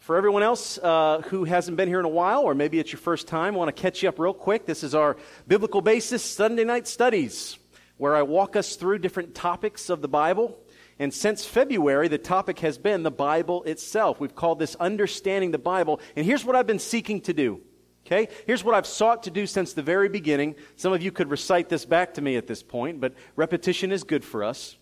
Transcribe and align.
For 0.00 0.16
everyone 0.16 0.42
else 0.42 0.76
uh, 0.78 1.22
who 1.26 1.44
hasn't 1.44 1.76
been 1.76 1.88
here 1.88 2.00
in 2.00 2.04
a 2.04 2.08
while, 2.08 2.42
or 2.42 2.54
maybe 2.54 2.80
it's 2.80 2.90
your 2.90 2.98
first 2.98 3.28
time, 3.28 3.54
I 3.54 3.58
want 3.58 3.74
to 3.74 3.80
catch 3.80 4.02
you 4.02 4.08
up 4.08 4.18
real 4.18 4.34
quick. 4.34 4.66
This 4.66 4.82
is 4.82 4.92
our 4.92 5.16
Biblical 5.46 5.80
Basis 5.82 6.22
Sunday 6.22 6.64
Night 6.64 6.88
Studies, 6.88 7.58
where 7.96 8.16
I 8.16 8.22
walk 8.22 8.56
us 8.56 8.74
through 8.74 8.98
different 8.98 9.36
topics 9.36 9.90
of 9.90 10.02
the 10.02 10.08
Bible. 10.08 10.58
And 10.98 11.14
since 11.14 11.44
February, 11.44 12.08
the 12.08 12.18
topic 12.18 12.58
has 12.58 12.76
been 12.76 13.04
the 13.04 13.12
Bible 13.12 13.62
itself. 13.64 14.18
We've 14.18 14.34
called 14.34 14.58
this 14.58 14.74
Understanding 14.76 15.52
the 15.52 15.58
Bible. 15.58 16.00
And 16.16 16.26
here's 16.26 16.44
what 16.44 16.56
I've 16.56 16.66
been 16.66 16.80
seeking 16.80 17.20
to 17.22 17.32
do. 17.32 17.60
Okay? 18.04 18.28
Here's 18.46 18.64
what 18.64 18.74
I've 18.74 18.86
sought 18.86 19.22
to 19.22 19.30
do 19.30 19.46
since 19.46 19.74
the 19.74 19.82
very 19.82 20.08
beginning. 20.08 20.56
Some 20.74 20.92
of 20.92 21.02
you 21.02 21.12
could 21.12 21.30
recite 21.30 21.68
this 21.68 21.84
back 21.84 22.14
to 22.14 22.20
me 22.20 22.36
at 22.36 22.48
this 22.48 22.64
point, 22.64 23.00
but 23.00 23.14
repetition 23.36 23.92
is 23.92 24.02
good 24.02 24.24
for 24.24 24.42
us. 24.42 24.76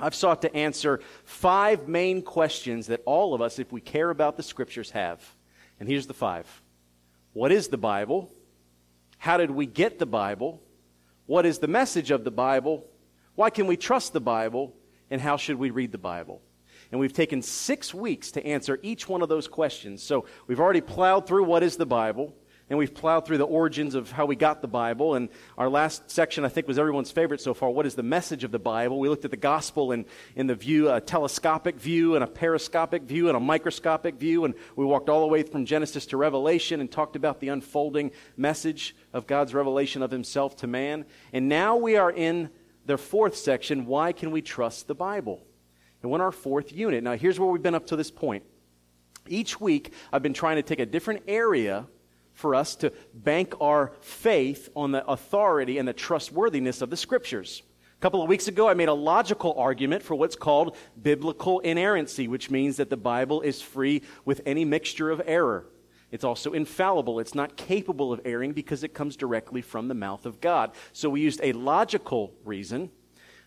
I've 0.00 0.14
sought 0.14 0.42
to 0.42 0.54
answer 0.54 1.00
five 1.24 1.88
main 1.88 2.22
questions 2.22 2.86
that 2.86 3.02
all 3.04 3.34
of 3.34 3.40
us, 3.40 3.58
if 3.58 3.72
we 3.72 3.80
care 3.80 4.10
about 4.10 4.36
the 4.36 4.42
scriptures, 4.42 4.90
have. 4.92 5.22
And 5.80 5.88
here's 5.88 6.06
the 6.06 6.14
five 6.14 6.46
What 7.32 7.52
is 7.52 7.68
the 7.68 7.78
Bible? 7.78 8.30
How 9.18 9.36
did 9.36 9.50
we 9.50 9.66
get 9.66 9.98
the 9.98 10.06
Bible? 10.06 10.62
What 11.26 11.44
is 11.44 11.58
the 11.58 11.68
message 11.68 12.10
of 12.10 12.24
the 12.24 12.30
Bible? 12.30 12.86
Why 13.34 13.50
can 13.50 13.66
we 13.66 13.76
trust 13.76 14.12
the 14.12 14.20
Bible? 14.20 14.74
And 15.10 15.20
how 15.20 15.36
should 15.36 15.56
we 15.56 15.70
read 15.70 15.92
the 15.92 15.98
Bible? 15.98 16.40
And 16.90 17.00
we've 17.00 17.12
taken 17.12 17.42
six 17.42 17.92
weeks 17.92 18.30
to 18.32 18.46
answer 18.46 18.78
each 18.82 19.08
one 19.08 19.22
of 19.22 19.28
those 19.28 19.48
questions. 19.48 20.02
So 20.02 20.26
we've 20.46 20.60
already 20.60 20.80
plowed 20.80 21.26
through 21.26 21.44
what 21.44 21.62
is 21.62 21.76
the 21.76 21.86
Bible 21.86 22.34
and 22.70 22.78
we've 22.78 22.92
plowed 22.92 23.26
through 23.26 23.38
the 23.38 23.46
origins 23.46 23.94
of 23.94 24.10
how 24.10 24.26
we 24.26 24.36
got 24.36 24.60
the 24.60 24.68
Bible. 24.68 25.14
And 25.14 25.30
our 25.56 25.70
last 25.70 26.10
section, 26.10 26.44
I 26.44 26.48
think, 26.48 26.68
was 26.68 26.78
everyone's 26.78 27.10
favorite 27.10 27.40
so 27.40 27.54
far. 27.54 27.70
What 27.70 27.86
is 27.86 27.94
the 27.94 28.02
message 28.02 28.44
of 28.44 28.50
the 28.50 28.58
Bible? 28.58 29.00
We 29.00 29.08
looked 29.08 29.24
at 29.24 29.30
the 29.30 29.38
gospel 29.38 29.92
in, 29.92 30.04
in 30.36 30.46
the 30.46 30.54
view, 30.54 30.90
a 30.90 31.00
telescopic 31.00 31.76
view, 31.76 32.14
and 32.14 32.22
a 32.22 32.26
periscopic 32.26 33.04
view, 33.04 33.28
and 33.28 33.36
a 33.36 33.40
microscopic 33.40 34.16
view. 34.16 34.44
And 34.44 34.54
we 34.76 34.84
walked 34.84 35.08
all 35.08 35.22
the 35.22 35.26
way 35.26 35.42
from 35.42 35.64
Genesis 35.64 36.04
to 36.06 36.18
Revelation 36.18 36.80
and 36.80 36.90
talked 36.90 37.16
about 37.16 37.40
the 37.40 37.48
unfolding 37.48 38.10
message 38.36 38.94
of 39.14 39.26
God's 39.26 39.54
revelation 39.54 40.02
of 40.02 40.10
Himself 40.10 40.56
to 40.56 40.66
man. 40.66 41.06
And 41.32 41.48
now 41.48 41.76
we 41.76 41.96
are 41.96 42.12
in 42.12 42.50
the 42.84 42.98
fourth 42.98 43.36
section 43.36 43.86
Why 43.86 44.12
can 44.12 44.30
we 44.30 44.42
trust 44.42 44.88
the 44.88 44.94
Bible? 44.94 45.42
And 46.02 46.10
we're 46.10 46.18
in 46.18 46.22
our 46.22 46.32
fourth 46.32 46.70
unit. 46.70 47.02
Now, 47.02 47.16
here's 47.16 47.40
where 47.40 47.48
we've 47.48 47.62
been 47.62 47.74
up 47.74 47.86
to 47.86 47.96
this 47.96 48.10
point. 48.10 48.44
Each 49.26 49.58
week, 49.58 49.94
I've 50.12 50.22
been 50.22 50.34
trying 50.34 50.56
to 50.56 50.62
take 50.62 50.80
a 50.80 50.86
different 50.86 51.22
area 51.26 51.86
for 52.38 52.54
us 52.54 52.76
to 52.76 52.92
bank 53.12 53.52
our 53.60 53.92
faith 54.00 54.68
on 54.76 54.92
the 54.92 55.04
authority 55.06 55.76
and 55.76 55.88
the 55.88 55.92
trustworthiness 55.92 56.80
of 56.80 56.88
the 56.88 56.96
scriptures. 56.96 57.64
A 57.96 58.00
couple 58.00 58.22
of 58.22 58.28
weeks 58.28 58.46
ago, 58.46 58.68
I 58.68 58.74
made 58.74 58.88
a 58.88 58.94
logical 58.94 59.54
argument 59.58 60.04
for 60.04 60.14
what's 60.14 60.36
called 60.36 60.76
biblical 61.02 61.58
inerrancy, 61.58 62.28
which 62.28 62.48
means 62.48 62.76
that 62.76 62.90
the 62.90 62.96
Bible 62.96 63.40
is 63.40 63.60
free 63.60 64.02
with 64.24 64.40
any 64.46 64.64
mixture 64.64 65.10
of 65.10 65.20
error. 65.26 65.66
It's 66.12 66.22
also 66.22 66.52
infallible. 66.52 67.18
It's 67.18 67.34
not 67.34 67.56
capable 67.56 68.12
of 68.12 68.20
erring 68.24 68.52
because 68.52 68.84
it 68.84 68.94
comes 68.94 69.16
directly 69.16 69.60
from 69.60 69.88
the 69.88 69.94
mouth 69.94 70.24
of 70.24 70.40
God. 70.40 70.70
So 70.92 71.10
we 71.10 71.20
used 71.20 71.40
a 71.42 71.52
logical 71.54 72.32
reason. 72.44 72.88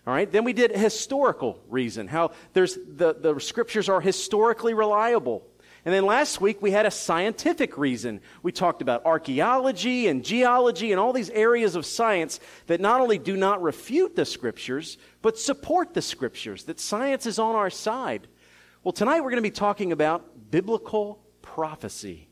All 0.06 0.12
right. 0.12 0.30
Then 0.30 0.44
we 0.44 0.52
did 0.52 0.72
a 0.72 0.78
historical 0.78 1.62
reason. 1.70 2.08
How 2.08 2.32
there's 2.52 2.74
the, 2.74 3.14
the 3.14 3.38
scriptures 3.38 3.88
are 3.88 4.02
historically 4.02 4.74
reliable. 4.74 5.46
And 5.84 5.92
then 5.92 6.06
last 6.06 6.40
week 6.40 6.62
we 6.62 6.70
had 6.70 6.86
a 6.86 6.90
scientific 6.92 7.76
reason. 7.76 8.20
We 8.42 8.52
talked 8.52 8.82
about 8.82 9.04
archaeology 9.04 10.06
and 10.06 10.24
geology 10.24 10.92
and 10.92 11.00
all 11.00 11.12
these 11.12 11.30
areas 11.30 11.74
of 11.74 11.84
science 11.84 12.38
that 12.68 12.80
not 12.80 13.00
only 13.00 13.18
do 13.18 13.36
not 13.36 13.62
refute 13.62 14.14
the 14.14 14.24
scriptures, 14.24 14.96
but 15.22 15.38
support 15.38 15.92
the 15.92 16.02
scriptures, 16.02 16.64
that 16.64 16.78
science 16.78 17.26
is 17.26 17.40
on 17.40 17.56
our 17.56 17.70
side. 17.70 18.28
Well, 18.84 18.92
tonight 18.92 19.20
we're 19.20 19.30
going 19.30 19.42
to 19.42 19.42
be 19.42 19.50
talking 19.50 19.90
about 19.90 20.50
biblical 20.50 21.20
prophecy. 21.40 22.28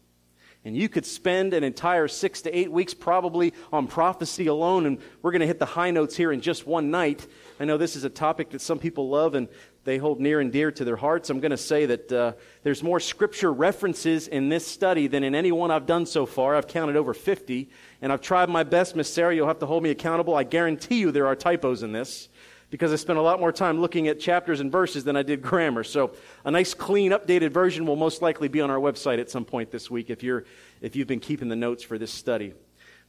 And 0.64 0.76
you 0.76 0.90
could 0.90 1.06
spend 1.06 1.54
an 1.54 1.64
entire 1.64 2.06
six 2.06 2.42
to 2.42 2.56
eight 2.56 2.70
weeks 2.70 2.92
probably 2.92 3.54
on 3.72 3.86
prophecy 3.86 4.46
alone, 4.46 4.84
and 4.84 4.98
we're 5.22 5.30
going 5.30 5.40
to 5.40 5.46
hit 5.46 5.58
the 5.58 5.64
high 5.64 5.90
notes 5.90 6.16
here 6.16 6.32
in 6.32 6.42
just 6.42 6.66
one 6.66 6.90
night. 6.90 7.26
I 7.58 7.64
know 7.64 7.78
this 7.78 7.96
is 7.96 8.04
a 8.04 8.10
topic 8.10 8.50
that 8.50 8.60
some 8.60 8.78
people 8.78 9.08
love, 9.08 9.34
and 9.34 9.48
they 9.90 9.98
hold 9.98 10.20
near 10.20 10.38
and 10.38 10.52
dear 10.52 10.70
to 10.70 10.84
their 10.84 10.94
hearts. 10.94 11.30
I'm 11.30 11.40
going 11.40 11.50
to 11.50 11.56
say 11.56 11.84
that 11.86 12.12
uh, 12.12 12.32
there's 12.62 12.80
more 12.80 13.00
scripture 13.00 13.52
references 13.52 14.28
in 14.28 14.48
this 14.48 14.64
study 14.64 15.08
than 15.08 15.24
in 15.24 15.34
any 15.34 15.50
one 15.50 15.72
I've 15.72 15.86
done 15.86 16.06
so 16.06 16.26
far. 16.26 16.54
I've 16.54 16.68
counted 16.68 16.94
over 16.94 17.12
50, 17.12 17.68
and 18.00 18.12
I've 18.12 18.20
tried 18.20 18.48
my 18.48 18.62
best. 18.62 18.94
Miss 18.94 19.12
Sarah, 19.12 19.34
you'll 19.34 19.48
have 19.48 19.58
to 19.58 19.66
hold 19.66 19.82
me 19.82 19.90
accountable. 19.90 20.36
I 20.36 20.44
guarantee 20.44 21.00
you 21.00 21.10
there 21.10 21.26
are 21.26 21.34
typos 21.34 21.82
in 21.82 21.90
this 21.90 22.28
because 22.70 22.92
I 22.92 22.96
spent 22.96 23.18
a 23.18 23.22
lot 23.22 23.40
more 23.40 23.50
time 23.50 23.80
looking 23.80 24.06
at 24.06 24.20
chapters 24.20 24.60
and 24.60 24.70
verses 24.70 25.02
than 25.02 25.16
I 25.16 25.24
did 25.24 25.42
grammar. 25.42 25.82
So 25.82 26.12
a 26.44 26.52
nice, 26.52 26.72
clean, 26.72 27.10
updated 27.10 27.50
version 27.50 27.84
will 27.84 27.96
most 27.96 28.22
likely 28.22 28.46
be 28.46 28.60
on 28.60 28.70
our 28.70 28.78
website 28.78 29.18
at 29.18 29.28
some 29.28 29.44
point 29.44 29.72
this 29.72 29.90
week 29.90 30.08
if, 30.08 30.22
you're, 30.22 30.44
if 30.80 30.94
you've 30.94 31.08
been 31.08 31.18
keeping 31.18 31.48
the 31.48 31.56
notes 31.56 31.82
for 31.82 31.98
this 31.98 32.12
study. 32.12 32.54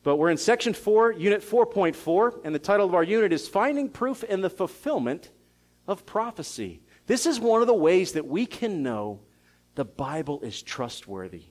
But 0.01 0.15
we're 0.15 0.31
in 0.31 0.37
section 0.37 0.73
4, 0.73 1.11
unit 1.11 1.43
4.4, 1.43 2.41
and 2.43 2.55
the 2.55 2.59
title 2.59 2.87
of 2.87 2.95
our 2.95 3.03
unit 3.03 3.31
is 3.31 3.47
Finding 3.47 3.87
Proof 3.87 4.23
in 4.23 4.41
the 4.41 4.49
Fulfillment 4.49 5.29
of 5.87 6.05
prophecy. 6.05 6.81
This 7.07 7.25
is 7.25 7.39
one 7.39 7.61
of 7.61 7.67
the 7.67 7.73
ways 7.73 8.13
that 8.13 8.27
we 8.27 8.45
can 8.45 8.83
know 8.83 9.21
the 9.75 9.85
Bible 9.85 10.41
is 10.41 10.61
trustworthy. 10.61 11.45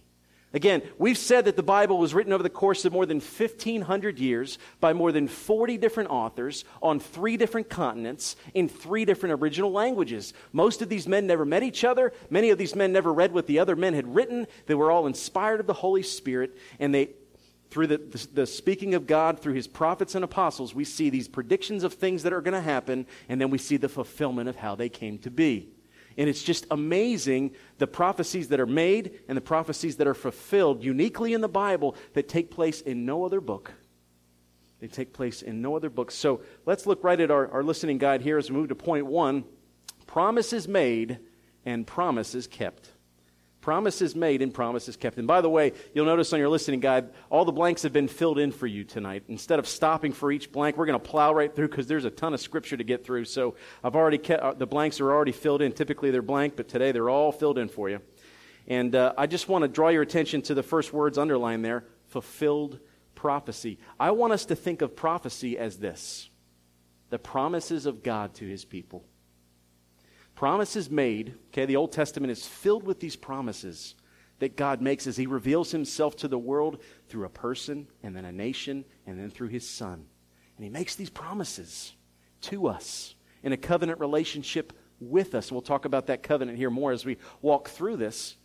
Again, 0.52 0.82
we've 0.98 1.18
said 1.18 1.44
that 1.44 1.54
the 1.54 1.62
Bible 1.62 1.96
was 1.98 2.12
written 2.12 2.32
over 2.32 2.42
the 2.42 2.50
course 2.50 2.84
of 2.84 2.92
more 2.92 3.06
than 3.06 3.20
1,500 3.20 4.18
years 4.18 4.58
by 4.80 4.92
more 4.92 5.12
than 5.12 5.28
40 5.28 5.78
different 5.78 6.10
authors 6.10 6.64
on 6.82 6.98
three 6.98 7.36
different 7.36 7.68
continents 7.68 8.34
in 8.52 8.68
three 8.68 9.04
different 9.04 9.40
original 9.40 9.70
languages. 9.70 10.32
Most 10.52 10.82
of 10.82 10.88
these 10.88 11.06
men 11.06 11.28
never 11.28 11.44
met 11.44 11.62
each 11.62 11.84
other. 11.84 12.12
Many 12.30 12.50
of 12.50 12.58
these 12.58 12.74
men 12.74 12.92
never 12.92 13.12
read 13.12 13.32
what 13.32 13.46
the 13.46 13.60
other 13.60 13.76
men 13.76 13.94
had 13.94 14.12
written. 14.12 14.48
They 14.66 14.74
were 14.74 14.90
all 14.90 15.06
inspired 15.06 15.60
of 15.60 15.68
the 15.68 15.72
Holy 15.72 16.02
Spirit, 16.02 16.56
and 16.80 16.92
they 16.92 17.10
through 17.70 17.86
the, 17.86 17.98
the, 17.98 18.28
the, 18.32 18.46
speaking 18.46 18.94
of 18.94 19.06
God 19.06 19.38
through 19.38 19.54
his 19.54 19.68
prophets 19.68 20.14
and 20.14 20.24
apostles, 20.24 20.74
we 20.74 20.84
see 20.84 21.08
these 21.08 21.28
predictions 21.28 21.84
of 21.84 21.94
things 21.94 22.24
that 22.24 22.32
are 22.32 22.40
going 22.40 22.54
to 22.54 22.60
happen, 22.60 23.06
and 23.28 23.40
then 23.40 23.50
we 23.50 23.58
see 23.58 23.76
the 23.76 23.88
fulfillment 23.88 24.48
of 24.48 24.56
how 24.56 24.74
they 24.74 24.88
came 24.88 25.18
to 25.18 25.30
be. 25.30 25.68
And 26.18 26.28
it's 26.28 26.42
just 26.42 26.66
amazing 26.70 27.52
the 27.78 27.86
prophecies 27.86 28.48
that 28.48 28.58
are 28.58 28.66
made 28.66 29.20
and 29.28 29.36
the 29.36 29.42
prophecies 29.42 29.96
that 29.96 30.08
are 30.08 30.14
fulfilled 30.14 30.82
uniquely 30.82 31.32
in 31.32 31.40
the 31.40 31.48
Bible 31.48 31.94
that 32.14 32.28
take 32.28 32.50
place 32.50 32.80
in 32.80 33.06
no 33.06 33.24
other 33.24 33.40
book. 33.40 33.72
They 34.80 34.88
take 34.88 35.12
place 35.12 35.42
in 35.42 35.62
no 35.62 35.76
other 35.76 35.90
book. 35.90 36.10
So 36.10 36.40
let's 36.66 36.86
look 36.86 37.04
right 37.04 37.20
at 37.20 37.30
our, 37.30 37.48
our 37.52 37.62
listening 37.62 37.98
guide 37.98 38.22
here 38.22 38.38
as 38.38 38.50
we 38.50 38.56
move 38.56 38.70
to 38.70 38.74
point 38.74 39.06
one 39.06 39.44
promises 40.06 40.66
made 40.66 41.20
and 41.64 41.86
promises 41.86 42.48
kept. 42.48 42.90
Promises 43.70 44.16
made 44.16 44.42
and 44.42 44.52
promises 44.52 44.96
kept. 44.96 45.16
And 45.18 45.28
by 45.28 45.40
the 45.40 45.48
way, 45.48 45.74
you'll 45.94 46.04
notice 46.04 46.32
on 46.32 46.40
your 46.40 46.48
listening 46.48 46.80
guide, 46.80 47.10
all 47.30 47.44
the 47.44 47.52
blanks 47.52 47.84
have 47.84 47.92
been 47.92 48.08
filled 48.08 48.36
in 48.36 48.50
for 48.50 48.66
you 48.66 48.82
tonight. 48.82 49.22
Instead 49.28 49.60
of 49.60 49.68
stopping 49.68 50.12
for 50.12 50.32
each 50.32 50.50
blank, 50.50 50.76
we're 50.76 50.86
going 50.86 50.98
to 50.98 51.08
plow 51.08 51.32
right 51.32 51.54
through 51.54 51.68
because 51.68 51.86
there's 51.86 52.04
a 52.04 52.10
ton 52.10 52.34
of 52.34 52.40
scripture 52.40 52.76
to 52.76 52.82
get 52.82 53.04
through. 53.04 53.26
So 53.26 53.54
I've 53.84 53.94
already 53.94 54.18
kept, 54.18 54.42
uh, 54.42 54.54
the 54.54 54.66
blanks 54.66 55.00
are 55.00 55.12
already 55.12 55.30
filled 55.30 55.62
in. 55.62 55.70
Typically 55.70 56.10
they're 56.10 56.20
blank, 56.20 56.56
but 56.56 56.66
today 56.66 56.90
they're 56.90 57.08
all 57.08 57.30
filled 57.30 57.58
in 57.58 57.68
for 57.68 57.88
you. 57.88 58.00
And 58.66 58.92
uh, 58.96 59.12
I 59.16 59.28
just 59.28 59.48
want 59.48 59.62
to 59.62 59.68
draw 59.68 59.90
your 59.90 60.02
attention 60.02 60.42
to 60.42 60.54
the 60.54 60.64
first 60.64 60.92
words 60.92 61.16
underlined 61.16 61.64
there 61.64 61.84
fulfilled 62.08 62.80
prophecy. 63.14 63.78
I 64.00 64.10
want 64.10 64.32
us 64.32 64.46
to 64.46 64.56
think 64.56 64.82
of 64.82 64.96
prophecy 64.96 65.56
as 65.56 65.78
this 65.78 66.28
the 67.10 67.20
promises 67.20 67.86
of 67.86 68.02
God 68.02 68.34
to 68.34 68.48
his 68.48 68.64
people. 68.64 69.04
Promises 70.40 70.90
made, 70.90 71.34
okay, 71.48 71.66
the 71.66 71.76
Old 71.76 71.92
Testament 71.92 72.30
is 72.30 72.46
filled 72.46 72.84
with 72.84 72.98
these 72.98 73.14
promises 73.14 73.94
that 74.38 74.56
God 74.56 74.80
makes 74.80 75.06
as 75.06 75.18
He 75.18 75.26
reveals 75.26 75.70
Himself 75.70 76.16
to 76.16 76.28
the 76.28 76.38
world 76.38 76.80
through 77.10 77.26
a 77.26 77.28
person 77.28 77.86
and 78.02 78.16
then 78.16 78.24
a 78.24 78.32
nation 78.32 78.86
and 79.06 79.20
then 79.20 79.28
through 79.28 79.48
His 79.48 79.68
Son. 79.68 80.06
And 80.56 80.64
He 80.64 80.70
makes 80.70 80.94
these 80.94 81.10
promises 81.10 81.92
to 82.40 82.68
us 82.68 83.16
in 83.42 83.52
a 83.52 83.58
covenant 83.58 84.00
relationship 84.00 84.72
with 84.98 85.34
us. 85.34 85.52
We'll 85.52 85.60
talk 85.60 85.84
about 85.84 86.06
that 86.06 86.22
covenant 86.22 86.56
here 86.56 86.70
more 86.70 86.90
as 86.90 87.04
we 87.04 87.18
walk 87.42 87.68
through 87.68 87.98
this. 87.98 88.36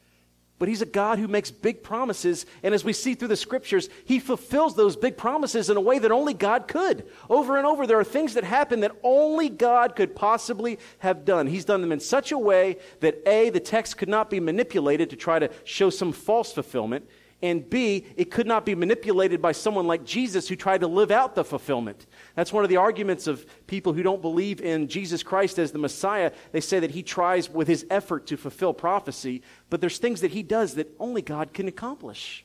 But 0.57 0.69
he's 0.69 0.81
a 0.81 0.86
God 0.86 1.19
who 1.19 1.28
makes 1.28 1.52
big 1.52 1.84
promises. 1.84 2.46
And 2.63 2.74
as 2.74 2.86
we 2.86 2.94
see 2.94 3.13
through 3.13 3.28
the 3.28 3.36
scriptures, 3.36 3.90
he 4.06 4.19
fulfills 4.19 4.75
those 4.75 4.96
big 4.96 5.18
promises 5.18 5.69
in 5.69 5.75
a 5.75 5.81
way 5.81 6.00
that 6.00 6.12
only 6.12 6.34
God 6.34 6.69
could. 6.69 7.06
Over 7.30 7.57
and 7.57 7.68
over, 7.68 7.86
there 7.86 8.00
are 8.00 8.06
things 8.06 8.36
that 8.36 8.46
happen 8.46 8.80
that 8.80 8.96
only 9.04 9.50
God 9.50 9.98
could 9.98 10.16
possibly 10.16 10.80
have 11.00 11.25
done. 11.25 11.48
He's 11.48 11.66
done 11.66 11.81
them 11.81 11.92
in 11.92 12.00
such 12.00 12.31
a 12.31 12.38
way 12.38 12.78
that 13.02 13.22
A, 13.28 13.50
the 13.50 13.60
text 13.60 13.98
could 13.98 14.07
not 14.07 14.30
be 14.30 14.40
manipulated 14.40 15.10
to 15.10 15.18
try 15.18 15.40
to 15.40 15.50
show 15.66 15.90
some 15.90 16.13
false 16.13 16.54
fulfillment 16.54 17.06
and 17.45 17.69
B, 17.69 18.07
it 18.15 18.31
could 18.31 18.47
not 18.47 18.65
be 18.65 18.74
manipulated 18.74 19.39
by 19.39 19.51
someone 19.51 19.86
like 19.86 20.03
Jesus 20.03 20.47
who 20.47 20.56
tried 20.56 20.81
to 20.81 20.88
live 20.88 21.12
out 21.12 21.36
the 21.36 21.44
fulfillment. 21.44 22.07
That's 22.33 22.51
one 22.51 22.63
of 22.63 22.71
the 22.71 22.77
arguments 22.77 23.27
of 23.27 23.45
people 23.68 23.94
who 23.94 24.01
don't 24.01 24.21
believe 24.21 24.62
in 24.62 24.88
Jesus 24.88 25.21
Christ 25.21 25.59
as 25.59 25.71
the 25.71 25.77
Messiah. 25.77 26.31
They 26.53 26.59
say 26.59 26.80
that 26.80 26.89
he 26.89 27.03
tries 27.03 27.47
with 27.47 27.68
his 27.68 27.86
effort 27.92 28.25
to 28.27 28.38
fulfill 28.38 28.74
prophecy, 28.74 29.44
but 29.69 29.80
there's 29.80 30.00
things 30.00 30.21
that 30.21 30.31
he 30.31 30.42
does 30.42 30.74
that 30.74 30.92
only 31.00 31.21
God 31.21 31.53
can 31.53 31.68
accomplish. 31.68 32.44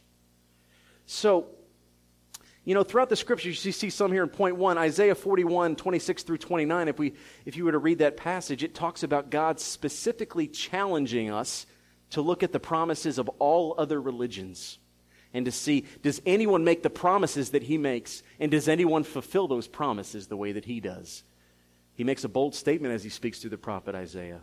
So, 1.06 1.47
you 2.67 2.75
know, 2.75 2.82
throughout 2.82 3.08
the 3.08 3.17
scriptures, 3.17 3.64
you 3.64 3.73
see 3.73 3.88
some 3.88 4.12
here 4.12 4.23
in 4.23 4.29
point 4.29 4.56
one, 4.56 4.76
Isaiah 4.76 5.14
41, 5.14 5.76
26 5.76 6.25
through 6.25 6.38
29. 6.38 6.88
If, 6.88 6.99
we, 6.99 7.14
if 7.47 7.56
you 7.56 7.64
were 7.64 7.73
to 7.73 7.79
read 7.79 8.00
that 8.00 8.19
passage, 8.19 8.62
it 8.62 8.75
talks 8.75 9.02
about 9.02 9.31
God 9.31 9.61
specifically 9.61 10.47
challenging 10.47 11.31
us 11.31 11.64
to 12.11 12.20
look 12.20 12.43
at 12.43 12.52
the 12.52 12.61
promises 12.61 13.19
of 13.19 13.31
all 13.38 13.75
other 13.79 13.99
religions 13.99 14.79
and 15.32 15.44
to 15.44 15.53
see 15.53 15.85
does 16.03 16.21
anyone 16.27 16.65
make 16.65 16.82
the 16.82 16.91
promises 16.91 17.50
that 17.50 17.65
he 17.65 17.79
makes? 17.79 18.23
And 18.38 18.50
does 18.50 18.69
anyone 18.69 19.05
fulfill 19.05 19.49
those 19.49 19.69
promises 19.69 20.27
the 20.27 20.37
way 20.37 20.53
that 20.53 20.65
he 20.65 20.81
does? 20.81 21.23
He 21.94 22.05
makes 22.05 22.25
a 22.25 22.29
bold 22.29 22.55
statement 22.55 22.94
as 22.94 23.05
he 23.05 23.11
speaks 23.11 23.38
through 23.38 23.50
the 23.50 23.59
prophet 23.59 23.94
isaiah. 23.94 24.41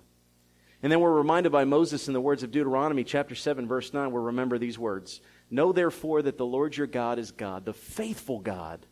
And 0.84 0.92
then 0.92 1.00
we're 1.00 1.12
reminded 1.12 1.52
by 1.52 1.66
moses 1.66 2.08
in 2.08 2.14
the 2.14 2.22
words 2.22 2.44
of 2.44 2.52
deuteronomy 2.52 3.04
chapter 3.04 3.36
7 3.36 3.68
verse 3.68 3.94
9 3.94 4.12
we'll 4.12 4.24
remember 4.24 4.58
these 4.58 4.80
words. 4.80 5.22
Know 5.50 5.72
therefore 5.72 6.22
that 6.22 6.38
the 6.38 6.46
lord 6.46 6.78
your 6.78 6.88
god 6.88 7.20
is 7.20 7.32
god 7.32 7.66
the 7.66 7.74
faithful 7.74 8.40
god 8.40 8.86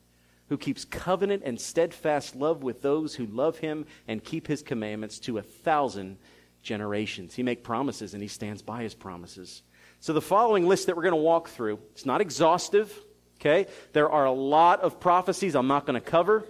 who 0.50 0.58
keeps 0.58 0.86
covenant 0.86 1.44
and 1.46 1.60
steadfast 1.60 2.36
love 2.36 2.62
with 2.62 2.82
those 2.82 3.16
who 3.16 3.26
love 3.26 3.60
him 3.60 3.86
and 4.08 4.24
keep 4.24 4.48
his 4.48 4.62
commandments 4.62 5.20
to 5.20 5.38
a 5.38 5.42
thousand 5.42 6.18
generations 6.66 7.34
he 7.36 7.44
makes 7.44 7.62
promises 7.62 8.14
and 8.14 8.22
he 8.22 8.28
stands 8.28 8.62
by 8.62 8.84
his 8.84 8.94
promises 8.94 9.64
so, 10.06 10.14
the 10.14 10.22
following 10.22 10.68
list 10.68 10.86
that 10.86 10.96
we're 10.96 11.02
going 11.02 11.14
to 11.14 11.22
walk 11.22 11.50
through, 11.50 11.80
it's 11.94 12.06
not 12.06 12.22
exhaustive, 12.22 12.96
okay? 13.40 13.66
There 13.94 14.08
are 14.08 14.26
a 14.26 14.32
lot 14.32 14.82
of 14.82 15.00
prophecies 15.00 15.56
I'm 15.56 15.66
not 15.66 15.88
going 15.88 16.00
to 16.00 16.10
cover. 16.10 16.46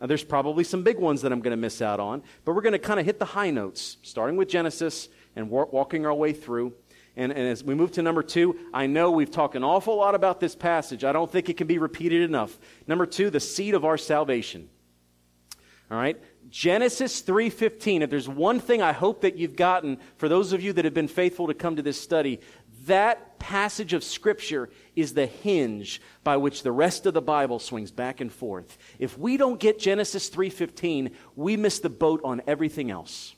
Uh, 0.00 0.06
there's 0.06 0.24
probably 0.24 0.64
some 0.64 0.82
big 0.82 0.98
ones 0.98 1.20
that 1.20 1.30
I'm 1.30 1.40
going 1.40 1.50
to 1.50 1.60
miss 1.60 1.82
out 1.82 2.00
on, 2.00 2.22
but 2.46 2.54
we're 2.54 2.62
going 2.62 2.72
to 2.72 2.78
kind 2.78 2.98
of 2.98 3.04
hit 3.04 3.18
the 3.18 3.26
high 3.26 3.50
notes, 3.50 3.98
starting 4.00 4.36
with 4.36 4.48
Genesis 4.48 5.10
and 5.36 5.50
wa- 5.50 5.66
walking 5.70 6.06
our 6.06 6.14
way 6.14 6.32
through. 6.32 6.72
And, 7.14 7.30
and, 7.30 7.46
as 7.46 7.62
we 7.62 7.74
move 7.74 7.92
to 7.92 8.02
number 8.02 8.22
two, 8.22 8.58
I 8.72 8.86
know 8.86 9.10
we've 9.10 9.30
talked 9.30 9.54
an 9.54 9.62
awful 9.64 9.96
lot 9.96 10.14
about 10.14 10.40
this 10.40 10.56
passage. 10.56 11.04
I 11.04 11.12
don't 11.12 11.30
think 11.30 11.50
it 11.50 11.58
can 11.58 11.66
be 11.66 11.76
repeated 11.76 12.22
enough. 12.22 12.58
Number 12.86 13.04
two, 13.04 13.28
the 13.28 13.38
seed 13.38 13.74
of 13.74 13.84
our 13.84 13.98
salvation. 13.98 14.70
All 15.90 15.98
right? 15.98 16.20
Genesis 16.50 17.20
3:15. 17.20 18.02
If 18.02 18.10
there's 18.10 18.28
one 18.28 18.60
thing 18.60 18.80
I 18.80 18.92
hope 18.92 19.20
that 19.22 19.36
you've 19.36 19.56
gotten 19.56 19.98
for 20.16 20.28
those 20.28 20.52
of 20.52 20.62
you 20.62 20.72
that 20.72 20.84
have 20.84 20.94
been 20.94 21.08
faithful 21.08 21.46
to 21.46 21.54
come 21.54 21.76
to 21.76 21.82
this 21.82 22.00
study, 22.00 22.40
that 22.86 23.38
passage 23.38 23.92
of 23.92 24.04
Scripture 24.04 24.70
is 24.96 25.14
the 25.14 25.26
hinge 25.26 26.00
by 26.22 26.36
which 26.36 26.62
the 26.62 26.72
rest 26.72 27.06
of 27.06 27.14
the 27.14 27.22
Bible 27.22 27.58
swings 27.58 27.90
back 27.90 28.20
and 28.20 28.32
forth. 28.32 28.78
If 28.98 29.18
we 29.18 29.36
don't 29.36 29.60
get 29.60 29.78
Genesis 29.78 30.28
3:15, 30.28 31.10
we 31.36 31.56
miss 31.56 31.78
the 31.78 31.90
boat 31.90 32.20
on 32.24 32.42
everything 32.46 32.90
else. 32.90 33.34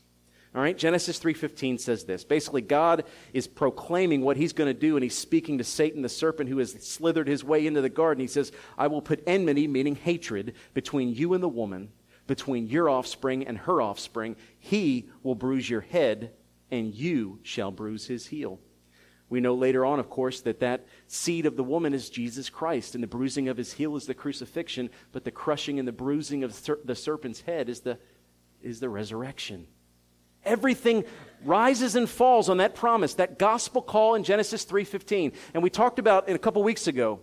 All 0.55 0.63
right, 0.63 0.79
Genesis 0.79 1.19
3:15 1.19 1.79
says 1.79 2.05
this. 2.05 2.25
Basically, 2.25 2.63
God 2.63 3.05
is 3.35 3.47
proclaiming 3.47 4.23
what 4.23 4.39
he's 4.39 4.55
going 4.55 4.73
to 4.73 4.81
do 4.81 4.97
and 4.97 5.03
he's 5.03 5.17
speaking 5.17 5.59
to 5.59 5.65
Satan 5.65 6.01
the 6.01 6.09
serpent 6.09 6.49
who 6.49 6.59
has 6.59 6.73
slithered 6.81 7.29
his 7.29 7.45
way 7.45 7.67
into 7.67 7.83
the 7.83 7.91
garden. 7.91 8.23
He 8.23 8.27
says, 8.27 8.53
"I 8.79 8.87
will 8.87 9.03
put 9.03 9.23
enmity, 9.27 9.69
meaning 9.69 9.97
hatred, 9.97 10.55
between 10.73 11.15
you 11.15 11.35
and 11.35 11.43
the 11.43 11.49
woman, 11.49 11.91
between 12.27 12.67
your 12.67 12.89
offspring 12.89 13.47
and 13.47 13.59
her 13.59 13.81
offspring. 13.81 14.37
He 14.59 15.09
will 15.23 15.35
bruise 15.35 15.69
your 15.69 15.83
head, 15.83 16.33
and 16.71 16.95
you 16.95 17.39
shall 17.43 17.71
bruise 17.71 18.07
his 18.07 18.27
heel." 18.27 18.61
We 19.29 19.41
know 19.41 19.55
later 19.55 19.85
on, 19.85 19.99
of 19.99 20.09
course, 20.09 20.41
that 20.43 20.61
that 20.61 20.87
seed 21.09 21.47
of 21.47 21.57
the 21.57 21.65
woman 21.65 21.95
is 21.95 22.11
Jesus 22.11 22.49
Christ, 22.49 22.95
and 22.95 23.03
the 23.03 23.09
bruising 23.09 23.49
of 23.49 23.57
his 23.57 23.73
heel 23.73 23.97
is 23.97 24.07
the 24.07 24.15
crucifixion, 24.15 24.89
but 25.11 25.25
the 25.25 25.33
crushing 25.33 25.79
and 25.81 25.89
the 25.89 25.93
bruising 25.93 26.45
of 26.45 26.55
the 26.85 26.95
serpent's 26.95 27.41
head 27.41 27.69
is 27.69 27.81
the, 27.81 27.99
is 28.63 28.79
the 28.79 28.89
resurrection. 28.89 29.67
Everything 30.45 31.05
rises 31.45 31.97
and 31.97 32.09
falls 32.09 32.49
on 32.49 32.59
that 32.59 32.77
promise, 32.77 33.15
that 33.15 33.37
gospel 33.37 33.83
call 33.83 34.15
in 34.15 34.23
Genesis 34.23 34.65
3:15. 34.65 35.33
And 35.55 35.63
we 35.63 35.71
talked 35.71 35.99
about 35.99 36.29
in 36.29 36.37
a 36.37 36.39
couple 36.39 36.63
weeks 36.63 36.87
ago. 36.87 37.21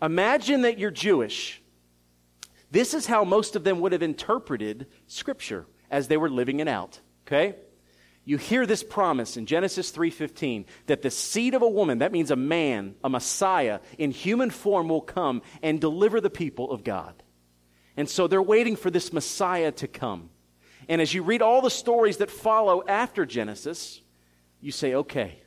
Imagine 0.00 0.62
that 0.62 0.78
you're 0.78 0.90
Jewish. 0.90 1.62
This 2.76 2.92
is 2.92 3.06
how 3.06 3.24
most 3.24 3.56
of 3.56 3.64
them 3.64 3.80
would 3.80 3.92
have 3.92 4.02
interpreted 4.02 4.86
scripture 5.06 5.64
as 5.90 6.08
they 6.08 6.18
were 6.18 6.28
living 6.28 6.60
it 6.60 6.68
out, 6.68 7.00
okay? 7.26 7.54
you 8.26 8.36
hear 8.36 8.66
this 8.66 8.82
promise 8.82 9.38
in 9.38 9.46
Genesis 9.46 9.90
3:15 9.90 10.66
that 10.84 11.00
the 11.00 11.10
seed 11.10 11.54
of 11.54 11.62
a 11.62 11.68
woman, 11.70 12.00
that 12.00 12.12
means 12.12 12.30
a 12.30 12.36
man, 12.36 12.94
a 13.02 13.08
Messiah 13.08 13.80
in 13.96 14.10
human 14.10 14.50
form 14.50 14.90
will 14.90 15.00
come 15.00 15.40
and 15.62 15.80
deliver 15.80 16.20
the 16.20 16.28
people 16.28 16.70
of 16.70 16.84
God. 16.84 17.22
And 17.96 18.10
so 18.10 18.26
they're 18.26 18.42
waiting 18.42 18.76
for 18.76 18.90
this 18.90 19.10
Messiah 19.10 19.72
to 19.72 19.88
come. 19.88 20.28
And 20.86 21.00
as 21.00 21.14
you 21.14 21.22
read 21.22 21.40
all 21.40 21.62
the 21.62 21.70
stories 21.70 22.18
that 22.18 22.30
follow 22.30 22.84
after 22.86 23.24
Genesis, 23.24 24.02
you 24.60 24.70
say, 24.70 24.92
okay, 24.92 25.40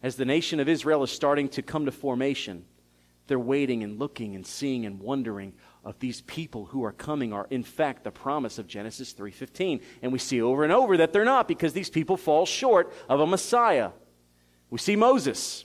as 0.00 0.14
the 0.14 0.24
nation 0.24 0.60
of 0.60 0.68
Israel 0.68 1.02
is 1.02 1.10
starting 1.10 1.48
to 1.48 1.62
come 1.62 1.86
to 1.86 1.90
formation, 1.90 2.66
they're 3.26 3.38
waiting 3.38 3.82
and 3.82 3.98
looking 3.98 4.36
and 4.36 4.46
seeing 4.46 4.86
and 4.86 5.00
wondering 5.00 5.54
of 5.84 5.98
these 6.00 6.20
people 6.22 6.66
who 6.66 6.84
are 6.84 6.92
coming 6.92 7.32
are 7.32 7.46
in 7.50 7.62
fact 7.62 8.04
the 8.04 8.10
promise 8.10 8.58
of 8.58 8.66
Genesis 8.66 9.12
3:15 9.12 9.80
and 10.02 10.12
we 10.12 10.18
see 10.18 10.42
over 10.42 10.64
and 10.64 10.72
over 10.72 10.96
that 10.96 11.12
they're 11.12 11.24
not 11.24 11.48
because 11.48 11.72
these 11.72 11.90
people 11.90 12.16
fall 12.16 12.46
short 12.46 12.92
of 13.08 13.20
a 13.20 13.26
Messiah. 13.26 13.90
We 14.70 14.78
see 14.78 14.96
Moses. 14.96 15.64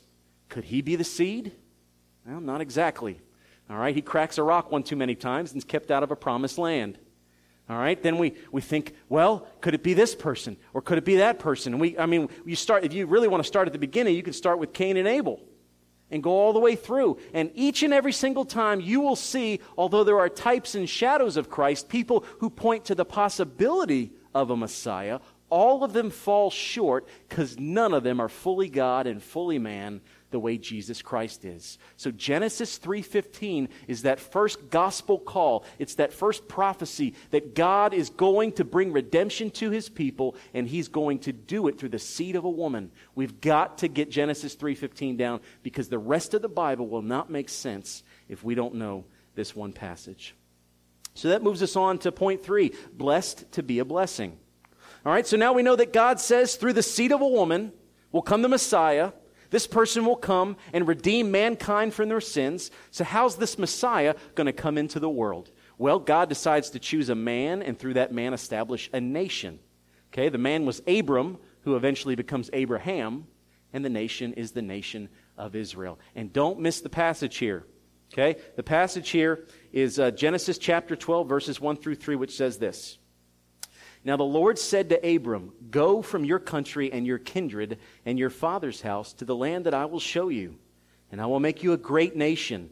Could 0.49 0.65
he 0.65 0.81
be 0.81 0.95
the 0.95 1.03
seed? 1.03 1.51
Well, 2.25 2.39
not 2.39 2.61
exactly. 2.61 3.19
All 3.69 3.77
right, 3.77 3.95
he 3.95 4.01
cracks 4.01 4.37
a 4.37 4.43
rock 4.43 4.71
one 4.71 4.83
too 4.83 4.95
many 4.95 5.15
times 5.15 5.51
and 5.53 5.67
kept 5.67 5.89
out 5.91 6.03
of 6.03 6.11
a 6.11 6.15
promised 6.15 6.57
land. 6.57 6.99
All 7.69 7.77
right, 7.77 8.01
then 8.01 8.17
we, 8.17 8.33
we 8.51 8.61
think, 8.61 8.93
well, 9.07 9.47
could 9.61 9.73
it 9.73 9.83
be 9.83 9.93
this 9.93 10.15
person 10.15 10.57
or 10.73 10.81
could 10.81 10.97
it 10.97 11.05
be 11.05 11.17
that 11.17 11.39
person? 11.39 11.73
And 11.73 11.81
we, 11.81 11.97
I 11.97 12.05
mean, 12.05 12.29
you 12.45 12.55
start, 12.55 12.83
if 12.83 12.93
you 12.93 13.07
really 13.07 13.29
want 13.29 13.41
to 13.41 13.47
start 13.47 13.67
at 13.67 13.73
the 13.73 13.79
beginning, 13.79 14.15
you 14.15 14.23
can 14.23 14.33
start 14.33 14.59
with 14.59 14.73
Cain 14.73 14.97
and 14.97 15.07
Abel 15.07 15.41
and 16.13 16.21
go 16.21 16.31
all 16.31 16.53
the 16.53 16.59
way 16.59 16.75
through. 16.75 17.17
And 17.33 17.51
each 17.55 17.81
and 17.81 17.93
every 17.93 18.13
single 18.13 18.45
time 18.45 18.79
you 18.79 19.01
will 19.01 19.15
see, 19.15 19.59
although 19.77 20.03
there 20.03 20.19
are 20.19 20.29
types 20.29 20.75
and 20.75 20.87
shadows 20.87 21.35
of 21.35 21.49
Christ, 21.49 21.89
people 21.89 22.23
who 22.37 22.49
point 22.49 22.85
to 22.85 22.95
the 22.95 23.03
possibility 23.03 24.13
of 24.33 24.51
a 24.51 24.55
Messiah, 24.55 25.19
all 25.49 25.83
of 25.83 25.93
them 25.93 26.11
fall 26.11 26.51
short 26.51 27.07
because 27.27 27.59
none 27.59 27.93
of 27.93 28.03
them 28.03 28.19
are 28.19 28.29
fully 28.29 28.69
God 28.69 29.07
and 29.07 29.21
fully 29.21 29.59
man 29.59 30.01
the 30.33 30.39
way 30.39 30.57
Jesus 30.57 31.01
Christ 31.01 31.45
is. 31.45 31.77
So 31.95 32.11
Genesis 32.11 32.77
3:15 32.77 33.69
is 33.87 34.01
that 34.01 34.19
first 34.19 34.69
gospel 34.69 35.17
call. 35.17 35.63
It's 35.79 35.95
that 35.95 36.11
first 36.11 36.49
prophecy 36.49 37.13
that 37.29 37.55
God 37.55 37.93
is 37.93 38.09
going 38.09 38.51
to 38.53 38.65
bring 38.65 38.91
redemption 38.91 39.51
to 39.51 39.69
his 39.69 39.87
people 39.87 40.35
and 40.53 40.67
he's 40.67 40.89
going 40.89 41.19
to 41.19 41.31
do 41.31 41.69
it 41.69 41.77
through 41.77 41.89
the 41.89 41.99
seed 41.99 42.35
of 42.35 42.43
a 42.43 42.49
woman. 42.49 42.91
We've 43.15 43.39
got 43.39 43.77
to 43.77 43.87
get 43.87 44.09
Genesis 44.09 44.55
3:15 44.55 45.15
down 45.15 45.39
because 45.61 45.87
the 45.87 45.99
rest 45.99 46.33
of 46.33 46.41
the 46.41 46.49
Bible 46.49 46.87
will 46.89 47.01
not 47.01 47.29
make 47.29 47.47
sense 47.47 48.03
if 48.27 48.43
we 48.43 48.55
don't 48.55 48.75
know 48.75 49.05
this 49.35 49.55
one 49.55 49.71
passage. 49.71 50.35
So 51.13 51.29
that 51.29 51.43
moves 51.43 51.61
us 51.61 51.75
on 51.75 51.99
to 51.99 52.11
point 52.11 52.43
3, 52.43 52.73
blessed 52.91 53.51
to 53.53 53.63
be 53.63 53.79
a 53.79 53.85
blessing. 53.85 54.37
All 55.05 55.13
right, 55.13 55.27
so 55.27 55.37
now 55.37 55.53
we 55.53 55.61
know 55.61 55.75
that 55.75 55.93
God 55.93 56.19
says 56.19 56.55
through 56.55 56.73
the 56.73 56.81
seed 56.81 57.11
of 57.11 57.21
a 57.21 57.27
woman 57.27 57.71
will 58.11 58.21
come 58.21 58.41
the 58.41 58.49
Messiah. 58.49 59.11
This 59.53 59.67
person 59.67 60.03
will 60.07 60.15
come 60.15 60.57
and 60.73 60.87
redeem 60.87 61.29
mankind 61.29 61.93
from 61.93 62.09
their 62.09 62.19
sins. 62.19 62.71
So, 62.89 63.03
how's 63.03 63.35
this 63.35 63.59
Messiah 63.59 64.15
going 64.33 64.47
to 64.47 64.51
come 64.51 64.79
into 64.79 64.99
the 64.99 65.07
world? 65.07 65.51
Well, 65.77 65.99
God 65.99 66.27
decides 66.27 66.71
to 66.71 66.79
choose 66.79 67.09
a 67.09 67.15
man 67.15 67.61
and 67.61 67.77
through 67.77 67.93
that 67.93 68.11
man 68.11 68.33
establish 68.33 68.89
a 68.93 68.99
nation. 68.99 69.59
Okay, 70.11 70.29
the 70.29 70.39
man 70.39 70.65
was 70.65 70.81
Abram, 70.87 71.37
who 71.65 71.75
eventually 71.75 72.15
becomes 72.15 72.49
Abraham, 72.51 73.27
and 73.73 73.85
the 73.85 73.91
nation 73.91 74.33
is 74.33 74.53
the 74.53 74.63
nation 74.63 75.07
of 75.37 75.55
Israel. 75.55 75.99
And 76.15 76.33
don't 76.33 76.59
miss 76.59 76.81
the 76.81 76.89
passage 76.89 77.37
here. 77.37 77.63
Okay, 78.11 78.41
the 78.55 78.63
passage 78.63 79.11
here 79.11 79.45
is 79.71 79.99
uh, 79.99 80.09
Genesis 80.09 80.57
chapter 80.57 80.95
12, 80.95 81.29
verses 81.29 81.61
1 81.61 81.75
through 81.75 81.95
3, 81.95 82.15
which 82.15 82.35
says 82.35 82.57
this. 82.57 82.97
Now 84.05 84.17
the 84.17 84.23
Lord 84.23 84.59
said 84.59 84.89
to 84.89 85.15
Abram, 85.15 85.53
Go 85.69 86.01
from 86.01 86.25
your 86.25 86.39
country 86.39 86.91
and 86.91 87.05
your 87.05 87.19
kindred 87.19 87.79
and 88.05 88.19
your 88.19 88.29
father's 88.29 88.81
house 88.81 89.13
to 89.13 89.25
the 89.25 89.35
land 89.35 89.65
that 89.65 89.73
I 89.73 89.85
will 89.85 89.99
show 89.99 90.29
you, 90.29 90.57
and 91.11 91.21
I 91.21 91.25
will 91.25 91.39
make 91.39 91.63
you 91.63 91.73
a 91.73 91.77
great 91.77 92.15
nation, 92.15 92.69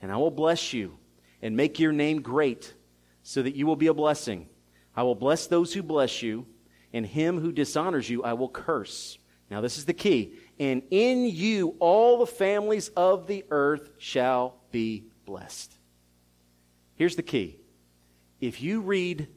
and 0.00 0.12
I 0.12 0.16
will 0.16 0.30
bless 0.30 0.72
you, 0.72 0.96
and 1.42 1.56
make 1.56 1.80
your 1.80 1.92
name 1.92 2.22
great, 2.22 2.74
so 3.22 3.42
that 3.42 3.56
you 3.56 3.66
will 3.66 3.76
be 3.76 3.88
a 3.88 3.94
blessing. 3.94 4.48
I 4.94 5.02
will 5.02 5.16
bless 5.16 5.46
those 5.46 5.72
who 5.72 5.82
bless 5.82 6.22
you, 6.22 6.46
and 6.92 7.04
him 7.04 7.40
who 7.40 7.52
dishonors 7.52 8.08
you 8.08 8.22
I 8.22 8.34
will 8.34 8.48
curse. 8.48 9.18
Now 9.50 9.60
this 9.60 9.78
is 9.78 9.84
the 9.84 9.94
key. 9.94 10.34
And 10.58 10.82
in 10.90 11.24
you 11.24 11.76
all 11.78 12.18
the 12.18 12.26
families 12.26 12.88
of 12.90 13.26
the 13.26 13.44
earth 13.50 13.90
shall 13.98 14.56
be 14.70 15.04
blessed. 15.24 15.72
Here's 16.94 17.16
the 17.16 17.22
key. 17.22 17.58
If 18.40 18.62
you 18.62 18.80
read 18.80 19.28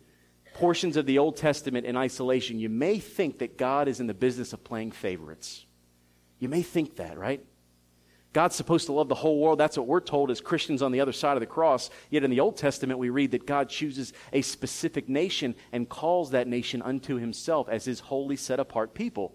portions 0.62 0.96
of 0.96 1.08
the 1.08 1.18
Old 1.18 1.38
Testament 1.38 1.88
in 1.88 1.98
isolation, 1.98 2.60
you 2.60 2.70
may 2.70 3.00
think 3.00 3.40
that 3.40 3.58
God 3.58 3.88
is 3.88 4.00
in 4.00 4.06
the 4.06 4.14
business 4.14 4.54
of 4.54 4.64
playing 4.64 4.92
favorites. 4.92 5.66
You 6.38 6.50
may 6.50 6.62
think 6.62 6.98
that, 6.98 7.18
right? 7.18 7.44
God's 8.32 8.56
supposed 8.56 8.86
to 8.86 8.94
love 8.94 9.10
the 9.10 9.16
whole 9.16 9.40
world. 9.40 9.60
That's 9.60 9.76
what 9.76 9.88
we're 9.88 10.00
told 10.00 10.30
as 10.30 10.40
Christians 10.40 10.84
on 10.84 10.92
the 10.92 11.02
other 11.02 11.14
side 11.14 11.36
of 11.36 11.40
the 11.40 11.48
cross. 11.48 11.90
Yet 12.12 12.24
in 12.24 12.30
the 12.30 12.40
Old 12.40 12.58
Testament, 12.58 13.00
we 13.00 13.10
read 13.10 13.32
that 13.32 13.48
God 13.48 13.70
chooses 13.70 14.14
a 14.32 14.44
specific 14.44 15.10
nation 15.10 15.56
and 15.72 15.90
calls 15.90 16.30
that 16.30 16.48
nation 16.48 16.84
unto 16.84 17.16
himself 17.16 17.68
as 17.68 17.84
his 17.84 18.00
holy, 18.00 18.36
set 18.36 18.60
apart 18.60 18.94
people. 18.94 19.34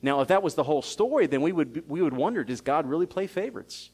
Now, 0.00 0.20
if 0.20 0.28
that 0.28 0.42
was 0.42 0.54
the 0.54 0.62
whole 0.62 0.82
story, 0.82 1.26
then 1.26 1.42
we 1.42 1.50
would, 1.50 1.82
we 1.88 2.00
would 2.00 2.14
wonder 2.14 2.44
does 2.44 2.60
God 2.60 2.88
really 2.88 3.06
play 3.06 3.26
favorites? 3.26 3.90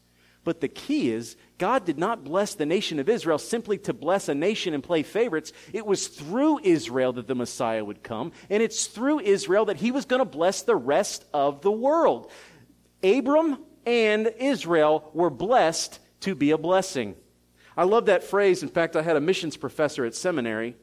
But 0.47 0.61
the 0.61 0.69
key 0.69 1.11
is, 1.11 1.35
God 1.57 1.83
did 1.83 1.99
not 1.99 2.23
bless 2.23 2.55
the 2.55 2.65
nation 2.65 2.99
of 2.99 3.09
Israel 3.09 3.37
simply 3.37 3.77
to 3.79 3.93
bless 3.93 4.29
a 4.29 4.33
nation 4.33 4.73
and 4.73 4.81
play 4.81 5.03
favorites. 5.03 5.51
It 5.73 5.85
was 5.85 6.07
through 6.07 6.61
Israel 6.63 7.11
that 7.11 7.27
the 7.27 7.35
Messiah 7.35 7.83
would 7.83 8.01
come, 8.01 8.31
and 8.49 8.63
it's 8.63 8.87
through 8.87 9.19
Israel 9.19 9.65
that 9.65 9.75
he 9.75 9.91
was 9.91 10.05
going 10.05 10.21
to 10.21 10.25
bless 10.25 10.61
the 10.61 10.77
rest 10.77 11.25
of 11.33 11.63
the 11.63 11.71
world. 11.71 12.31
Abram 13.03 13.57
and 13.85 14.33
Israel 14.39 15.11
were 15.13 15.29
blessed 15.29 15.99
to 16.21 16.33
be 16.33 16.51
a 16.51 16.57
blessing. 16.57 17.17
I 17.75 17.83
love 17.83 18.05
that 18.05 18.23
phrase. 18.23 18.63
In 18.63 18.69
fact, 18.69 18.95
I 18.95 19.01
had 19.01 19.17
a 19.17 19.19
missions 19.19 19.57
professor 19.57 20.05
at 20.05 20.15
seminary, 20.15 20.77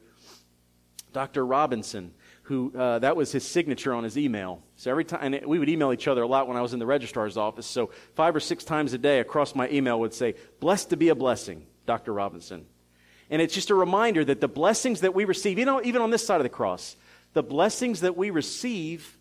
Dr. 1.15 1.47
Robinson 1.47 2.13
who 2.45 2.71
uh, 2.77 2.99
that 2.99 3.17
was 3.17 3.33
his 3.33 3.47
signature 3.47 3.95
on 3.95 4.05
his 4.05 4.17
email. 4.17 4.63
So 4.77 4.91
every 4.91 5.05
time, 5.05 5.35
we 5.47 5.59
would 5.59 5.69
email 5.69 5.93
each 5.93 6.09
other 6.09 6.23
a 6.23 6.27
lot 6.27 6.49
when 6.49 6.57
I 6.57 6.61
was 6.61 6.73
in 6.73 6.81
the 6.81 6.87
registrar's 6.87 7.37
office. 7.37 7.67
So 7.67 7.91
five 8.15 8.35
or 8.35 8.41
six 8.41 8.65
times 8.65 8.93
a 8.93 8.99
day 8.99 9.21
across 9.21 9.55
my 9.55 9.69
email 9.69 10.01
would 10.01 10.15
say, 10.15 10.35
"Blessed 10.61 10.91
to 10.91 10.97
be 10.97 11.11
a 11.11 11.15
blessing, 11.15 11.67
Dr. 11.87 12.13
Robinson." 12.13 12.67
And 13.31 13.41
it's 13.41 13.55
just 13.55 13.71
a 13.71 13.75
reminder 13.75 14.25
that 14.25 14.41
the 14.41 14.49
blessings 14.49 15.01
that 15.01 15.15
we 15.15 15.25
receive, 15.25 15.59
you 15.59 15.65
know, 15.65 15.81
even 15.83 16.03
on 16.03 16.11
this 16.11 16.27
side 16.27 16.37
of 16.37 16.43
the 16.43 16.49
cross, 16.49 16.97
the 17.33 17.43
blessings 17.43 18.01
that 18.01 18.17
we 18.17 18.31
receive, 18.31 19.19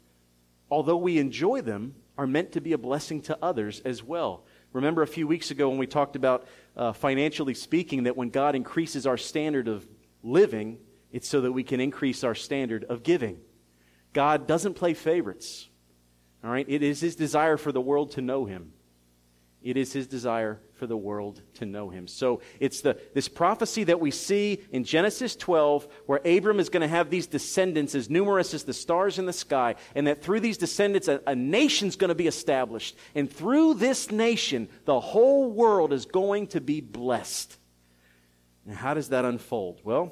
although 0.70 0.98
we 0.98 1.20
enjoy 1.20 1.62
them, 1.62 1.96
are 2.18 2.28
meant 2.28 2.52
to 2.54 2.62
be 2.62 2.74
a 2.74 2.78
blessing 2.78 3.22
to 3.22 3.38
others 3.42 3.82
as 3.86 4.04
well. 4.04 4.46
Remember 4.72 5.02
a 5.02 5.08
few 5.08 5.28
weeks 5.28 5.52
ago 5.52 5.70
when 5.70 5.78
we 5.78 5.88
talked 5.88 6.16
about 6.16 6.48
uh, 6.76 6.94
financially 6.94 7.54
speaking, 7.54 8.04
that 8.04 8.18
when 8.18 8.30
God 8.30 8.56
increases 8.56 9.08
our 9.08 9.18
standard 9.18 9.68
of 9.68 9.88
living, 10.24 10.80
it's 11.12 11.28
so 11.28 11.42
that 11.42 11.52
we 11.52 11.64
can 11.64 11.80
increase 11.80 12.24
our 12.24 12.36
standard 12.36 12.84
of 12.86 13.04
giving. 13.04 13.40
God 14.14 14.48
doesn't 14.48 14.76
play 14.76 14.94
favorites. 14.94 15.68
All 16.44 16.52
right? 16.52 16.66
It 16.68 16.84
is 16.84 17.02
his 17.02 17.16
desire 17.16 17.58
for 17.58 17.72
the 17.72 17.82
world 17.82 18.12
to 18.12 18.22
know 18.22 18.46
him. 18.46 18.74
It 19.64 19.78
is 19.78 19.94
his 19.94 20.08
desire 20.08 20.60
for 20.74 20.88
the 20.88 20.98
world 20.98 21.42
to 21.54 21.66
know 21.66 21.88
him. 21.88 22.06
So 22.06 22.42
it's 22.60 22.82
the, 22.82 23.00
this 23.14 23.30
prophecy 23.30 23.86
that 23.86 24.02
we 24.02 24.12
see 24.12 24.62
in 24.74 24.84
Genesis 24.84 25.38
12 25.38 25.88
where 26.06 26.20
Abram 26.26 26.60
is 26.60 26.68
going 26.68 26.82
to 26.82 26.88
have 26.90 27.10
these 27.10 27.28
descendants 27.28 27.96
as 27.96 28.10
numerous 28.10 28.54
as 28.54 28.66
the 28.66 28.74
stars 28.74 29.20
in 29.20 29.26
the 29.26 29.32
sky, 29.32 29.76
and 29.96 30.08
that 30.08 30.22
through 30.22 30.42
these 30.42 30.58
descendants, 30.58 31.08
a, 31.08 31.22
a 31.26 31.34
nation's 31.34 31.96
going 31.96 32.10
to 32.10 32.16
be 32.16 32.28
established. 32.28 32.98
And 33.16 33.32
through 33.32 33.76
this 33.76 34.12
nation, 34.12 34.68
the 34.84 35.00
whole 35.00 35.50
world 35.50 35.94
is 35.94 36.06
going 36.06 36.48
to 36.48 36.60
be 36.60 36.82
blessed. 36.82 37.58
Now, 38.66 38.76
how 38.76 38.94
does 38.94 39.10
that 39.10 39.24
unfold? 39.24 39.80
Well, 39.86 40.12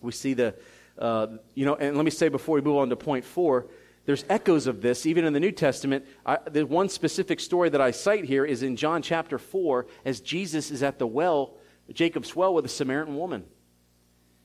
we 0.00 0.10
see 0.10 0.34
the, 0.34 0.56
uh, 0.98 1.28
you 1.54 1.64
know, 1.64 1.74
and 1.74 1.96
let 1.96 2.04
me 2.04 2.10
say 2.10 2.28
before 2.28 2.56
we 2.56 2.60
move 2.60 2.76
on 2.76 2.88
to 2.90 2.96
point 2.96 3.24
four, 3.24 3.66
there's 4.08 4.24
echoes 4.30 4.66
of 4.66 4.80
this 4.80 5.04
even 5.04 5.24
in 5.24 5.32
the 5.32 5.40
New 5.40 5.52
Testament. 5.52 6.06
I, 6.24 6.38
the 6.50 6.64
one 6.64 6.88
specific 6.88 7.40
story 7.40 7.68
that 7.68 7.80
I 7.80 7.90
cite 7.90 8.24
here 8.24 8.44
is 8.44 8.62
in 8.62 8.76
John 8.76 9.02
chapter 9.02 9.38
4 9.38 9.86
as 10.04 10.20
Jesus 10.20 10.70
is 10.70 10.82
at 10.82 10.98
the 10.98 11.06
well, 11.06 11.56
Jacob's 11.92 12.34
well, 12.34 12.54
with 12.54 12.64
a 12.64 12.70
Samaritan 12.70 13.16
woman. 13.16 13.44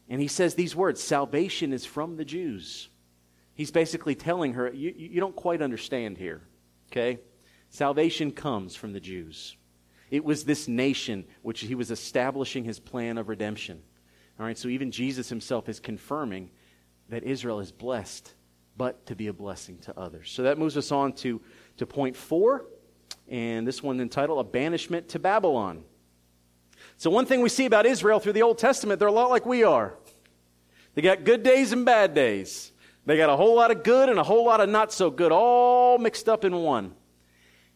And 0.09 0.19
he 0.19 0.27
says 0.27 0.55
these 0.55 0.75
words 0.75 1.01
Salvation 1.01 1.71
is 1.71 1.85
from 1.85 2.17
the 2.17 2.25
Jews. 2.25 2.89
He's 3.55 3.71
basically 3.71 4.15
telling 4.15 4.53
her, 4.55 4.69
You, 4.71 4.93
you 4.97 5.21
don't 5.21 5.35
quite 5.35 5.61
understand 5.61 6.17
here, 6.17 6.41
okay? 6.91 7.19
Salvation 7.69 8.31
comes 8.31 8.75
from 8.75 8.91
the 8.91 8.99
Jews. 8.99 9.55
It 10.11 10.25
was 10.25 10.43
this 10.43 10.67
nation 10.67 11.23
which 11.41 11.61
he 11.61 11.73
was 11.73 11.89
establishing 11.89 12.65
his 12.65 12.79
plan 12.79 13.17
of 13.17 13.29
redemption. 13.29 13.81
All 14.39 14.45
right, 14.45 14.57
so 14.57 14.67
even 14.67 14.91
Jesus 14.91 15.29
himself 15.29 15.69
is 15.69 15.79
confirming 15.79 16.49
that 17.09 17.23
Israel 17.23 17.59
is 17.59 17.71
blessed, 17.71 18.33
but 18.77 19.05
to 19.05 19.15
be 19.15 19.27
a 19.27 19.33
blessing 19.33 19.77
to 19.79 19.97
others. 19.97 20.31
So 20.31 20.43
that 20.43 20.57
moves 20.57 20.75
us 20.77 20.91
on 20.91 21.13
to, 21.13 21.41
to 21.77 21.85
point 21.85 22.15
four, 22.15 22.65
and 23.27 23.67
this 23.67 23.83
one 23.83 23.99
entitled 23.99 24.39
A 24.39 24.43
Banishment 24.43 25.09
to 25.09 25.19
Babylon. 25.19 25.83
So, 26.97 27.09
one 27.09 27.25
thing 27.25 27.41
we 27.41 27.49
see 27.49 27.65
about 27.65 27.85
Israel 27.85 28.19
through 28.19 28.33
the 28.33 28.41
Old 28.41 28.57
Testament, 28.57 28.99
they're 28.99 29.07
a 29.07 29.11
lot 29.11 29.29
like 29.29 29.45
we 29.45 29.63
are. 29.63 29.95
They 30.95 31.01
got 31.01 31.23
good 31.23 31.43
days 31.43 31.71
and 31.71 31.85
bad 31.85 32.13
days. 32.13 32.71
They 33.05 33.17
got 33.17 33.29
a 33.29 33.35
whole 33.35 33.55
lot 33.55 33.71
of 33.71 33.83
good 33.83 34.09
and 34.09 34.19
a 34.19 34.23
whole 34.23 34.45
lot 34.45 34.61
of 34.61 34.69
not 34.69 34.93
so 34.93 35.09
good, 35.09 35.31
all 35.31 35.97
mixed 35.97 36.29
up 36.29 36.45
in 36.45 36.55
one. 36.55 36.93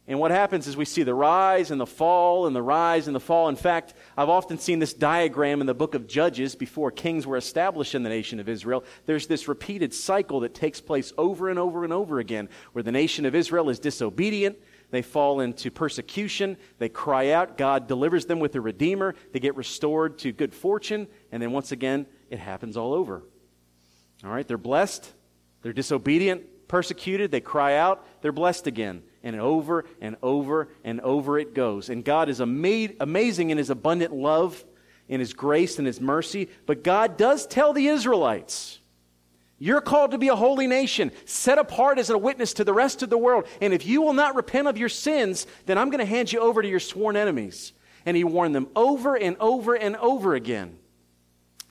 And 0.09 0.19
what 0.19 0.31
happens 0.31 0.67
is 0.67 0.77
we 0.77 0.85
see 0.85 1.03
the 1.03 1.13
rise 1.13 1.69
and 1.69 1.81
the 1.81 1.85
fall 1.85 2.47
and 2.47 2.55
the 2.55 2.61
rise 2.61 3.07
and 3.07 3.15
the 3.15 3.19
fall. 3.19 3.49
In 3.49 3.57
fact, 3.57 3.93
I've 4.15 4.29
often 4.29 4.57
seen 4.57 4.79
this 4.79 4.93
diagram 4.93 5.59
in 5.59 5.67
the 5.67 5.73
book 5.73 5.95
of 5.95 6.07
Judges 6.07 6.55
before 6.55 6.91
kings 6.91 7.27
were 7.27 7.35
established 7.35 7.93
in 7.93 8.03
the 8.03 8.09
nation 8.09 8.39
of 8.39 8.47
Israel. 8.47 8.85
There's 9.05 9.27
this 9.27 9.49
repeated 9.49 9.93
cycle 9.93 10.39
that 10.41 10.55
takes 10.55 10.79
place 10.79 11.11
over 11.17 11.49
and 11.49 11.59
over 11.59 11.83
and 11.83 11.91
over 11.91 12.19
again 12.19 12.47
where 12.71 12.83
the 12.83 12.91
nation 12.91 13.25
of 13.25 13.35
Israel 13.35 13.69
is 13.69 13.79
disobedient. 13.79 14.57
They 14.91 15.01
fall 15.01 15.41
into 15.41 15.69
persecution. 15.69 16.55
They 16.77 16.87
cry 16.87 17.31
out. 17.31 17.57
God 17.57 17.89
delivers 17.89 18.27
them 18.27 18.39
with 18.39 18.55
a 18.55 18.61
redeemer. 18.61 19.13
They 19.33 19.41
get 19.41 19.57
restored 19.57 20.19
to 20.19 20.31
good 20.31 20.53
fortune. 20.53 21.07
And 21.33 21.43
then 21.43 21.51
once 21.51 21.73
again, 21.73 22.05
it 22.29 22.39
happens 22.39 22.77
all 22.77 22.93
over. 22.93 23.23
All 24.23 24.31
right, 24.31 24.47
they're 24.47 24.57
blessed. 24.57 25.11
They're 25.63 25.73
disobedient, 25.73 26.69
persecuted. 26.69 27.29
They 27.29 27.41
cry 27.41 27.75
out. 27.75 28.07
They're 28.21 28.31
blessed 28.31 28.67
again 28.67 29.03
and 29.23 29.39
over 29.39 29.85
and 30.01 30.15
over 30.21 30.69
and 30.83 31.01
over 31.01 31.39
it 31.39 31.53
goes. 31.53 31.89
And 31.89 32.03
God 32.03 32.29
is 32.29 32.41
ama- 32.41 32.89
amazing 32.99 33.49
in 33.49 33.57
his 33.57 33.69
abundant 33.69 34.13
love, 34.13 34.63
in 35.07 35.19
his 35.19 35.33
grace 35.33 35.77
and 35.77 35.87
his 35.87 36.01
mercy. 36.01 36.49
But 36.65 36.83
God 36.83 37.17
does 37.17 37.45
tell 37.47 37.73
the 37.73 37.87
Israelites, 37.87 38.79
you're 39.59 39.81
called 39.81 40.11
to 40.11 40.17
be 40.17 40.27
a 40.27 40.35
holy 40.35 40.67
nation, 40.67 41.11
set 41.25 41.57
apart 41.57 41.97
as 41.97 42.09
a 42.09 42.17
witness 42.17 42.53
to 42.53 42.63
the 42.63 42.73
rest 42.73 43.01
of 43.01 43.09
the 43.09 43.17
world. 43.17 43.47
And 43.59 43.73
if 43.73 43.85
you 43.85 44.01
will 44.01 44.13
not 44.13 44.35
repent 44.35 44.67
of 44.67 44.77
your 44.77 44.89
sins, 44.89 45.47
then 45.65 45.77
I'm 45.77 45.89
going 45.89 45.99
to 45.99 46.05
hand 46.05 46.31
you 46.31 46.39
over 46.39 46.61
to 46.61 46.67
your 46.67 46.79
sworn 46.79 47.15
enemies. 47.15 47.73
And 48.05 48.15
he 48.15 48.23
warned 48.23 48.55
them 48.55 48.67
over 48.75 49.15
and 49.15 49.35
over 49.39 49.75
and 49.75 49.95
over 49.97 50.35
again 50.35 50.77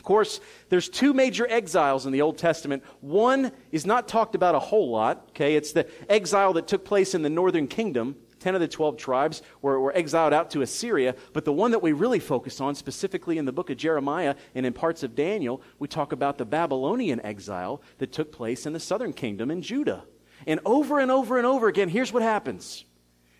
course, 0.06 0.40
there's 0.70 0.88
two 0.88 1.12
major 1.12 1.46
exiles 1.50 2.06
in 2.06 2.12
the 2.12 2.22
Old 2.22 2.38
Testament. 2.38 2.82
One 3.02 3.52
is 3.70 3.84
not 3.84 4.08
talked 4.08 4.34
about 4.34 4.54
a 4.54 4.58
whole 4.58 4.90
lot, 4.90 5.26
okay? 5.30 5.54
It's 5.54 5.72
the 5.72 5.86
exile 6.08 6.54
that 6.54 6.66
took 6.66 6.86
place 6.86 7.14
in 7.14 7.20
the 7.20 7.28
northern 7.28 7.68
kingdom. 7.68 8.16
10 8.40 8.54
of 8.54 8.60
the 8.62 8.68
12 8.68 8.96
tribes 8.96 9.42
were, 9.60 9.78
were 9.78 9.94
exiled 9.94 10.32
out 10.32 10.50
to 10.52 10.62
Assyria. 10.62 11.14
But 11.34 11.44
the 11.44 11.52
one 11.52 11.72
that 11.72 11.82
we 11.82 11.92
really 11.92 12.20
focus 12.20 12.60
on, 12.60 12.74
specifically 12.74 13.36
in 13.36 13.44
the 13.44 13.52
book 13.52 13.68
of 13.68 13.76
Jeremiah 13.76 14.34
and 14.54 14.64
in 14.64 14.72
parts 14.72 15.02
of 15.02 15.14
Daniel, 15.14 15.60
we 15.78 15.88
talk 15.88 16.12
about 16.12 16.38
the 16.38 16.46
Babylonian 16.46 17.20
exile 17.20 17.82
that 17.98 18.12
took 18.12 18.32
place 18.32 18.64
in 18.64 18.72
the 18.72 18.80
southern 18.80 19.12
kingdom 19.12 19.50
in 19.50 19.60
Judah. 19.60 20.04
And 20.46 20.60
over 20.64 21.00
and 21.00 21.10
over 21.10 21.36
and 21.36 21.46
over 21.46 21.68
again, 21.68 21.90
here's 21.90 22.12
what 22.12 22.22
happens. 22.22 22.85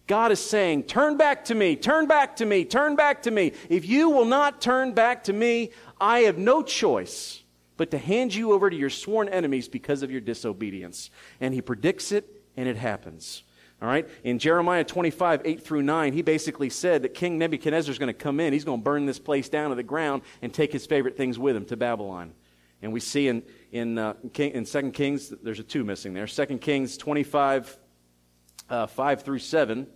God 0.06 0.32
is 0.32 0.40
saying, 0.40 0.84
Turn 0.84 1.16
back 1.16 1.46
to 1.46 1.54
me, 1.54 1.76
turn 1.76 2.06
back 2.06 2.36
to 2.36 2.46
me, 2.46 2.64
turn 2.64 2.96
back 2.96 3.22
to 3.22 3.30
me. 3.30 3.52
If 3.68 3.86
you 3.86 4.10
will 4.10 4.24
not 4.24 4.60
turn 4.60 4.92
back 4.92 5.24
to 5.24 5.32
me, 5.32 5.70
I 6.00 6.20
have 6.20 6.38
no 6.38 6.62
choice 6.62 7.42
but 7.76 7.90
to 7.90 7.98
hand 7.98 8.34
you 8.34 8.52
over 8.52 8.70
to 8.70 8.76
your 8.76 8.90
sworn 8.90 9.28
enemies 9.28 9.68
because 9.68 10.02
of 10.02 10.10
your 10.10 10.20
disobedience. 10.20 11.10
And 11.40 11.52
he 11.52 11.60
predicts 11.60 12.12
it, 12.12 12.42
and 12.56 12.68
it 12.68 12.76
happens. 12.76 13.42
All 13.82 13.88
right? 13.88 14.08
In 14.24 14.38
Jeremiah 14.38 14.84
25, 14.84 15.42
8 15.44 15.62
through 15.62 15.82
9, 15.82 16.12
he 16.14 16.22
basically 16.22 16.70
said 16.70 17.02
that 17.02 17.12
King 17.12 17.38
Nebuchadnezzar 17.38 17.92
is 17.92 17.98
going 17.98 18.08
to 18.08 18.14
come 18.14 18.40
in. 18.40 18.52
He's 18.52 18.64
going 18.64 18.80
to 18.80 18.84
burn 18.84 19.04
this 19.04 19.18
place 19.18 19.48
down 19.48 19.70
to 19.70 19.76
the 19.76 19.82
ground 19.82 20.22
and 20.40 20.52
take 20.52 20.72
his 20.72 20.86
favorite 20.86 21.16
things 21.16 21.38
with 21.38 21.54
him 21.54 21.66
to 21.66 21.76
Babylon. 21.76 22.32
And 22.80 22.92
we 22.92 23.00
see 23.00 23.28
in, 23.28 23.42
in, 23.72 23.98
uh, 23.98 24.14
King, 24.32 24.52
in 24.52 24.64
2 24.64 24.90
Kings, 24.92 25.28
there's 25.42 25.58
a 25.58 25.64
2 25.64 25.84
missing 25.84 26.14
there. 26.14 26.26
2 26.26 26.58
Kings 26.58 26.96
25, 26.96 27.78
uh, 28.70 28.86
5 28.86 29.22
through 29.22 29.38
7, 29.40 29.86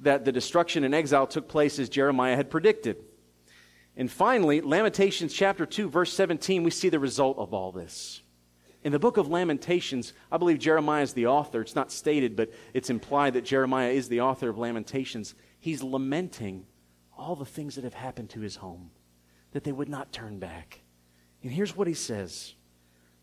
that 0.00 0.24
the 0.24 0.32
destruction 0.32 0.84
and 0.84 0.94
exile 0.94 1.26
took 1.26 1.48
place 1.48 1.78
as 1.78 1.88
Jeremiah 1.88 2.36
had 2.36 2.50
predicted. 2.50 2.96
And 3.96 4.10
finally, 4.10 4.60
Lamentations 4.60 5.32
chapter 5.32 5.66
2, 5.66 5.88
verse 5.88 6.12
17, 6.12 6.62
we 6.62 6.70
see 6.70 6.88
the 6.88 6.98
result 6.98 7.38
of 7.38 7.54
all 7.54 7.70
this. 7.70 8.22
In 8.82 8.92
the 8.92 8.98
book 8.98 9.16
of 9.16 9.28
Lamentations, 9.28 10.12
I 10.30 10.36
believe 10.36 10.58
Jeremiah 10.58 11.02
is 11.02 11.14
the 11.14 11.26
author. 11.26 11.62
It's 11.62 11.74
not 11.74 11.90
stated, 11.90 12.36
but 12.36 12.50
it's 12.74 12.90
implied 12.90 13.34
that 13.34 13.44
Jeremiah 13.44 13.90
is 13.90 14.08
the 14.08 14.20
author 14.20 14.50
of 14.50 14.58
Lamentations. 14.58 15.34
He's 15.58 15.82
lamenting 15.82 16.66
all 17.16 17.34
the 17.34 17.46
things 17.46 17.76
that 17.76 17.84
have 17.84 17.94
happened 17.94 18.30
to 18.30 18.40
his 18.40 18.56
home, 18.56 18.90
that 19.52 19.64
they 19.64 19.72
would 19.72 19.88
not 19.88 20.12
turn 20.12 20.38
back. 20.38 20.80
And 21.42 21.50
here's 21.50 21.76
what 21.76 21.86
he 21.86 21.94
says 21.94 22.54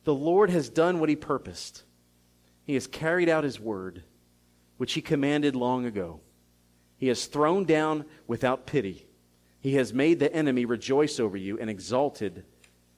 The 0.04 0.16
Lord 0.16 0.50
has 0.50 0.70
done 0.70 1.00
what 1.00 1.10
he 1.10 1.16
purposed, 1.16 1.84
he 2.64 2.74
has 2.74 2.88
carried 2.88 3.30
out 3.30 3.44
his 3.44 3.60
word, 3.60 4.04
which 4.78 4.94
he 4.94 5.02
commanded 5.02 5.56
long 5.56 5.86
ago. 5.86 6.22
He 7.02 7.08
has 7.08 7.26
thrown 7.26 7.66
down 7.66 8.06
without 8.28 8.68
pity. 8.68 9.08
He 9.60 9.74
has 9.74 9.92
made 9.92 10.20
the 10.20 10.32
enemy 10.32 10.66
rejoice 10.66 11.20
over 11.20 11.36
you 11.36 11.58
and 11.58 11.68
exalted 11.68 12.46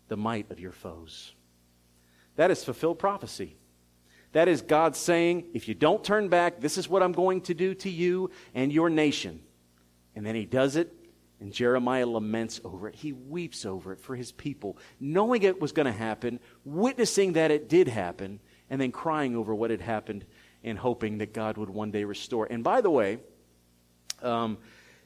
the 0.10 0.18
might 0.18 0.52
of 0.52 0.60
your 0.60 0.74
foes. 0.74 1.32
That 2.36 2.52
is 2.52 2.66
fulfilled 2.66 3.00
prophecy. 3.00 3.56
That 4.34 4.50
is 4.50 4.62
God 4.62 4.98
saying, 4.98 5.46
if 5.54 5.70
you 5.70 5.74
don't 5.74 6.04
turn 6.04 6.28
back, 6.28 6.60
this 6.60 6.78
is 6.78 6.90
what 6.90 7.02
I'm 7.02 7.14
going 7.14 7.40
to 7.44 7.54
do 7.54 7.74
to 7.76 7.90
you 7.90 8.30
and 8.54 8.74
your 8.74 8.90
nation. 8.90 9.40
And 10.18 10.26
then 10.26 10.36
he 10.36 10.46
does 10.46 10.76
it, 10.76 10.94
and 11.40 11.54
Jeremiah 11.54 12.06
laments 12.06 12.60
over 12.66 12.90
it. 12.90 12.96
He 12.96 13.14
weeps 13.14 13.66
over 13.66 13.94
it 13.94 14.02
for 14.02 14.18
his 14.18 14.34
people, 14.34 14.78
knowing 15.00 15.44
it 15.44 15.62
was 15.62 15.72
going 15.72 15.86
to 15.86 15.94
happen, 15.94 16.42
witnessing 16.66 17.34
that 17.34 17.52
it 17.52 17.70
did 17.70 17.88
happen, 17.88 18.42
and 18.70 18.82
then 18.82 18.92
crying 18.92 19.38
over 19.38 19.56
what 19.56 19.72
had 19.72 19.80
happened 19.80 20.26
and 20.62 20.78
hoping 20.78 21.20
that 21.20 21.34
God 21.34 21.58
would 21.58 21.70
one 21.70 21.92
day 21.92 22.04
restore. 22.04 22.48
And 22.52 22.66
by 22.66 22.82
the 22.82 22.92
way, 22.92 23.20
um, 24.24 24.58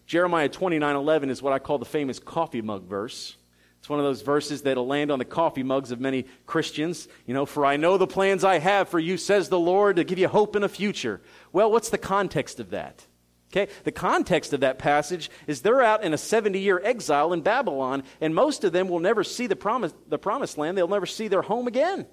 Jeremiah 0.06 0.50
29 0.50 0.96
11 0.96 1.30
is 1.30 1.42
what 1.42 1.54
I 1.54 1.60
call 1.60 1.78
the 1.78 1.86
famous 1.86 2.20
coffee 2.20 2.62
mug 2.62 2.88
verse. 2.88 3.36
It's 3.80 3.90
one 3.90 4.00
of 4.00 4.06
those 4.06 4.22
verses 4.22 4.64
that'll 4.64 4.88
land 4.88 5.12
on 5.12 5.20
the 5.20 5.26
coffee 5.26 5.64
mugs 5.64 5.92
of 5.92 6.00
many 6.00 6.26
Christians. 6.46 7.08
You 7.26 7.34
know, 7.34 7.46
for 7.46 7.66
I 7.66 7.78
know 7.78 7.98
the 7.98 8.08
plans 8.08 8.44
I 8.44 8.60
have 8.60 8.90
for 8.90 9.00
you, 9.00 9.18
says 9.18 9.50
the 9.50 9.60
Lord, 9.60 9.98
to 9.98 10.04
give 10.04 10.18
you 10.18 10.28
hope 10.28 10.56
in 10.56 10.64
a 10.64 10.70
future. 10.70 11.22
Well, 11.54 11.72
what's 11.72 11.90
the 11.90 11.98
context 11.98 12.60
of 12.60 12.72
that? 12.72 13.06
Okay, 13.52 13.72
the 13.86 13.94
context 13.94 14.52
of 14.52 14.60
that 14.60 14.78
passage 14.78 15.30
is 15.46 15.62
they're 15.62 15.82
out 15.82 16.04
in 16.04 16.14
a 16.14 16.18
70 16.18 16.60
year 16.60 16.82
exile 16.84 17.32
in 17.32 17.42
Babylon, 17.42 18.04
and 18.20 18.36
most 18.36 18.64
of 18.64 18.74
them 18.74 18.90
will 18.90 19.00
never 19.00 19.24
see 19.24 19.48
the, 19.48 19.56
promise, 19.56 19.94
the 20.08 20.18
promised 20.18 20.58
land. 20.58 20.78
They'll 20.78 20.88
never 20.88 21.06
see 21.06 21.30
their 21.30 21.44
home 21.44 21.68
again. 21.68 22.08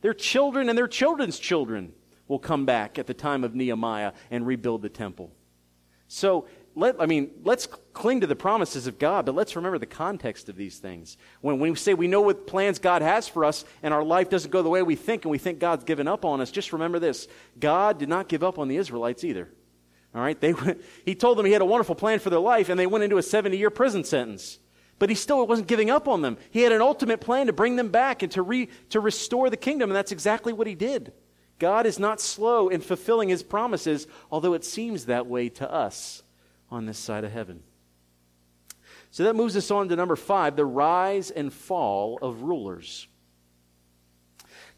Their 0.00 0.14
children 0.14 0.70
and 0.70 0.78
their 0.78 0.88
children's 0.88 1.38
children 1.38 1.92
will 2.28 2.38
come 2.38 2.64
back 2.64 2.98
at 2.98 3.06
the 3.06 3.12
time 3.12 3.44
of 3.44 3.54
Nehemiah 3.54 4.12
and 4.30 4.46
rebuild 4.46 4.80
the 4.80 4.88
temple. 4.88 5.32
So, 6.12 6.46
let, 6.74 7.00
I 7.00 7.06
mean, 7.06 7.30
let's 7.44 7.68
cling 7.92 8.20
to 8.22 8.26
the 8.26 8.34
promises 8.34 8.88
of 8.88 8.98
God, 8.98 9.26
but 9.26 9.34
let's 9.34 9.54
remember 9.54 9.78
the 9.78 9.86
context 9.86 10.48
of 10.48 10.56
these 10.56 10.78
things. 10.78 11.16
When, 11.40 11.60
when 11.60 11.70
we 11.70 11.76
say 11.76 11.94
we 11.94 12.08
know 12.08 12.20
what 12.20 12.48
plans 12.48 12.80
God 12.80 13.00
has 13.00 13.28
for 13.28 13.44
us 13.44 13.64
and 13.80 13.94
our 13.94 14.02
life 14.02 14.28
doesn't 14.28 14.50
go 14.50 14.60
the 14.62 14.68
way 14.68 14.82
we 14.82 14.96
think 14.96 15.24
and 15.24 15.30
we 15.30 15.38
think 15.38 15.60
God's 15.60 15.84
given 15.84 16.08
up 16.08 16.24
on 16.24 16.40
us, 16.40 16.50
just 16.50 16.72
remember 16.72 16.98
this 16.98 17.28
God 17.60 17.98
did 17.98 18.08
not 18.08 18.26
give 18.26 18.42
up 18.42 18.58
on 18.58 18.66
the 18.66 18.76
Israelites 18.76 19.22
either. 19.22 19.48
All 20.12 20.20
right? 20.20 20.40
They 20.40 20.52
he 21.04 21.14
told 21.14 21.38
them 21.38 21.46
he 21.46 21.52
had 21.52 21.62
a 21.62 21.66
wonderful 21.66 21.94
plan 21.94 22.18
for 22.18 22.30
their 22.30 22.40
life, 22.40 22.68
and 22.68 22.78
they 22.78 22.88
went 22.88 23.04
into 23.04 23.18
a 23.18 23.22
70 23.22 23.56
year 23.56 23.70
prison 23.70 24.02
sentence. 24.02 24.58
But 24.98 25.10
he 25.10 25.14
still 25.14 25.46
wasn't 25.46 25.68
giving 25.68 25.90
up 25.90 26.08
on 26.08 26.22
them. 26.22 26.38
He 26.50 26.62
had 26.62 26.72
an 26.72 26.82
ultimate 26.82 27.20
plan 27.20 27.46
to 27.46 27.52
bring 27.52 27.76
them 27.76 27.90
back 27.90 28.24
and 28.24 28.32
to, 28.32 28.42
re, 28.42 28.68
to 28.90 28.98
restore 28.98 29.48
the 29.48 29.56
kingdom, 29.56 29.90
and 29.90 29.96
that's 29.96 30.12
exactly 30.12 30.52
what 30.52 30.66
he 30.66 30.74
did. 30.74 31.12
God 31.60 31.86
is 31.86 31.98
not 31.98 32.20
slow 32.20 32.68
in 32.68 32.80
fulfilling 32.80 33.28
his 33.28 33.44
promises, 33.44 34.08
although 34.32 34.54
it 34.54 34.64
seems 34.64 35.06
that 35.06 35.28
way 35.28 35.48
to 35.50 35.70
us 35.70 36.24
on 36.70 36.86
this 36.86 36.98
side 36.98 37.22
of 37.22 37.30
heaven. 37.30 37.62
So 39.12 39.24
that 39.24 39.36
moves 39.36 39.56
us 39.56 39.70
on 39.70 39.88
to 39.88 39.96
number 39.96 40.16
five 40.16 40.56
the 40.56 40.64
rise 40.64 41.30
and 41.30 41.52
fall 41.52 42.18
of 42.22 42.42
rulers. 42.42 43.06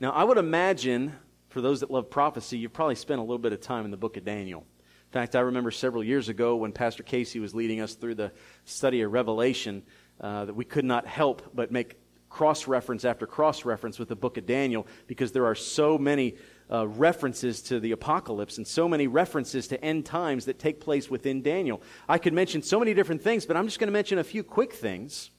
Now, 0.00 0.10
I 0.10 0.24
would 0.24 0.38
imagine, 0.38 1.14
for 1.48 1.60
those 1.60 1.80
that 1.80 1.90
love 1.90 2.10
prophecy, 2.10 2.58
you've 2.58 2.72
probably 2.72 2.96
spent 2.96 3.20
a 3.20 3.22
little 3.22 3.38
bit 3.38 3.52
of 3.52 3.60
time 3.60 3.84
in 3.84 3.90
the 3.90 3.96
book 3.96 4.16
of 4.16 4.24
Daniel. 4.24 4.66
In 4.80 5.12
fact, 5.12 5.36
I 5.36 5.40
remember 5.40 5.70
several 5.70 6.02
years 6.02 6.28
ago 6.28 6.56
when 6.56 6.72
Pastor 6.72 7.04
Casey 7.04 7.38
was 7.38 7.54
leading 7.54 7.80
us 7.80 7.94
through 7.94 8.16
the 8.16 8.32
study 8.64 9.02
of 9.02 9.12
Revelation 9.12 9.84
uh, 10.20 10.46
that 10.46 10.54
we 10.54 10.64
could 10.64 10.84
not 10.84 11.06
help 11.06 11.54
but 11.54 11.70
make 11.70 11.96
cross 12.32 12.66
reference 12.66 13.04
after 13.04 13.26
cross 13.26 13.64
reference 13.64 13.98
with 13.98 14.08
the 14.08 14.16
book 14.16 14.38
of 14.38 14.46
Daniel 14.46 14.86
because 15.06 15.32
there 15.32 15.44
are 15.44 15.54
so 15.54 15.98
many 15.98 16.34
uh, 16.72 16.86
references 16.88 17.60
to 17.62 17.78
the 17.78 17.92
apocalypse 17.92 18.56
and 18.56 18.66
so 18.66 18.88
many 18.88 19.06
references 19.06 19.68
to 19.68 19.84
end 19.84 20.06
times 20.06 20.46
that 20.46 20.58
take 20.58 20.80
place 20.80 21.10
within 21.10 21.42
Daniel. 21.42 21.82
I 22.08 22.18
could 22.18 22.32
mention 22.32 22.62
so 22.62 22.78
many 22.78 22.94
different 22.94 23.22
things, 23.22 23.44
but 23.44 23.56
I'm 23.56 23.66
just 23.66 23.78
going 23.78 23.88
to 23.88 23.92
mention 23.92 24.18
a 24.18 24.24
few 24.24 24.42
quick 24.42 24.72
things. 24.72 25.30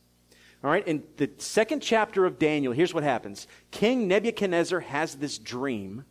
All 0.63 0.69
right, 0.69 0.87
in 0.87 1.03
the 1.17 1.29
second 1.39 1.81
chapter 1.81 2.25
of 2.25 2.39
Daniel, 2.39 2.71
here's 2.71 2.93
what 2.93 3.03
happens 3.03 3.47
King 3.71 4.07
Nebuchadnezzar 4.07 4.81
has 4.81 5.15
this 5.15 5.37
dream, 5.37 6.05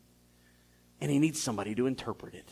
and 1.00 1.10
he 1.10 1.18
needs 1.18 1.40
somebody 1.40 1.74
to 1.76 1.86
interpret 1.86 2.34
it. 2.34 2.50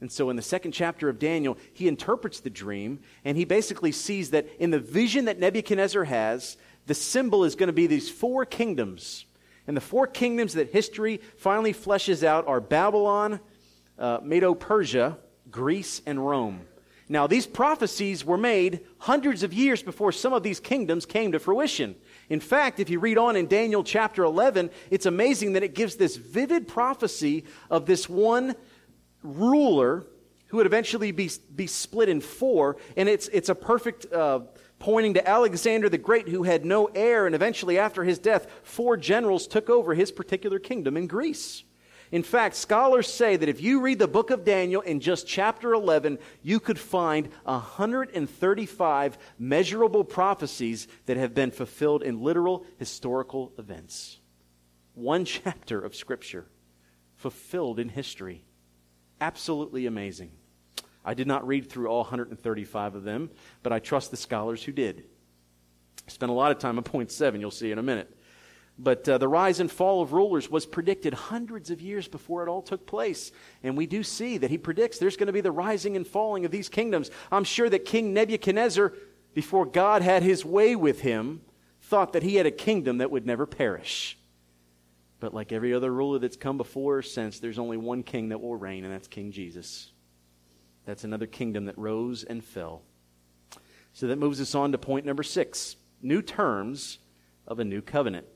And 0.00 0.10
so 0.12 0.28
in 0.28 0.36
the 0.36 0.42
second 0.42 0.72
chapter 0.72 1.08
of 1.08 1.18
Daniel, 1.18 1.56
he 1.72 1.88
interprets 1.88 2.40
the 2.40 2.50
dream, 2.50 3.00
and 3.24 3.38
he 3.38 3.44
basically 3.44 3.92
sees 3.92 4.30
that 4.30 4.46
in 4.58 4.70
the 4.70 4.80
vision 4.80 5.26
that 5.26 5.38
Nebuchadnezzar 5.38 6.04
has, 6.04 6.58
the 6.86 6.94
symbol 6.94 7.44
is 7.44 7.54
going 7.54 7.68
to 7.68 7.72
be 7.72 7.86
these 7.86 8.10
four 8.10 8.44
kingdoms. 8.44 9.24
And 9.66 9.76
the 9.76 9.80
four 9.80 10.06
kingdoms 10.06 10.54
that 10.54 10.72
history 10.72 11.20
finally 11.36 11.72
fleshes 11.72 12.22
out 12.22 12.46
are 12.46 12.60
Babylon, 12.60 13.40
uh, 13.98 14.18
Medo 14.22 14.54
Persia, 14.54 15.18
Greece, 15.50 16.02
and 16.06 16.24
Rome. 16.26 16.66
Now, 17.08 17.26
these 17.26 17.46
prophecies 17.46 18.24
were 18.24 18.38
made 18.38 18.80
hundreds 18.98 19.42
of 19.42 19.52
years 19.52 19.82
before 19.82 20.10
some 20.10 20.32
of 20.32 20.42
these 20.42 20.58
kingdoms 20.58 21.04
came 21.04 21.32
to 21.32 21.38
fruition. 21.38 21.96
In 22.30 22.40
fact, 22.40 22.80
if 22.80 22.88
you 22.88 22.98
read 22.98 23.18
on 23.18 23.36
in 23.36 23.46
Daniel 23.46 23.84
chapter 23.84 24.24
11, 24.24 24.70
it's 24.90 25.04
amazing 25.04 25.52
that 25.52 25.62
it 25.62 25.74
gives 25.74 25.96
this 25.96 26.16
vivid 26.16 26.66
prophecy 26.66 27.44
of 27.70 27.84
this 27.84 28.08
one 28.08 28.54
ruler 29.22 30.06
who 30.46 30.58
would 30.58 30.66
eventually 30.66 31.12
be, 31.12 31.30
be 31.54 31.66
split 31.66 32.08
in 32.08 32.20
four. 32.20 32.78
And 32.96 33.08
it's, 33.08 33.28
it's 33.28 33.50
a 33.50 33.54
perfect 33.54 34.10
uh, 34.10 34.40
pointing 34.78 35.14
to 35.14 35.28
Alexander 35.28 35.88
the 35.88 35.98
Great, 35.98 36.28
who 36.28 36.42
had 36.42 36.64
no 36.64 36.86
heir. 36.94 37.26
And 37.26 37.34
eventually, 37.34 37.78
after 37.78 38.04
his 38.04 38.18
death, 38.18 38.46
four 38.62 38.96
generals 38.96 39.46
took 39.46 39.70
over 39.70 39.94
his 39.94 40.12
particular 40.12 40.58
kingdom 40.58 40.96
in 40.96 41.06
Greece. 41.06 41.64
In 42.12 42.22
fact, 42.22 42.54
scholars 42.54 43.12
say 43.12 43.36
that 43.36 43.48
if 43.48 43.60
you 43.60 43.80
read 43.80 43.98
the 43.98 44.06
book 44.06 44.30
of 44.30 44.44
Daniel 44.44 44.82
in 44.82 45.00
just 45.00 45.26
chapter 45.26 45.72
11, 45.72 46.18
you 46.42 46.60
could 46.60 46.78
find 46.78 47.28
135 47.44 49.18
measurable 49.38 50.04
prophecies 50.04 50.86
that 51.06 51.16
have 51.16 51.34
been 51.34 51.50
fulfilled 51.50 52.02
in 52.02 52.22
literal 52.22 52.66
historical 52.78 53.52
events. 53.58 54.20
One 54.94 55.24
chapter 55.24 55.80
of 55.80 55.96
Scripture 55.96 56.46
fulfilled 57.16 57.80
in 57.80 57.88
history. 57.88 58.44
Absolutely 59.20 59.86
amazing. 59.86 60.30
I 61.04 61.14
did 61.14 61.26
not 61.26 61.46
read 61.46 61.68
through 61.68 61.88
all 61.88 62.00
135 62.00 62.94
of 62.94 63.04
them, 63.04 63.30
but 63.62 63.72
I 63.72 63.78
trust 63.78 64.10
the 64.10 64.16
scholars 64.16 64.62
who 64.62 64.72
did. 64.72 65.04
I 66.06 66.10
spent 66.10 66.30
a 66.30 66.34
lot 66.34 66.50
of 66.50 66.58
time 66.58 66.78
on 66.78 66.84
point 66.84 67.10
seven, 67.10 67.40
you'll 67.40 67.50
see 67.50 67.72
in 67.72 67.78
a 67.78 67.82
minute. 67.82 68.14
But 68.78 69.08
uh, 69.08 69.18
the 69.18 69.28
rise 69.28 69.60
and 69.60 69.70
fall 69.70 70.02
of 70.02 70.12
rulers 70.12 70.50
was 70.50 70.66
predicted 70.66 71.14
hundreds 71.14 71.70
of 71.70 71.80
years 71.80 72.08
before 72.08 72.42
it 72.42 72.48
all 72.48 72.62
took 72.62 72.86
place. 72.86 73.30
And 73.62 73.76
we 73.76 73.86
do 73.86 74.02
see 74.02 74.38
that 74.38 74.50
he 74.50 74.58
predicts 74.58 74.98
there's 74.98 75.16
going 75.16 75.28
to 75.28 75.32
be 75.32 75.40
the 75.40 75.52
rising 75.52 75.96
and 75.96 76.06
falling 76.06 76.44
of 76.44 76.50
these 76.50 76.68
kingdoms. 76.68 77.10
I'm 77.30 77.44
sure 77.44 77.70
that 77.70 77.84
King 77.84 78.12
Nebuchadnezzar, 78.12 78.92
before 79.32 79.64
God 79.64 80.02
had 80.02 80.24
his 80.24 80.44
way 80.44 80.74
with 80.74 81.02
him, 81.02 81.42
thought 81.82 82.14
that 82.14 82.24
he 82.24 82.34
had 82.34 82.46
a 82.46 82.50
kingdom 82.50 82.98
that 82.98 83.12
would 83.12 83.26
never 83.26 83.46
perish. 83.46 84.18
But 85.20 85.34
like 85.34 85.52
every 85.52 85.72
other 85.72 85.92
ruler 85.92 86.18
that's 86.18 86.36
come 86.36 86.56
before 86.56 86.98
or 86.98 87.02
since, 87.02 87.38
there's 87.38 87.58
only 87.58 87.76
one 87.76 88.02
king 88.02 88.30
that 88.30 88.40
will 88.40 88.56
reign, 88.56 88.84
and 88.84 88.92
that's 88.92 89.08
King 89.08 89.30
Jesus. 89.30 89.90
That's 90.84 91.04
another 91.04 91.26
kingdom 91.26 91.66
that 91.66 91.78
rose 91.78 92.24
and 92.24 92.44
fell. 92.44 92.82
So 93.92 94.06
that 94.08 94.18
moves 94.18 94.40
us 94.40 94.54
on 94.54 94.72
to 94.72 94.78
point 94.78 95.06
number 95.06 95.22
six 95.22 95.76
new 96.02 96.20
terms 96.20 96.98
of 97.46 97.58
a 97.58 97.64
new 97.64 97.80
covenant. 97.80 98.26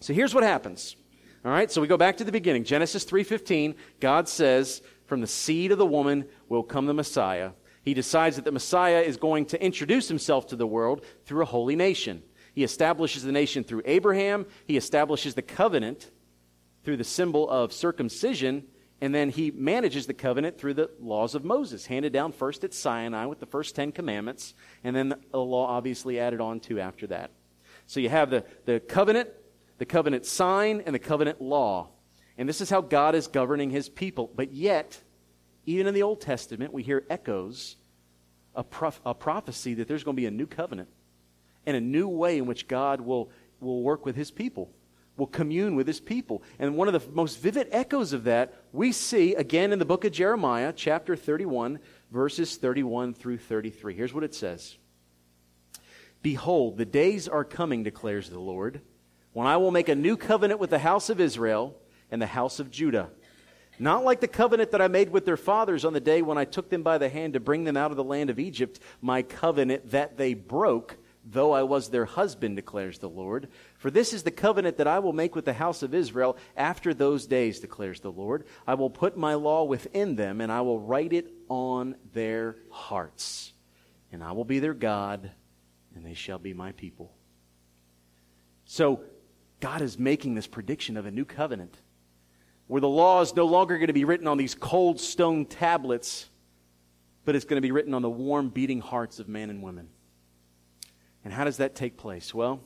So 0.00 0.14
here's 0.14 0.34
what 0.34 0.44
happens. 0.44 0.96
All 1.44 1.50
right, 1.50 1.70
so 1.70 1.80
we 1.80 1.86
go 1.86 1.96
back 1.96 2.16
to 2.18 2.24
the 2.24 2.32
beginning. 2.32 2.64
Genesis 2.64 3.04
3:15, 3.04 3.74
God 4.00 4.28
says, 4.28 4.82
"From 5.06 5.20
the 5.20 5.26
seed 5.26 5.72
of 5.72 5.78
the 5.78 5.86
woman 5.86 6.28
will 6.48 6.62
come 6.62 6.86
the 6.86 6.94
Messiah." 6.94 7.52
He 7.82 7.94
decides 7.94 8.36
that 8.36 8.44
the 8.44 8.52
Messiah 8.52 9.00
is 9.00 9.16
going 9.16 9.46
to 9.46 9.62
introduce 9.62 10.08
himself 10.08 10.46
to 10.48 10.56
the 10.56 10.66
world 10.66 11.04
through 11.24 11.42
a 11.42 11.46
holy 11.46 11.76
nation. 11.76 12.22
He 12.54 12.64
establishes 12.64 13.22
the 13.22 13.32
nation 13.32 13.64
through 13.64 13.82
Abraham. 13.84 14.46
He 14.66 14.76
establishes 14.76 15.34
the 15.34 15.42
covenant 15.42 16.10
through 16.82 16.96
the 16.96 17.04
symbol 17.04 17.48
of 17.48 17.72
circumcision. 17.72 18.66
And 19.00 19.14
then 19.14 19.30
he 19.30 19.52
manages 19.52 20.06
the 20.06 20.14
covenant 20.14 20.58
through 20.58 20.74
the 20.74 20.90
laws 21.00 21.34
of 21.34 21.44
Moses, 21.44 21.86
handed 21.86 22.12
down 22.12 22.32
first 22.32 22.64
at 22.64 22.74
Sinai 22.74 23.26
with 23.26 23.38
the 23.38 23.46
first 23.46 23.76
Ten 23.76 23.92
Commandments, 23.92 24.54
and 24.82 24.94
then 24.94 25.14
the 25.30 25.38
law 25.38 25.68
obviously 25.68 26.18
added 26.18 26.40
on 26.40 26.58
to 26.60 26.80
after 26.80 27.06
that. 27.08 27.30
So 27.86 28.00
you 28.00 28.08
have 28.08 28.28
the, 28.30 28.44
the 28.64 28.80
covenant, 28.80 29.30
the 29.78 29.86
covenant 29.86 30.26
sign, 30.26 30.82
and 30.84 30.94
the 30.94 30.98
covenant 30.98 31.40
law. 31.40 31.90
And 32.36 32.48
this 32.48 32.60
is 32.60 32.70
how 32.70 32.80
God 32.80 33.14
is 33.14 33.28
governing 33.28 33.70
his 33.70 33.88
people. 33.88 34.30
But 34.34 34.52
yet, 34.52 35.00
even 35.64 35.86
in 35.86 35.94
the 35.94 36.02
Old 36.02 36.20
Testament, 36.20 36.72
we 36.72 36.82
hear 36.82 37.04
echoes, 37.08 37.76
a, 38.54 38.64
prof- 38.64 39.00
a 39.06 39.14
prophecy 39.14 39.74
that 39.74 39.86
there's 39.86 40.02
going 40.02 40.16
to 40.16 40.20
be 40.20 40.26
a 40.26 40.30
new 40.30 40.46
covenant 40.46 40.88
and 41.66 41.76
a 41.76 41.80
new 41.80 42.08
way 42.08 42.38
in 42.38 42.46
which 42.46 42.66
God 42.66 43.00
will, 43.00 43.30
will 43.60 43.82
work 43.82 44.04
with 44.04 44.16
his 44.16 44.30
people, 44.30 44.70
will 45.18 45.26
commune 45.26 45.74
with 45.74 45.86
his 45.86 46.00
people. 46.00 46.42
And 46.58 46.76
one 46.76 46.88
of 46.88 46.94
the 46.94 47.12
most 47.12 47.40
vivid 47.40 47.68
echoes 47.72 48.12
of 48.12 48.24
that 48.24 48.54
we 48.72 48.92
see 48.92 49.34
again 49.34 49.72
in 49.72 49.78
the 49.78 49.84
book 49.84 50.04
of 50.04 50.12
Jeremiah, 50.12 50.72
chapter 50.74 51.16
31, 51.16 51.80
verses 52.10 52.56
31 52.56 53.12
through 53.12 53.38
33. 53.38 53.94
Here's 53.94 54.14
what 54.14 54.24
it 54.24 54.34
says 54.34 54.78
Behold, 56.22 56.78
the 56.78 56.86
days 56.86 57.28
are 57.28 57.44
coming, 57.44 57.82
declares 57.82 58.30
the 58.30 58.38
Lord, 58.38 58.80
when 59.32 59.46
I 59.46 59.56
will 59.58 59.72
make 59.72 59.88
a 59.88 59.94
new 59.94 60.16
covenant 60.16 60.60
with 60.60 60.70
the 60.70 60.78
house 60.78 61.10
of 61.10 61.20
Israel 61.20 61.76
and 62.10 62.22
the 62.22 62.26
house 62.26 62.60
of 62.60 62.70
Judah. 62.70 63.10
Not 63.80 64.02
like 64.02 64.20
the 64.20 64.26
covenant 64.26 64.72
that 64.72 64.82
I 64.82 64.88
made 64.88 65.10
with 65.10 65.24
their 65.24 65.36
fathers 65.36 65.84
on 65.84 65.92
the 65.92 66.00
day 66.00 66.20
when 66.20 66.36
I 66.36 66.44
took 66.44 66.68
them 66.68 66.82
by 66.82 66.98
the 66.98 67.08
hand 67.08 67.34
to 67.34 67.40
bring 67.40 67.62
them 67.62 67.76
out 67.76 67.92
of 67.92 67.96
the 67.96 68.02
land 68.02 68.28
of 68.28 68.40
Egypt, 68.40 68.80
my 69.00 69.22
covenant 69.22 69.92
that 69.92 70.16
they 70.16 70.34
broke 70.34 70.98
though 71.30 71.52
I 71.52 71.62
was 71.62 71.90
their 71.90 72.04
husband, 72.04 72.56
declares 72.56 72.98
the 72.98 73.08
Lord. 73.08 73.48
For 73.78 73.90
this 73.90 74.12
is 74.12 74.22
the 74.22 74.30
covenant 74.30 74.76
that 74.76 74.86
I 74.86 74.98
will 74.98 75.12
make 75.12 75.34
with 75.34 75.44
the 75.44 75.52
house 75.52 75.82
of 75.82 75.94
Israel 75.94 76.36
after 76.56 76.92
those 76.92 77.26
days, 77.26 77.60
declares 77.60 78.00
the 78.00 78.12
Lord. 78.12 78.44
I 78.66 78.74
will 78.74 78.90
put 78.90 79.16
my 79.16 79.34
law 79.34 79.64
within 79.64 80.16
them, 80.16 80.40
and 80.40 80.52
I 80.52 80.60
will 80.60 80.80
write 80.80 81.12
it 81.12 81.32
on 81.48 81.96
their 82.12 82.56
hearts. 82.70 83.52
And 84.12 84.22
I 84.22 84.32
will 84.32 84.44
be 84.44 84.58
their 84.58 84.74
God, 84.74 85.30
and 85.94 86.04
they 86.04 86.14
shall 86.14 86.38
be 86.38 86.52
my 86.52 86.72
people. 86.72 87.12
So, 88.64 89.00
God 89.60 89.80
is 89.80 89.98
making 89.98 90.34
this 90.34 90.46
prediction 90.46 90.96
of 90.96 91.06
a 91.06 91.10
new 91.10 91.24
covenant 91.24 91.76
where 92.66 92.80
the 92.80 92.88
law 92.88 93.22
is 93.22 93.34
no 93.34 93.46
longer 93.46 93.76
going 93.76 93.88
to 93.88 93.92
be 93.92 94.04
written 94.04 94.28
on 94.28 94.36
these 94.38 94.54
cold 94.54 95.00
stone 95.00 95.46
tablets 95.46 96.28
but 97.28 97.36
it's 97.36 97.44
going 97.44 97.58
to 97.58 97.60
be 97.60 97.72
written 97.72 97.92
on 97.92 98.00
the 98.00 98.08
warm, 98.08 98.48
beating 98.48 98.80
hearts 98.80 99.18
of 99.18 99.28
men 99.28 99.50
and 99.50 99.62
women. 99.62 99.90
And 101.22 101.30
how 101.30 101.44
does 101.44 101.58
that 101.58 101.74
take 101.74 101.98
place? 101.98 102.32
Well, 102.32 102.62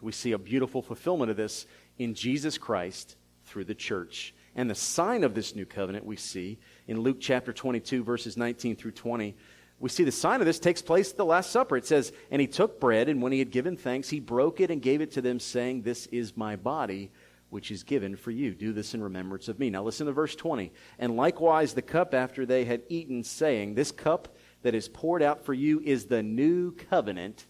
we 0.00 0.12
see 0.12 0.32
a 0.32 0.38
beautiful 0.38 0.82
fulfillment 0.82 1.30
of 1.30 1.36
this 1.36 1.66
in 1.98 2.14
Jesus 2.14 2.58
Christ 2.58 3.16
through 3.44 3.64
the 3.64 3.74
church. 3.74 4.34
And 4.54 4.68
the 4.68 4.74
sign 4.74 5.24
of 5.24 5.34
this 5.34 5.54
new 5.54 5.66
covenant 5.66 6.04
we 6.04 6.16
see 6.16 6.58
in 6.86 7.00
Luke 7.00 7.18
chapter 7.20 7.52
22, 7.52 8.02
verses 8.02 8.36
19 8.36 8.76
through 8.76 8.92
20. 8.92 9.36
We 9.80 9.88
see 9.88 10.04
the 10.04 10.12
sign 10.12 10.40
of 10.40 10.46
this 10.46 10.58
takes 10.58 10.82
place 10.82 11.10
at 11.10 11.16
the 11.16 11.24
Last 11.24 11.50
Supper. 11.50 11.76
It 11.76 11.86
says, 11.86 12.12
And 12.30 12.40
he 12.40 12.48
took 12.48 12.80
bread, 12.80 13.08
and 13.08 13.22
when 13.22 13.32
he 13.32 13.38
had 13.38 13.52
given 13.52 13.76
thanks, 13.76 14.08
he 14.08 14.18
broke 14.18 14.60
it 14.60 14.70
and 14.70 14.82
gave 14.82 15.00
it 15.00 15.12
to 15.12 15.20
them, 15.20 15.38
saying, 15.38 15.82
This 15.82 16.06
is 16.06 16.36
my 16.36 16.56
body, 16.56 17.12
which 17.50 17.70
is 17.70 17.84
given 17.84 18.16
for 18.16 18.32
you. 18.32 18.54
Do 18.54 18.72
this 18.72 18.94
in 18.94 19.02
remembrance 19.02 19.46
of 19.46 19.60
me. 19.60 19.70
Now 19.70 19.84
listen 19.84 20.06
to 20.06 20.12
verse 20.12 20.34
20. 20.34 20.72
And 20.98 21.16
likewise 21.16 21.74
the 21.74 21.82
cup 21.82 22.12
after 22.12 22.44
they 22.44 22.64
had 22.64 22.82
eaten, 22.88 23.22
saying, 23.22 23.74
This 23.74 23.92
cup 23.92 24.34
that 24.62 24.74
is 24.74 24.88
poured 24.88 25.22
out 25.22 25.44
for 25.44 25.54
you 25.54 25.80
is 25.84 26.06
the 26.06 26.22
new 26.22 26.72
covenant 26.72 27.46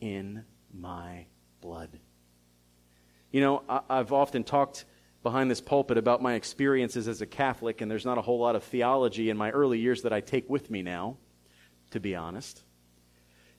in 0.00 0.44
my 0.72 1.24
blood. 1.60 1.90
You 3.30 3.40
know, 3.40 3.62
I, 3.68 3.96
have 3.96 4.12
often 4.12 4.44
talked 4.44 4.84
behind 5.22 5.50
this 5.50 5.60
pulpit 5.60 5.98
about 5.98 6.22
my 6.22 6.34
experiences 6.34 7.06
as 7.06 7.20
a 7.20 7.26
Catholic, 7.26 7.80
and 7.80 7.90
there's 7.90 8.04
not 8.04 8.18
a 8.18 8.22
whole 8.22 8.38
lot 8.38 8.56
of 8.56 8.64
theology 8.64 9.30
in 9.30 9.36
my 9.36 9.50
early 9.50 9.78
years 9.78 10.02
that 10.02 10.12
I 10.12 10.20
take 10.20 10.48
with 10.48 10.70
me 10.70 10.82
now, 10.82 11.16
to 11.90 12.00
be 12.00 12.16
honest. 12.16 12.62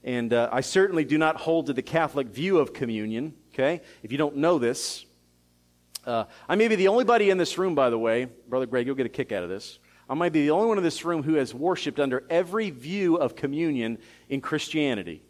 And 0.03 0.33
uh, 0.33 0.49
I 0.51 0.61
certainly 0.61 1.05
do 1.05 1.17
not 1.17 1.37
hold 1.37 1.67
to 1.67 1.73
the 1.73 1.83
Catholic 1.83 2.27
view 2.27 2.57
of 2.57 2.73
communion, 2.73 3.35
okay? 3.53 3.81
If 4.01 4.11
you 4.11 4.17
don't 4.17 4.37
know 4.37 4.57
this, 4.57 5.05
uh, 6.05 6.25
I 6.49 6.55
may 6.55 6.67
be 6.67 6.75
the 6.75 6.87
only 6.87 7.03
buddy 7.03 7.29
in 7.29 7.37
this 7.37 7.57
room, 7.57 7.75
by 7.75 7.91
the 7.91 7.99
way. 7.99 8.25
Brother 8.25 8.65
Greg, 8.65 8.87
you'll 8.87 8.95
get 8.95 9.05
a 9.05 9.09
kick 9.09 9.31
out 9.31 9.43
of 9.43 9.49
this. 9.49 9.77
I 10.09 10.15
might 10.15 10.33
be 10.33 10.41
the 10.41 10.51
only 10.51 10.67
one 10.67 10.77
in 10.77 10.83
this 10.83 11.05
room 11.05 11.23
who 11.23 11.35
has 11.35 11.53
worshiped 11.53 11.99
under 11.99 12.25
every 12.29 12.71
view 12.71 13.15
of 13.15 13.35
communion 13.35 13.99
in 14.27 14.41
Christianity. 14.41 15.23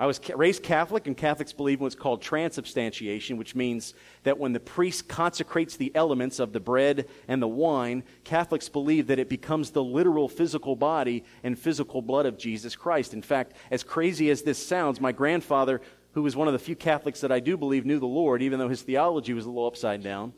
I 0.00 0.06
was 0.06 0.20
raised 0.36 0.62
Catholic, 0.62 1.08
and 1.08 1.16
Catholics 1.16 1.52
believe 1.52 1.80
in 1.80 1.82
what's 1.82 1.96
called 1.96 2.22
transubstantiation, 2.22 3.36
which 3.36 3.56
means 3.56 3.94
that 4.22 4.38
when 4.38 4.52
the 4.52 4.60
priest 4.60 5.08
consecrates 5.08 5.76
the 5.76 5.90
elements 5.96 6.38
of 6.38 6.52
the 6.52 6.60
bread 6.60 7.08
and 7.26 7.42
the 7.42 7.48
wine, 7.48 8.04
Catholics 8.22 8.68
believe 8.68 9.08
that 9.08 9.18
it 9.18 9.28
becomes 9.28 9.70
the 9.70 9.82
literal 9.82 10.28
physical 10.28 10.76
body 10.76 11.24
and 11.42 11.58
physical 11.58 12.00
blood 12.00 12.26
of 12.26 12.38
Jesus 12.38 12.76
Christ. 12.76 13.12
In 13.12 13.22
fact, 13.22 13.54
as 13.72 13.82
crazy 13.82 14.30
as 14.30 14.42
this 14.42 14.64
sounds, 14.64 15.00
my 15.00 15.10
grandfather, 15.10 15.80
who 16.12 16.22
was 16.22 16.36
one 16.36 16.46
of 16.46 16.52
the 16.52 16.60
few 16.60 16.76
Catholics 16.76 17.20
that 17.22 17.32
I 17.32 17.40
do 17.40 17.56
believe 17.56 17.84
knew 17.84 17.98
the 17.98 18.06
Lord, 18.06 18.40
even 18.40 18.60
though 18.60 18.68
his 18.68 18.82
theology 18.82 19.32
was 19.32 19.46
a 19.46 19.50
little 19.50 19.66
upside 19.66 20.04
down, 20.04 20.32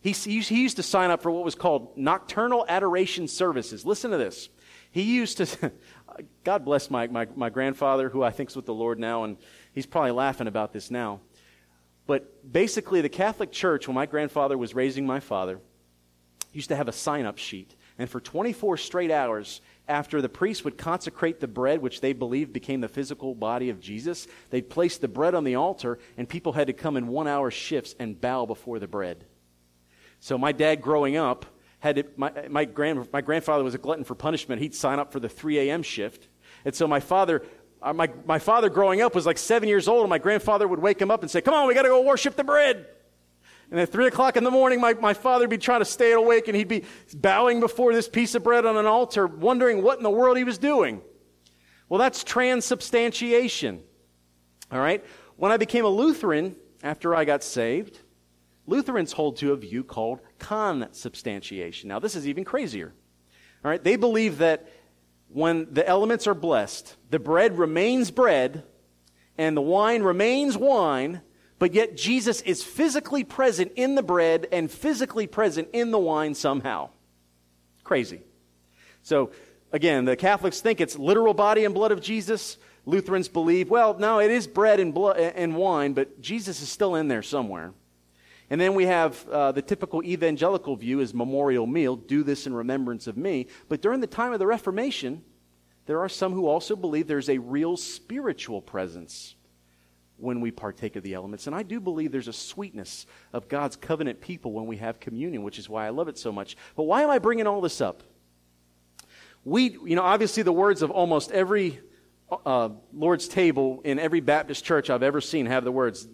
he, 0.00 0.12
he 0.12 0.60
used 0.62 0.76
to 0.76 0.82
sign 0.82 1.10
up 1.10 1.22
for 1.22 1.30
what 1.30 1.44
was 1.44 1.54
called 1.54 1.96
nocturnal 1.96 2.64
adoration 2.68 3.26
services. 3.26 3.84
Listen 3.84 4.12
to 4.12 4.16
this. 4.16 4.48
He 4.92 5.02
used 5.02 5.38
to, 5.38 5.72
God 6.44 6.64
bless 6.64 6.90
my, 6.90 7.08
my, 7.08 7.26
my 7.34 7.50
grandfather, 7.50 8.08
who 8.08 8.22
I 8.22 8.30
think 8.30 8.50
is 8.50 8.56
with 8.56 8.66
the 8.66 8.74
Lord 8.74 8.98
now, 8.98 9.24
and 9.24 9.36
he's 9.72 9.86
probably 9.86 10.12
laughing 10.12 10.46
about 10.46 10.72
this 10.72 10.90
now. 10.90 11.20
But 12.06 12.52
basically, 12.52 13.00
the 13.00 13.08
Catholic 13.08 13.50
Church, 13.50 13.88
when 13.88 13.94
my 13.94 14.06
grandfather 14.06 14.56
was 14.56 14.74
raising 14.74 15.06
my 15.06 15.18
father, 15.20 15.60
used 16.52 16.68
to 16.68 16.76
have 16.76 16.88
a 16.88 16.92
sign 16.92 17.26
up 17.26 17.38
sheet. 17.38 17.74
And 17.98 18.08
for 18.08 18.20
24 18.20 18.76
straight 18.76 19.10
hours, 19.10 19.60
after 19.88 20.20
the 20.20 20.28
priest 20.28 20.64
would 20.64 20.78
consecrate 20.78 21.40
the 21.40 21.48
bread, 21.48 21.80
which 21.80 22.00
they 22.00 22.12
believed 22.12 22.52
became 22.52 22.80
the 22.80 22.88
physical 22.88 23.34
body 23.34 23.70
of 23.70 23.80
Jesus, 23.80 24.26
they'd 24.50 24.68
place 24.68 24.98
the 24.98 25.08
bread 25.08 25.34
on 25.34 25.44
the 25.44 25.54
altar, 25.54 25.98
and 26.16 26.28
people 26.28 26.52
had 26.52 26.66
to 26.66 26.72
come 26.72 26.96
in 26.96 27.06
one 27.06 27.28
hour 27.28 27.50
shifts 27.50 27.94
and 27.98 28.20
bow 28.20 28.46
before 28.46 28.78
the 28.78 28.86
bread. 28.86 29.24
So 30.20 30.38
my 30.38 30.52
dad 30.52 30.82
growing 30.82 31.16
up, 31.16 31.46
had 31.82 32.06
my, 32.16 32.30
my, 32.48 32.64
grand, 32.64 33.08
my 33.12 33.20
grandfather 33.20 33.64
was 33.64 33.74
a 33.74 33.78
glutton 33.78 34.04
for 34.04 34.14
punishment. 34.14 34.62
He'd 34.62 34.72
sign 34.72 35.00
up 35.00 35.12
for 35.12 35.18
the 35.18 35.28
3 35.28 35.58
a.m. 35.58 35.82
shift. 35.82 36.28
And 36.64 36.72
so 36.72 36.86
my 36.86 37.00
father, 37.00 37.42
uh, 37.82 37.92
my, 37.92 38.08
my 38.24 38.38
father 38.38 38.70
growing 38.70 39.02
up 39.02 39.16
was 39.16 39.26
like 39.26 39.36
seven 39.36 39.68
years 39.68 39.88
old, 39.88 40.02
and 40.02 40.08
my 40.08 40.18
grandfather 40.18 40.68
would 40.68 40.78
wake 40.78 41.02
him 41.02 41.10
up 41.10 41.22
and 41.22 41.30
say, 41.30 41.40
Come 41.40 41.54
on, 41.54 41.66
we 41.66 41.74
got 41.74 41.82
to 41.82 41.88
go 41.88 42.00
worship 42.00 42.36
the 42.36 42.44
bread. 42.44 42.86
And 43.72 43.80
at 43.80 43.90
3 43.90 44.06
o'clock 44.06 44.36
in 44.36 44.44
the 44.44 44.50
morning, 44.50 44.80
my, 44.80 44.94
my 44.94 45.12
father 45.12 45.42
would 45.42 45.50
be 45.50 45.58
trying 45.58 45.80
to 45.80 45.84
stay 45.84 46.12
awake, 46.12 46.46
and 46.46 46.56
he'd 46.56 46.68
be 46.68 46.84
bowing 47.14 47.58
before 47.58 47.92
this 47.92 48.08
piece 48.08 48.36
of 48.36 48.44
bread 48.44 48.64
on 48.64 48.76
an 48.76 48.86
altar, 48.86 49.26
wondering 49.26 49.82
what 49.82 49.96
in 49.96 50.04
the 50.04 50.10
world 50.10 50.36
he 50.36 50.44
was 50.44 50.58
doing. 50.58 51.02
Well, 51.88 51.98
that's 51.98 52.22
transubstantiation. 52.22 53.82
All 54.70 54.78
right? 54.78 55.04
When 55.34 55.50
I 55.50 55.56
became 55.56 55.84
a 55.84 55.88
Lutheran 55.88 56.54
after 56.84 57.12
I 57.12 57.24
got 57.24 57.42
saved, 57.42 57.98
Lutherans 58.66 59.12
hold 59.12 59.36
to 59.38 59.52
a 59.52 59.56
view 59.56 59.82
called 59.82 60.20
consubstantiation. 60.38 61.88
Now, 61.88 61.98
this 61.98 62.14
is 62.14 62.28
even 62.28 62.44
crazier. 62.44 62.92
All 63.64 63.70
right, 63.70 63.82
they 63.82 63.96
believe 63.96 64.38
that 64.38 64.68
when 65.28 65.72
the 65.72 65.86
elements 65.86 66.26
are 66.26 66.34
blessed, 66.34 66.96
the 67.10 67.18
bread 67.18 67.58
remains 67.58 68.10
bread 68.10 68.64
and 69.38 69.56
the 69.56 69.62
wine 69.62 70.02
remains 70.02 70.56
wine, 70.56 71.22
but 71.58 71.74
yet 71.74 71.96
Jesus 71.96 72.40
is 72.42 72.62
physically 72.62 73.24
present 73.24 73.72
in 73.76 73.94
the 73.94 74.02
bread 74.02 74.46
and 74.52 74.70
physically 74.70 75.26
present 75.26 75.68
in 75.72 75.90
the 75.90 75.98
wine 75.98 76.34
somehow. 76.34 76.90
Crazy. 77.82 78.20
So, 79.02 79.30
again, 79.72 80.04
the 80.04 80.16
Catholics 80.16 80.60
think 80.60 80.80
it's 80.80 80.98
literal 80.98 81.34
body 81.34 81.64
and 81.64 81.74
blood 81.74 81.92
of 81.92 82.00
Jesus. 82.00 82.58
Lutherans 82.84 83.28
believe, 83.28 83.70
well, 83.70 83.96
no, 83.98 84.20
it 84.20 84.30
is 84.30 84.46
bread 84.46 84.80
and, 84.80 84.92
blood 84.92 85.16
and 85.18 85.56
wine, 85.56 85.92
but 85.94 86.20
Jesus 86.20 86.60
is 86.62 86.68
still 86.68 86.94
in 86.94 87.08
there 87.08 87.22
somewhere. 87.22 87.72
And 88.52 88.60
then 88.60 88.74
we 88.74 88.84
have 88.84 89.26
uh, 89.30 89.52
the 89.52 89.62
typical 89.62 90.04
evangelical 90.04 90.76
view 90.76 91.00
is 91.00 91.14
memorial 91.14 91.66
meal, 91.66 91.96
do 91.96 92.22
this 92.22 92.46
in 92.46 92.52
remembrance 92.52 93.06
of 93.06 93.16
me. 93.16 93.46
But 93.70 93.80
during 93.80 94.00
the 94.00 94.06
time 94.06 94.34
of 94.34 94.40
the 94.40 94.46
Reformation, 94.46 95.22
there 95.86 96.00
are 96.00 96.08
some 96.10 96.34
who 96.34 96.46
also 96.46 96.76
believe 96.76 97.06
there's 97.06 97.30
a 97.30 97.38
real 97.38 97.78
spiritual 97.78 98.60
presence 98.60 99.36
when 100.18 100.42
we 100.42 100.50
partake 100.50 100.96
of 100.96 101.02
the 101.02 101.14
elements. 101.14 101.46
And 101.46 101.56
I 101.56 101.62
do 101.62 101.80
believe 101.80 102.12
there's 102.12 102.28
a 102.28 102.32
sweetness 102.34 103.06
of 103.32 103.48
God's 103.48 103.74
covenant 103.74 104.20
people 104.20 104.52
when 104.52 104.66
we 104.66 104.76
have 104.76 105.00
communion, 105.00 105.44
which 105.44 105.58
is 105.58 105.70
why 105.70 105.86
I 105.86 105.88
love 105.88 106.08
it 106.08 106.18
so 106.18 106.30
much. 106.30 106.54
But 106.76 106.82
why 106.82 107.00
am 107.00 107.08
I 107.08 107.20
bringing 107.20 107.46
all 107.46 107.62
this 107.62 107.80
up? 107.80 108.02
We, 109.46 109.70
you 109.70 109.96
know, 109.96 110.02
obviously 110.02 110.42
the 110.42 110.52
words 110.52 110.82
of 110.82 110.90
almost 110.90 111.32
every 111.32 111.80
uh, 112.44 112.68
Lord's 112.92 113.28
table 113.28 113.80
in 113.82 113.98
every 113.98 114.20
Baptist 114.20 114.62
church 114.62 114.90
I've 114.90 115.02
ever 115.02 115.22
seen 115.22 115.46
have 115.46 115.64
the 115.64 115.72
words, 115.72 116.06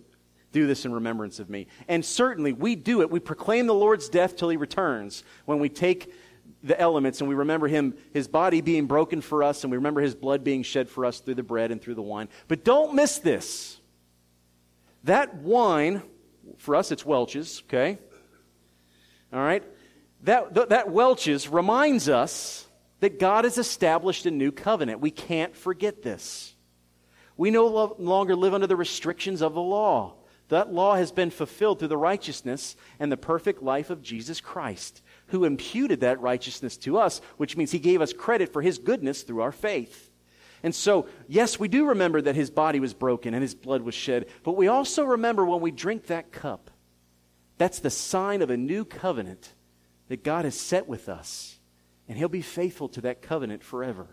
do 0.58 0.66
this 0.66 0.84
in 0.84 0.92
remembrance 0.92 1.38
of 1.38 1.48
me. 1.48 1.66
And 1.86 2.04
certainly 2.04 2.52
we 2.52 2.74
do 2.74 3.00
it. 3.00 3.10
We 3.10 3.20
proclaim 3.20 3.66
the 3.66 3.74
Lord's 3.74 4.08
death 4.08 4.36
till 4.36 4.48
he 4.48 4.56
returns 4.56 5.22
when 5.44 5.58
we 5.58 5.68
take 5.68 6.12
the 6.62 6.78
elements 6.78 7.20
and 7.20 7.28
we 7.28 7.34
remember 7.34 7.68
him, 7.68 7.94
his 8.12 8.26
body 8.26 8.60
being 8.60 8.86
broken 8.86 9.20
for 9.20 9.42
us, 9.42 9.62
and 9.62 9.70
we 9.70 9.76
remember 9.76 10.00
his 10.00 10.14
blood 10.14 10.42
being 10.42 10.62
shed 10.62 10.88
for 10.88 11.04
us 11.04 11.20
through 11.20 11.36
the 11.36 11.42
bread 11.42 11.70
and 11.70 11.80
through 11.80 11.94
the 11.94 12.02
wine. 12.02 12.28
But 12.48 12.64
don't 12.64 12.94
miss 12.94 13.18
this. 13.18 13.78
That 15.04 15.36
wine, 15.36 16.02
for 16.56 16.74
us 16.74 16.90
it's 16.90 17.06
Welch's, 17.06 17.62
okay? 17.66 17.98
All 19.32 19.40
right? 19.40 19.62
That, 20.24 20.54
th- 20.54 20.68
that 20.70 20.90
Welch's 20.90 21.48
reminds 21.48 22.08
us 22.08 22.66
that 23.00 23.20
God 23.20 23.44
has 23.44 23.58
established 23.58 24.26
a 24.26 24.30
new 24.30 24.50
covenant. 24.50 25.00
We 25.00 25.12
can't 25.12 25.54
forget 25.54 26.02
this. 26.02 26.56
We 27.36 27.52
no 27.52 27.66
lo- 27.68 27.96
longer 28.00 28.34
live 28.34 28.54
under 28.54 28.66
the 28.66 28.74
restrictions 28.74 29.42
of 29.42 29.54
the 29.54 29.62
law. 29.62 30.14
That 30.48 30.72
law 30.72 30.94
has 30.94 31.12
been 31.12 31.30
fulfilled 31.30 31.78
through 31.78 31.88
the 31.88 31.96
righteousness 31.96 32.74
and 32.98 33.12
the 33.12 33.16
perfect 33.16 33.62
life 33.62 33.90
of 33.90 34.02
Jesus 34.02 34.40
Christ, 34.40 35.02
who 35.26 35.44
imputed 35.44 36.00
that 36.00 36.20
righteousness 36.20 36.76
to 36.78 36.98
us, 36.98 37.20
which 37.36 37.56
means 37.56 37.70
he 37.70 37.78
gave 37.78 38.00
us 38.00 38.14
credit 38.14 38.52
for 38.52 38.62
his 38.62 38.78
goodness 38.78 39.22
through 39.22 39.42
our 39.42 39.52
faith. 39.52 40.10
And 40.62 40.74
so, 40.74 41.06
yes, 41.28 41.60
we 41.60 41.68
do 41.68 41.86
remember 41.86 42.20
that 42.22 42.34
his 42.34 42.50
body 42.50 42.80
was 42.80 42.94
broken 42.94 43.34
and 43.34 43.42
his 43.42 43.54
blood 43.54 43.82
was 43.82 43.94
shed, 43.94 44.26
but 44.42 44.56
we 44.56 44.68
also 44.68 45.04
remember 45.04 45.44
when 45.44 45.60
we 45.60 45.70
drink 45.70 46.06
that 46.06 46.32
cup, 46.32 46.70
that's 47.58 47.80
the 47.80 47.90
sign 47.90 48.42
of 48.42 48.50
a 48.50 48.56
new 48.56 48.84
covenant 48.84 49.52
that 50.08 50.24
God 50.24 50.44
has 50.44 50.58
set 50.58 50.88
with 50.88 51.08
us, 51.08 51.58
and 52.08 52.16
he'll 52.16 52.28
be 52.28 52.42
faithful 52.42 52.88
to 52.90 53.02
that 53.02 53.20
covenant 53.20 53.62
forever. 53.62 54.08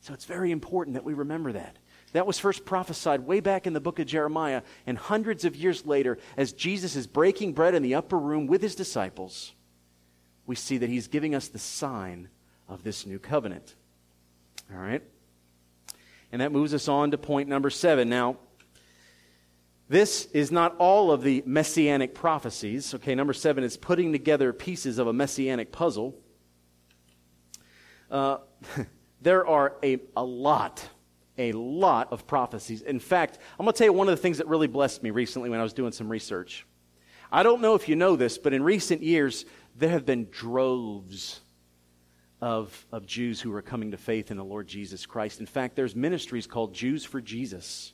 So 0.00 0.12
it's 0.12 0.24
very 0.24 0.50
important 0.50 0.94
that 0.94 1.04
we 1.04 1.14
remember 1.14 1.52
that. 1.52 1.76
That 2.16 2.26
was 2.26 2.38
first 2.38 2.64
prophesied 2.64 3.26
way 3.26 3.40
back 3.40 3.66
in 3.66 3.74
the 3.74 3.80
book 3.80 3.98
of 3.98 4.06
Jeremiah. 4.06 4.62
And 4.86 4.96
hundreds 4.96 5.44
of 5.44 5.54
years 5.54 5.84
later, 5.84 6.16
as 6.38 6.54
Jesus 6.54 6.96
is 6.96 7.06
breaking 7.06 7.52
bread 7.52 7.74
in 7.74 7.82
the 7.82 7.94
upper 7.94 8.18
room 8.18 8.46
with 8.46 8.62
his 8.62 8.74
disciples, 8.74 9.52
we 10.46 10.56
see 10.56 10.78
that 10.78 10.88
he's 10.88 11.08
giving 11.08 11.34
us 11.34 11.48
the 11.48 11.58
sign 11.58 12.30
of 12.70 12.82
this 12.84 13.04
new 13.04 13.18
covenant. 13.18 13.74
All 14.72 14.80
right? 14.80 15.02
And 16.32 16.40
that 16.40 16.52
moves 16.52 16.72
us 16.72 16.88
on 16.88 17.10
to 17.10 17.18
point 17.18 17.50
number 17.50 17.68
seven. 17.68 18.08
Now, 18.08 18.38
this 19.90 20.24
is 20.32 20.50
not 20.50 20.74
all 20.78 21.12
of 21.12 21.20
the 21.20 21.42
messianic 21.44 22.14
prophecies. 22.14 22.94
Okay, 22.94 23.14
number 23.14 23.34
seven 23.34 23.62
is 23.62 23.76
putting 23.76 24.12
together 24.12 24.54
pieces 24.54 24.96
of 24.96 25.06
a 25.06 25.12
messianic 25.12 25.70
puzzle. 25.70 26.14
Uh, 28.10 28.38
there 29.20 29.46
are 29.46 29.74
a, 29.82 29.98
a 30.16 30.24
lot 30.24 30.88
a 31.38 31.52
lot 31.52 32.12
of 32.12 32.26
prophecies. 32.26 32.82
In 32.82 32.98
fact, 32.98 33.38
I'm 33.58 33.64
going 33.64 33.72
to 33.72 33.78
tell 33.78 33.86
you 33.86 33.92
one 33.92 34.08
of 34.08 34.16
the 34.16 34.22
things 34.22 34.38
that 34.38 34.48
really 34.48 34.66
blessed 34.66 35.02
me 35.02 35.10
recently 35.10 35.50
when 35.50 35.60
I 35.60 35.62
was 35.62 35.72
doing 35.72 35.92
some 35.92 36.08
research. 36.08 36.66
I 37.30 37.42
don't 37.42 37.60
know 37.60 37.74
if 37.74 37.88
you 37.88 37.96
know 37.96 38.16
this, 38.16 38.38
but 38.38 38.52
in 38.52 38.62
recent 38.62 39.02
years, 39.02 39.44
there 39.74 39.90
have 39.90 40.06
been 40.06 40.28
droves 40.30 41.40
of, 42.40 42.86
of 42.92 43.06
Jews 43.06 43.40
who 43.40 43.52
are 43.52 43.62
coming 43.62 43.90
to 43.90 43.96
faith 43.96 44.30
in 44.30 44.36
the 44.36 44.44
Lord 44.44 44.68
Jesus 44.68 45.06
Christ. 45.06 45.40
In 45.40 45.46
fact, 45.46 45.76
there's 45.76 45.96
ministries 45.96 46.46
called 46.46 46.74
Jews 46.74 47.04
for 47.04 47.20
Jesus, 47.20 47.92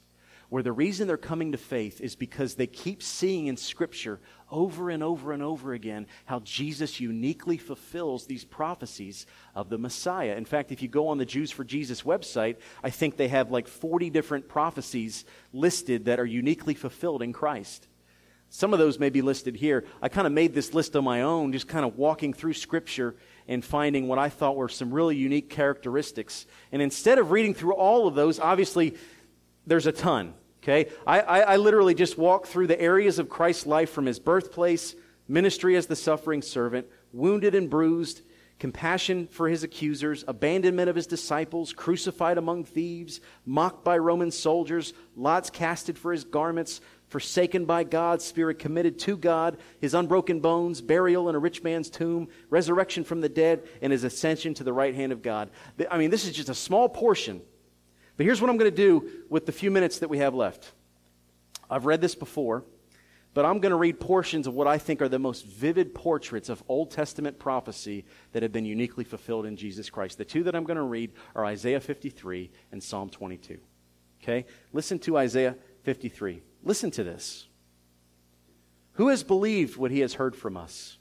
where 0.53 0.63
the 0.63 0.71
reason 0.71 1.09
they're 1.09 1.17
coming 1.17 1.53
to 1.53 1.57
faith 1.57 1.99
is 2.03 2.15
because 2.15 2.57
they 2.57 2.67
keep 2.67 3.03
seeing 3.03 3.47
in 3.47 3.57
Scripture 3.57 4.21
over 4.51 4.91
and 4.91 5.03
over 5.03 5.33
and 5.33 5.43
over 5.43 5.73
again 5.73 6.07
how 6.27 6.41
Jesus 6.41 7.01
uniquely 7.01 7.57
fulfills 7.57 8.27
these 8.27 8.45
prophecies 8.45 9.25
of 9.55 9.71
the 9.71 9.79
Messiah. 9.79 10.35
In 10.37 10.45
fact, 10.45 10.71
if 10.71 10.83
you 10.83 10.89
go 10.89 11.09
on 11.09 11.17
the 11.17 11.25
Jews 11.25 11.51
for 11.51 11.65
Jesus 11.65 12.03
website, 12.03 12.57
I 12.85 12.91
think 12.91 13.17
they 13.17 13.29
have 13.29 13.51
like 13.51 13.67
40 13.67 14.11
different 14.11 14.47
prophecies 14.47 15.25
listed 15.55 16.05
that 16.05 16.21
are 16.21 16.27
uniquely 16.27 16.75
fulfilled 16.75 17.23
in 17.23 17.33
Christ. 17.33 17.89
Some 18.51 18.75
of 18.75 18.79
those 18.79 18.99
may 18.99 19.09
be 19.09 19.23
listed 19.23 19.57
here. 19.57 19.87
I 20.03 20.11
kind 20.11 20.27
of 20.27 20.35
made 20.35 20.53
this 20.53 20.75
list 20.75 20.95
on 20.97 21.05
my 21.05 21.23
own, 21.23 21.55
just 21.55 21.67
kind 21.67 21.87
of 21.87 21.97
walking 21.97 22.35
through 22.35 22.53
Scripture 22.53 23.17
and 23.49 23.65
finding 23.65 24.07
what 24.07 24.19
I 24.19 24.29
thought 24.29 24.57
were 24.57 24.69
some 24.69 24.93
really 24.93 25.17
unique 25.17 25.49
characteristics. 25.49 26.45
And 26.73 26.83
instead 26.83 27.19
of 27.19 27.31
reading 27.31 27.55
through 27.55 27.73
all 27.73 28.07
of 28.07 28.15
those, 28.15 28.39
obviously, 28.39 28.97
there's 29.67 29.87
a 29.87 29.93
ton. 29.93 30.35
Okay? 30.63 30.91
I, 31.07 31.21
I, 31.21 31.41
I 31.41 31.57
literally 31.57 31.95
just 31.95 32.17
walked 32.17 32.47
through 32.47 32.69
the 32.69 32.81
areas 32.81 33.19
of 33.19 33.29
Christ's 33.29 33.67
life 33.67 33.91
from 33.91 34.07
his 34.07 34.19
birthplace, 34.19 34.95
ministry 35.27 35.77
as 35.77 35.87
the 35.87 35.97
suffering 35.97 36.43
servant, 36.43 36.87
wounded 37.13 37.55
and 37.55 37.69
bruised, 37.69 38.23
compassion 38.61 39.27
for 39.27 39.49
his 39.49 39.65
accusers, 39.65 40.25
abandonment 40.29 40.89
of 40.89 40.95
his 40.95 41.09
disciples, 41.09 41.73
crucified 41.73 42.39
among 42.39 42.63
thieves, 42.65 43.21
mocked 43.45 43.85
by 43.85 43.99
Roman 43.99 44.31
soldiers, 44.31 44.93
lots 45.17 45.51
casted 45.51 45.99
for 45.99 46.13
his 46.13 46.23
garments, 46.23 46.81
forsaken 47.09 47.65
by 47.65 47.83
God, 47.83 48.23
spirit 48.23 48.61
committed 48.61 49.01
to 49.01 49.17
God, 49.17 49.59
his 49.81 49.95
unbroken 49.95 50.39
bones, 50.39 50.81
burial 50.81 51.29
in 51.29 51.35
a 51.35 51.41
rich 51.41 51.65
man's 51.65 51.91
tomb, 51.91 52.29
resurrection 52.51 53.03
from 53.03 53.21
the 53.21 53.29
dead, 53.29 53.65
and 53.83 53.93
his 53.93 54.05
ascension 54.05 54.55
to 54.55 54.65
the 54.65 54.73
right 54.73 54.95
hand 54.95 55.11
of 55.11 55.23
God. 55.23 55.51
I 55.91 55.99
mean, 55.99 56.11
this 56.11 56.25
is 56.25 56.33
just 56.33 56.49
a 56.49 56.55
small 56.55 56.89
portion. 56.89 57.43
But 58.23 58.27
here's 58.27 58.41
what 58.41 58.51
I'm 58.51 58.57
going 58.57 58.71
to 58.71 58.77
do 58.77 59.25
with 59.29 59.47
the 59.47 59.53
few 59.53 59.73
minutes 59.73 59.99
that 59.99 60.09
we 60.09 60.19
have 60.19 60.33
left. 60.33 60.71
I've 61.69 61.87
read 61.87 62.01
this 62.01 62.15
before, 62.15 62.63
but 63.35 63.45
I'm 63.45 63.59
going 63.59 63.73
to 63.73 63.77
read 63.77 63.99
portions 63.99 64.47
of 64.47 64.55
what 64.55 64.69
I 64.69 64.79
think 64.79 65.03
are 65.03 65.09
the 65.09 65.19
most 65.19 65.45
vivid 65.45 65.93
portraits 65.93 66.49
of 66.49 66.63
Old 66.69 66.93
Testament 66.93 67.41
prophecy 67.41 68.05
that 68.31 68.45
have 68.45 68.53
been 68.53 68.65
uniquely 68.65 69.03
fulfilled 69.03 69.45
in 69.45 69.57
Jesus 69.57 69.91
Christ. 69.91 70.19
The 70.19 70.25
two 70.25 70.45
that 70.45 70.55
I'm 70.55 70.63
going 70.63 70.77
to 70.77 70.85
read 70.85 71.11
are 71.35 71.45
Isaiah 71.45 71.81
53 71.81 72.49
and 72.71 72.81
Psalm 72.81 73.11
22. 73.11 73.59
Okay? 74.23 74.47
Listen 74.73 75.01
to 75.01 75.19
Isaiah 75.19 75.57
53. 75.83 76.43
Listen 76.63 76.93
to 76.93 77.03
this. 77.03 77.49
Who 78.93 79.09
has 79.09 79.25
believed 79.25 79.77
what 79.77 79.91
he 79.91 79.99
has 79.99 80.15
heard 80.15 80.37
from 80.37 80.57
us? 80.57 80.97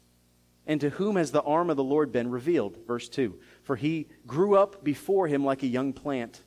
And 0.65 0.81
to 0.81 0.89
whom 0.89 1.17
has 1.17 1.31
the 1.31 1.43
arm 1.43 1.69
of 1.69 1.77
the 1.77 1.83
Lord 1.83 2.11
been 2.11 2.31
revealed? 2.31 2.79
Verse 2.87 3.07
2 3.09 3.37
For 3.61 3.75
he 3.75 4.07
grew 4.25 4.55
up 4.55 4.83
before 4.83 5.27
him 5.27 5.45
like 5.45 5.61
a 5.61 5.67
young 5.67 5.93
plant, 5.93 6.41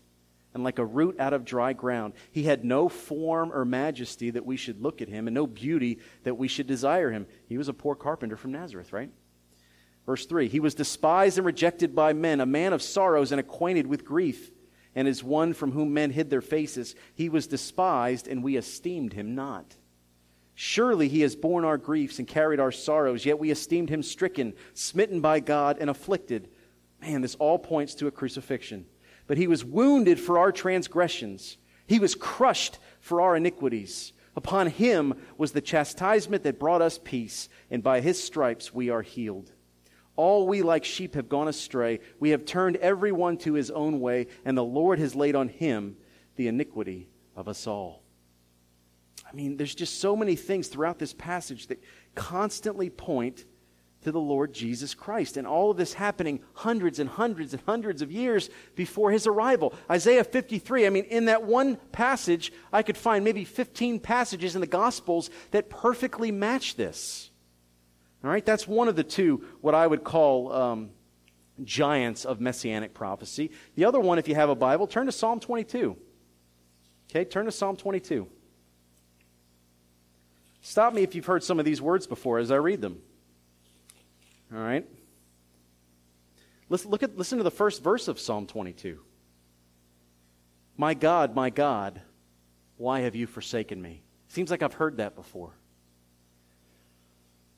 and 0.54 0.64
like 0.64 0.78
a 0.78 0.84
root 0.84 1.18
out 1.20 1.32
of 1.32 1.44
dry 1.44 1.72
ground. 1.72 2.14
He 2.30 2.44
had 2.44 2.64
no 2.64 2.88
form 2.88 3.52
or 3.52 3.64
majesty 3.64 4.30
that 4.30 4.46
we 4.46 4.56
should 4.56 4.80
look 4.80 5.02
at 5.02 5.08
him, 5.08 5.26
and 5.26 5.34
no 5.34 5.46
beauty 5.46 5.98
that 6.22 6.38
we 6.38 6.48
should 6.48 6.66
desire 6.66 7.10
him. 7.10 7.26
He 7.46 7.58
was 7.58 7.68
a 7.68 7.74
poor 7.74 7.94
carpenter 7.94 8.36
from 8.36 8.52
Nazareth, 8.52 8.92
right? 8.92 9.10
Verse 10.06 10.26
3 10.26 10.48
He 10.48 10.60
was 10.60 10.74
despised 10.74 11.38
and 11.38 11.46
rejected 11.46 11.94
by 11.94 12.12
men, 12.12 12.40
a 12.40 12.46
man 12.46 12.72
of 12.72 12.82
sorrows 12.82 13.32
and 13.32 13.40
acquainted 13.40 13.86
with 13.86 14.04
grief 14.04 14.50
and 14.94 15.08
as 15.08 15.24
one 15.24 15.52
from 15.52 15.72
whom 15.72 15.92
men 15.92 16.10
hid 16.10 16.30
their 16.30 16.40
faces. 16.40 16.94
He 17.14 17.28
was 17.28 17.46
despised, 17.46 18.28
and 18.28 18.42
we 18.42 18.56
esteemed 18.56 19.12
him 19.12 19.34
not. 19.34 19.76
Surely 20.54 21.08
he 21.08 21.22
has 21.22 21.34
borne 21.34 21.64
our 21.64 21.78
griefs 21.78 22.18
and 22.18 22.28
carried 22.28 22.60
our 22.60 22.70
sorrows, 22.70 23.26
yet 23.26 23.38
we 23.38 23.50
esteemed 23.50 23.88
him 23.88 24.02
stricken, 24.02 24.54
smitten 24.72 25.20
by 25.20 25.40
God, 25.40 25.78
and 25.80 25.90
afflicted. 25.90 26.48
Man, 27.00 27.22
this 27.22 27.34
all 27.34 27.58
points 27.58 27.96
to 27.96 28.06
a 28.06 28.12
crucifixion. 28.12 28.86
But 29.26 29.38
he 29.38 29.46
was 29.46 29.64
wounded 29.64 30.20
for 30.20 30.38
our 30.38 30.52
transgressions, 30.52 31.56
he 31.86 31.98
was 31.98 32.14
crushed 32.14 32.78
for 33.00 33.20
our 33.20 33.36
iniquities. 33.36 34.12
Upon 34.36 34.66
him 34.66 35.14
was 35.38 35.52
the 35.52 35.60
chastisement 35.60 36.42
that 36.42 36.58
brought 36.58 36.82
us 36.82 36.98
peace, 37.02 37.48
and 37.70 37.82
by 37.82 38.00
his 38.00 38.20
stripes 38.20 38.74
we 38.74 38.90
are 38.90 39.02
healed. 39.02 39.52
All 40.16 40.46
we 40.46 40.62
like 40.62 40.84
sheep 40.84 41.14
have 41.14 41.28
gone 41.28 41.48
astray. 41.48 42.00
We 42.18 42.30
have 42.30 42.44
turned 42.44 42.76
every 42.76 43.12
one 43.12 43.36
to 43.38 43.54
his 43.54 43.70
own 43.70 44.00
way, 44.00 44.28
and 44.44 44.56
the 44.56 44.64
Lord 44.64 44.98
has 44.98 45.14
laid 45.14 45.36
on 45.36 45.48
him 45.48 45.96
the 46.36 46.48
iniquity 46.48 47.08
of 47.36 47.48
us 47.48 47.66
all. 47.66 48.02
I 49.28 49.34
mean, 49.34 49.56
there's 49.56 49.74
just 49.74 50.00
so 50.00 50.14
many 50.14 50.36
things 50.36 50.68
throughout 50.68 50.98
this 50.98 51.12
passage 51.12 51.66
that 51.68 51.82
constantly 52.14 52.90
point 52.90 53.44
to 54.04 54.12
the 54.12 54.20
Lord 54.20 54.52
Jesus 54.52 54.94
Christ. 54.94 55.36
And 55.36 55.46
all 55.46 55.70
of 55.70 55.76
this 55.76 55.94
happening 55.94 56.40
hundreds 56.54 56.98
and 56.98 57.10
hundreds 57.10 57.52
and 57.52 57.62
hundreds 57.66 58.02
of 58.02 58.12
years 58.12 58.48
before 58.76 59.10
his 59.10 59.26
arrival. 59.26 59.74
Isaiah 59.90 60.24
53, 60.24 60.86
I 60.86 60.90
mean, 60.90 61.04
in 61.04 61.24
that 61.26 61.44
one 61.44 61.76
passage, 61.92 62.52
I 62.72 62.82
could 62.82 62.96
find 62.96 63.24
maybe 63.24 63.44
15 63.44 64.00
passages 64.00 64.54
in 64.54 64.60
the 64.60 64.66
Gospels 64.66 65.30
that 65.50 65.68
perfectly 65.68 66.30
match 66.30 66.76
this. 66.76 67.30
All 68.22 68.30
right, 68.30 68.44
that's 68.44 68.66
one 68.66 68.88
of 68.88 68.96
the 68.96 69.04
two, 69.04 69.44
what 69.60 69.74
I 69.74 69.86
would 69.86 70.04
call 70.04 70.52
um, 70.52 70.90
giants 71.62 72.24
of 72.24 72.40
messianic 72.40 72.94
prophecy. 72.94 73.50
The 73.74 73.84
other 73.84 74.00
one, 74.00 74.18
if 74.18 74.28
you 74.28 74.34
have 74.34 74.48
a 74.48 74.54
Bible, 74.54 74.86
turn 74.86 75.06
to 75.06 75.12
Psalm 75.12 75.40
22. 75.40 75.96
Okay, 77.10 77.24
turn 77.24 77.44
to 77.44 77.52
Psalm 77.52 77.76
22. 77.76 78.26
Stop 80.62 80.94
me 80.94 81.02
if 81.02 81.14
you've 81.14 81.26
heard 81.26 81.44
some 81.44 81.58
of 81.58 81.66
these 81.66 81.82
words 81.82 82.06
before 82.06 82.38
as 82.38 82.50
I 82.50 82.56
read 82.56 82.80
them. 82.80 83.02
All 84.52 84.60
right? 84.60 84.86
Let's 86.68 86.86
look 86.86 87.02
at, 87.02 87.16
listen 87.16 87.38
to 87.38 87.44
the 87.44 87.50
first 87.50 87.82
verse 87.82 88.08
of 88.08 88.18
Psalm 88.18 88.46
22. 88.46 89.00
My 90.76 90.94
God, 90.94 91.34
my 91.34 91.50
God, 91.50 92.00
why 92.76 93.00
have 93.00 93.14
you 93.14 93.26
forsaken 93.26 93.80
me? 93.80 94.02
Seems 94.28 94.50
like 94.50 94.62
I've 94.62 94.74
heard 94.74 94.96
that 94.96 95.14
before. 95.14 95.52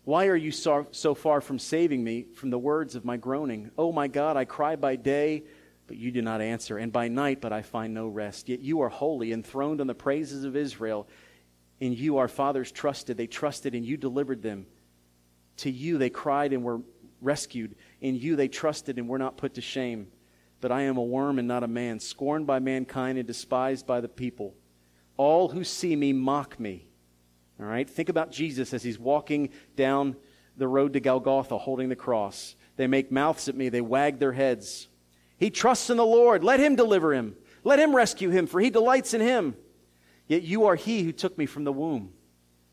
Why 0.04 0.26
are 0.26 0.36
you 0.36 0.52
so, 0.52 0.86
so 0.90 1.14
far 1.14 1.40
from 1.40 1.58
saving 1.58 2.04
me 2.04 2.26
from 2.34 2.50
the 2.50 2.58
words 2.58 2.94
of 2.94 3.04
my 3.04 3.16
groaning? 3.16 3.70
Oh 3.76 3.90
my 3.90 4.06
God, 4.06 4.36
I 4.36 4.44
cry 4.44 4.76
by 4.76 4.96
day, 4.96 5.44
but 5.86 5.96
you 5.96 6.10
do 6.12 6.20
not 6.22 6.40
answer, 6.40 6.78
and 6.78 6.92
by 6.92 7.08
night, 7.08 7.40
but 7.40 7.52
I 7.52 7.62
find 7.62 7.94
no 7.94 8.06
rest. 8.06 8.48
Yet 8.48 8.60
you 8.60 8.82
are 8.82 8.88
holy, 8.88 9.32
enthroned 9.32 9.80
on 9.80 9.86
the 9.86 9.94
praises 9.94 10.44
of 10.44 10.56
Israel. 10.56 11.08
and 11.80 11.96
you 11.96 12.18
our 12.18 12.28
fathers 12.28 12.72
trusted. 12.72 13.16
They 13.16 13.26
trusted, 13.26 13.74
and 13.74 13.84
you 13.84 13.96
delivered 13.96 14.42
them. 14.42 14.66
To 15.58 15.70
you 15.70 15.98
they 15.98 16.10
cried 16.10 16.52
and 16.52 16.62
were 16.62 16.80
rescued. 17.20 17.74
In 18.00 18.16
you 18.16 18.36
they 18.36 18.48
trusted 18.48 18.98
and 18.98 19.08
were 19.08 19.18
not 19.18 19.36
put 19.36 19.54
to 19.54 19.60
shame. 19.60 20.08
But 20.60 20.72
I 20.72 20.82
am 20.82 20.96
a 20.96 21.02
worm 21.02 21.38
and 21.38 21.48
not 21.48 21.62
a 21.62 21.68
man, 21.68 22.00
scorned 22.00 22.46
by 22.46 22.58
mankind 22.58 23.18
and 23.18 23.26
despised 23.26 23.86
by 23.86 24.00
the 24.00 24.08
people. 24.08 24.54
All 25.16 25.48
who 25.48 25.64
see 25.64 25.94
me 25.94 26.12
mock 26.12 26.58
me. 26.58 26.86
All 27.60 27.66
right? 27.66 27.88
Think 27.88 28.08
about 28.08 28.32
Jesus 28.32 28.74
as 28.74 28.82
he's 28.82 28.98
walking 28.98 29.50
down 29.76 30.16
the 30.56 30.68
road 30.68 30.94
to 30.94 31.00
Golgotha 31.00 31.58
holding 31.58 31.88
the 31.88 31.96
cross. 31.96 32.56
They 32.76 32.86
make 32.86 33.12
mouths 33.12 33.48
at 33.48 33.56
me, 33.56 33.68
they 33.68 33.80
wag 33.80 34.18
their 34.18 34.32
heads. 34.32 34.88
He 35.38 35.50
trusts 35.50 35.90
in 35.90 35.96
the 35.96 36.04
Lord. 36.04 36.42
Let 36.44 36.60
him 36.60 36.76
deliver 36.76 37.12
him. 37.12 37.36
Let 37.62 37.78
him 37.78 37.94
rescue 37.94 38.30
him, 38.30 38.46
for 38.46 38.60
he 38.60 38.70
delights 38.70 39.12
in 39.12 39.20
him. 39.20 39.56
Yet 40.26 40.42
you 40.42 40.66
are 40.66 40.76
he 40.76 41.02
who 41.02 41.12
took 41.12 41.36
me 41.36 41.46
from 41.46 41.64
the 41.64 41.72
womb. 41.72 42.12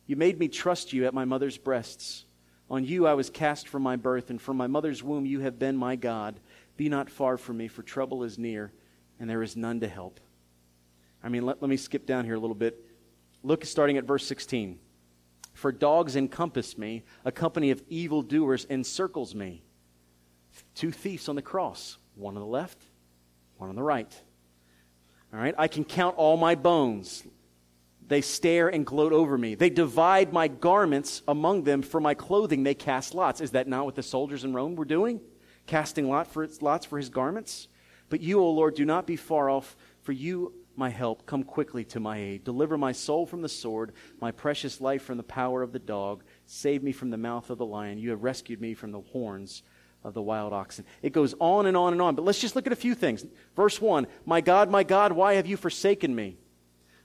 You 0.07 0.15
made 0.15 0.39
me 0.39 0.47
trust 0.47 0.93
you 0.93 1.05
at 1.05 1.13
my 1.13 1.25
mother's 1.25 1.57
breasts. 1.57 2.25
On 2.69 2.83
you 2.83 3.05
I 3.05 3.13
was 3.13 3.29
cast 3.29 3.67
from 3.67 3.83
my 3.83 3.95
birth, 3.95 4.29
and 4.29 4.41
from 4.41 4.57
my 4.57 4.67
mother's 4.67 5.03
womb 5.03 5.25
you 5.25 5.41
have 5.41 5.59
been 5.59 5.77
my 5.77 5.95
God. 5.95 6.39
Be 6.77 6.89
not 6.89 7.09
far 7.09 7.37
from 7.37 7.57
me, 7.57 7.67
for 7.67 7.83
trouble 7.83 8.23
is 8.23 8.37
near, 8.37 8.71
and 9.19 9.29
there 9.29 9.43
is 9.43 9.55
none 9.55 9.79
to 9.81 9.87
help. 9.87 10.19
I 11.23 11.29
mean, 11.29 11.45
let, 11.45 11.61
let 11.61 11.69
me 11.69 11.77
skip 11.77 12.05
down 12.05 12.25
here 12.25 12.35
a 12.35 12.39
little 12.39 12.55
bit. 12.55 12.83
Look 13.43 13.65
starting 13.65 13.97
at 13.97 14.05
verse 14.05 14.25
16. 14.25 14.79
For 15.53 15.71
dogs 15.71 16.15
encompass 16.15 16.77
me, 16.77 17.03
a 17.23 17.31
company 17.31 17.71
of 17.71 17.83
evildoers 17.87 18.65
encircles 18.69 19.35
me. 19.35 19.61
Two 20.75 20.91
thieves 20.91 21.29
on 21.29 21.35
the 21.35 21.41
cross, 21.41 21.97
one 22.15 22.35
on 22.35 22.41
the 22.41 22.47
left, 22.47 22.81
one 23.57 23.69
on 23.69 23.75
the 23.75 23.83
right. 23.83 24.11
All 25.33 25.39
right, 25.39 25.55
I 25.57 25.67
can 25.67 25.83
count 25.83 26.15
all 26.17 26.37
my 26.37 26.55
bones. 26.55 27.23
They 28.13 28.21
stare 28.21 28.67
and 28.67 28.85
gloat 28.85 29.11
over 29.11 29.39
me. 29.39 29.55
They 29.55 29.71
divide 29.71 30.31
my 30.31 30.47
garments 30.47 31.23
among 31.27 31.63
them. 31.63 31.81
For 31.81 31.99
my 31.99 32.13
clothing, 32.13 32.61
they 32.61 32.75
cast 32.75 33.15
lots. 33.15 33.41
Is 33.41 33.51
that 33.51 33.67
not 33.67 33.85
what 33.85 33.95
the 33.95 34.03
soldiers 34.03 34.43
in 34.43 34.53
Rome 34.53 34.75
were 34.75 34.85
doing? 34.85 35.19
Casting 35.65 36.07
lot 36.07 36.27
for, 36.27 36.47
lots 36.61 36.85
for 36.85 36.99
his 36.99 37.09
garments? 37.09 37.69
But 38.09 38.21
you, 38.21 38.39
O 38.39 38.51
Lord, 38.51 38.75
do 38.75 38.85
not 38.85 39.07
be 39.07 39.15
far 39.15 39.49
off, 39.49 39.75
for 40.03 40.11
you 40.11 40.53
my 40.75 40.89
help. 40.89 41.25
Come 41.25 41.41
quickly 41.41 41.85
to 41.85 41.99
my 41.99 42.19
aid. 42.19 42.43
Deliver 42.43 42.77
my 42.77 42.91
soul 42.91 43.25
from 43.25 43.41
the 43.41 43.49
sword, 43.49 43.93
my 44.21 44.29
precious 44.29 44.79
life 44.79 45.01
from 45.01 45.17
the 45.17 45.23
power 45.23 45.63
of 45.63 45.71
the 45.71 45.79
dog. 45.79 46.23
Save 46.45 46.83
me 46.83 46.91
from 46.91 47.09
the 47.09 47.17
mouth 47.17 47.49
of 47.49 47.57
the 47.57 47.65
lion. 47.65 47.97
You 47.97 48.11
have 48.11 48.21
rescued 48.21 48.61
me 48.61 48.75
from 48.75 48.91
the 48.91 49.01
horns 49.01 49.63
of 50.03 50.13
the 50.13 50.21
wild 50.21 50.53
oxen. 50.53 50.85
It 51.01 51.13
goes 51.13 51.33
on 51.39 51.65
and 51.65 51.75
on 51.75 51.93
and 51.93 52.01
on. 52.03 52.13
But 52.13 52.25
let's 52.25 52.39
just 52.39 52.55
look 52.55 52.67
at 52.67 52.73
a 52.73 52.75
few 52.75 52.93
things. 52.93 53.25
Verse 53.55 53.81
1 53.81 54.05
My 54.23 54.39
God, 54.39 54.69
my 54.69 54.83
God, 54.83 55.13
why 55.13 55.33
have 55.33 55.47
you 55.47 55.57
forsaken 55.57 56.13
me? 56.13 56.37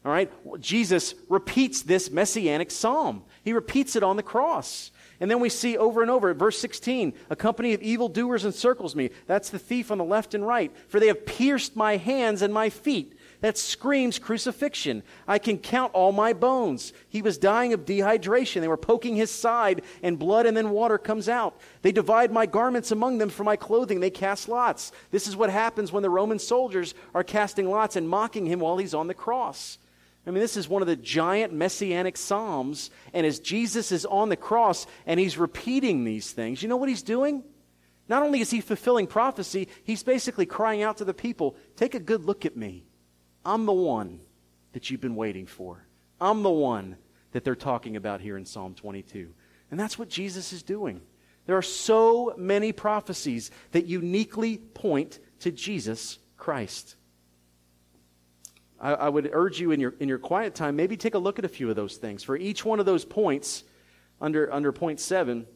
All 0.04 0.12
right? 0.12 0.30
Jesus 0.60 1.14
repeats 1.28 1.82
this 1.82 2.10
messianic 2.10 2.70
psalm. 2.70 3.24
He 3.44 3.52
repeats 3.52 3.96
it 3.96 4.02
on 4.02 4.16
the 4.16 4.22
cross. 4.22 4.90
And 5.20 5.30
then 5.30 5.40
we 5.40 5.48
see 5.48 5.76
over 5.76 6.00
and 6.00 6.10
over, 6.10 6.32
verse 6.32 6.58
16, 6.58 7.12
a 7.28 7.36
company 7.36 7.74
of 7.74 7.82
evildoers 7.82 8.44
encircles 8.44 8.94
me. 8.94 9.10
That's 9.26 9.50
the 9.50 9.58
thief 9.58 9.90
on 9.90 9.98
the 9.98 10.04
left 10.04 10.32
and 10.34 10.46
right. 10.46 10.72
For 10.86 11.00
they 11.00 11.08
have 11.08 11.26
pierced 11.26 11.74
my 11.74 11.96
hands 11.96 12.40
and 12.40 12.54
my 12.54 12.70
feet. 12.70 13.14
That 13.40 13.58
screams 13.58 14.18
crucifixion. 14.18 15.02
I 15.26 15.38
can 15.38 15.58
count 15.58 15.94
all 15.94 16.10
my 16.10 16.32
bones. 16.32 16.92
He 17.08 17.22
was 17.22 17.38
dying 17.38 17.72
of 17.72 17.84
dehydration. 17.84 18.60
They 18.60 18.68
were 18.68 18.76
poking 18.76 19.14
his 19.14 19.30
side, 19.30 19.82
and 20.02 20.18
blood 20.18 20.46
and 20.46 20.56
then 20.56 20.70
water 20.70 20.98
comes 20.98 21.28
out. 21.28 21.60
They 21.82 21.92
divide 21.92 22.32
my 22.32 22.46
garments 22.46 22.90
among 22.90 23.18
them 23.18 23.28
for 23.28 23.44
my 23.44 23.54
clothing. 23.54 24.00
They 24.00 24.10
cast 24.10 24.48
lots. 24.48 24.90
This 25.12 25.28
is 25.28 25.36
what 25.36 25.50
happens 25.50 25.92
when 25.92 26.02
the 26.02 26.10
Roman 26.10 26.40
soldiers 26.40 26.94
are 27.14 27.22
casting 27.22 27.70
lots 27.70 27.94
and 27.94 28.08
mocking 28.08 28.46
him 28.46 28.58
while 28.58 28.76
he's 28.76 28.94
on 28.94 29.06
the 29.06 29.14
cross. 29.14 29.78
I 30.28 30.30
mean, 30.30 30.40
this 30.40 30.58
is 30.58 30.68
one 30.68 30.82
of 30.82 30.88
the 30.88 30.94
giant 30.94 31.54
messianic 31.54 32.18
psalms. 32.18 32.90
And 33.14 33.24
as 33.24 33.38
Jesus 33.38 33.90
is 33.90 34.04
on 34.04 34.28
the 34.28 34.36
cross 34.36 34.86
and 35.06 35.18
he's 35.18 35.38
repeating 35.38 36.04
these 36.04 36.32
things, 36.32 36.62
you 36.62 36.68
know 36.68 36.76
what 36.76 36.90
he's 36.90 37.02
doing? 37.02 37.42
Not 38.10 38.22
only 38.22 38.40
is 38.40 38.50
he 38.50 38.60
fulfilling 38.60 39.06
prophecy, 39.06 39.68
he's 39.84 40.02
basically 40.02 40.44
crying 40.44 40.82
out 40.82 40.98
to 40.98 41.06
the 41.06 41.14
people 41.14 41.56
take 41.76 41.94
a 41.94 42.00
good 42.00 42.26
look 42.26 42.44
at 42.44 42.58
me. 42.58 42.84
I'm 43.42 43.64
the 43.64 43.72
one 43.72 44.20
that 44.72 44.90
you've 44.90 45.00
been 45.00 45.16
waiting 45.16 45.46
for. 45.46 45.86
I'm 46.20 46.42
the 46.42 46.50
one 46.50 46.98
that 47.32 47.42
they're 47.42 47.56
talking 47.56 47.96
about 47.96 48.20
here 48.20 48.36
in 48.36 48.44
Psalm 48.44 48.74
22. 48.74 49.32
And 49.70 49.80
that's 49.80 49.98
what 49.98 50.10
Jesus 50.10 50.52
is 50.52 50.62
doing. 50.62 51.00
There 51.46 51.56
are 51.56 51.62
so 51.62 52.34
many 52.36 52.72
prophecies 52.72 53.50
that 53.72 53.86
uniquely 53.86 54.58
point 54.58 55.20
to 55.40 55.50
Jesus 55.50 56.18
Christ. 56.36 56.96
I, 58.80 58.92
I, 58.92 59.08
would 59.08 59.28
urge 59.32 59.60
you 59.60 59.70
in 59.72 59.80
your, 59.80 59.94
in 59.98 60.08
your 60.08 60.18
quiet 60.18 60.54
time, 60.54 60.76
maybe 60.76 60.96
take 60.96 61.14
a 61.14 61.18
look 61.18 61.38
at 61.38 61.44
a 61.44 61.48
few 61.48 61.70
of 61.70 61.76
those 61.76 61.96
things. 61.96 62.22
For 62.22 62.36
each 62.36 62.64
one 62.64 62.80
of 62.80 62.86
those 62.86 63.04
points, 63.04 63.64
under, 64.20 64.52
under 64.52 64.72
point 64.72 65.00
seven, 65.00 65.46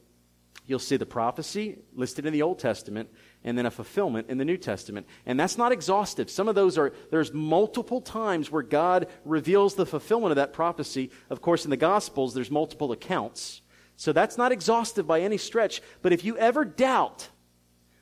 you'll 0.66 0.78
see 0.78 0.96
the 0.96 1.06
prophecy 1.06 1.78
listed 1.94 2.26
in 2.26 2.32
the 2.32 2.42
Old 2.42 2.58
Testament 2.58 3.08
and 3.44 3.58
then 3.58 3.66
a 3.66 3.70
fulfillment 3.70 4.28
in 4.28 4.38
the 4.38 4.44
New 4.44 4.56
Testament. 4.56 5.06
And 5.26 5.38
that's 5.38 5.58
not 5.58 5.72
exhaustive. 5.72 6.30
Some 6.30 6.48
of 6.48 6.54
those 6.54 6.78
are, 6.78 6.92
there's 7.10 7.32
multiple 7.32 8.00
times 8.00 8.50
where 8.50 8.62
God 8.62 9.08
reveals 9.24 9.74
the 9.74 9.86
fulfillment 9.86 10.32
of 10.32 10.36
that 10.36 10.52
prophecy. 10.52 11.10
Of 11.30 11.40
course, 11.40 11.64
in 11.64 11.70
the 11.70 11.76
Gospels, 11.76 12.34
there's 12.34 12.50
multiple 12.50 12.92
accounts. 12.92 13.62
So 13.96 14.12
that's 14.12 14.38
not 14.38 14.52
exhaustive 14.52 15.06
by 15.06 15.20
any 15.20 15.36
stretch. 15.36 15.82
But 16.00 16.12
if 16.12 16.24
you 16.24 16.36
ever 16.38 16.64
doubt, 16.64 17.28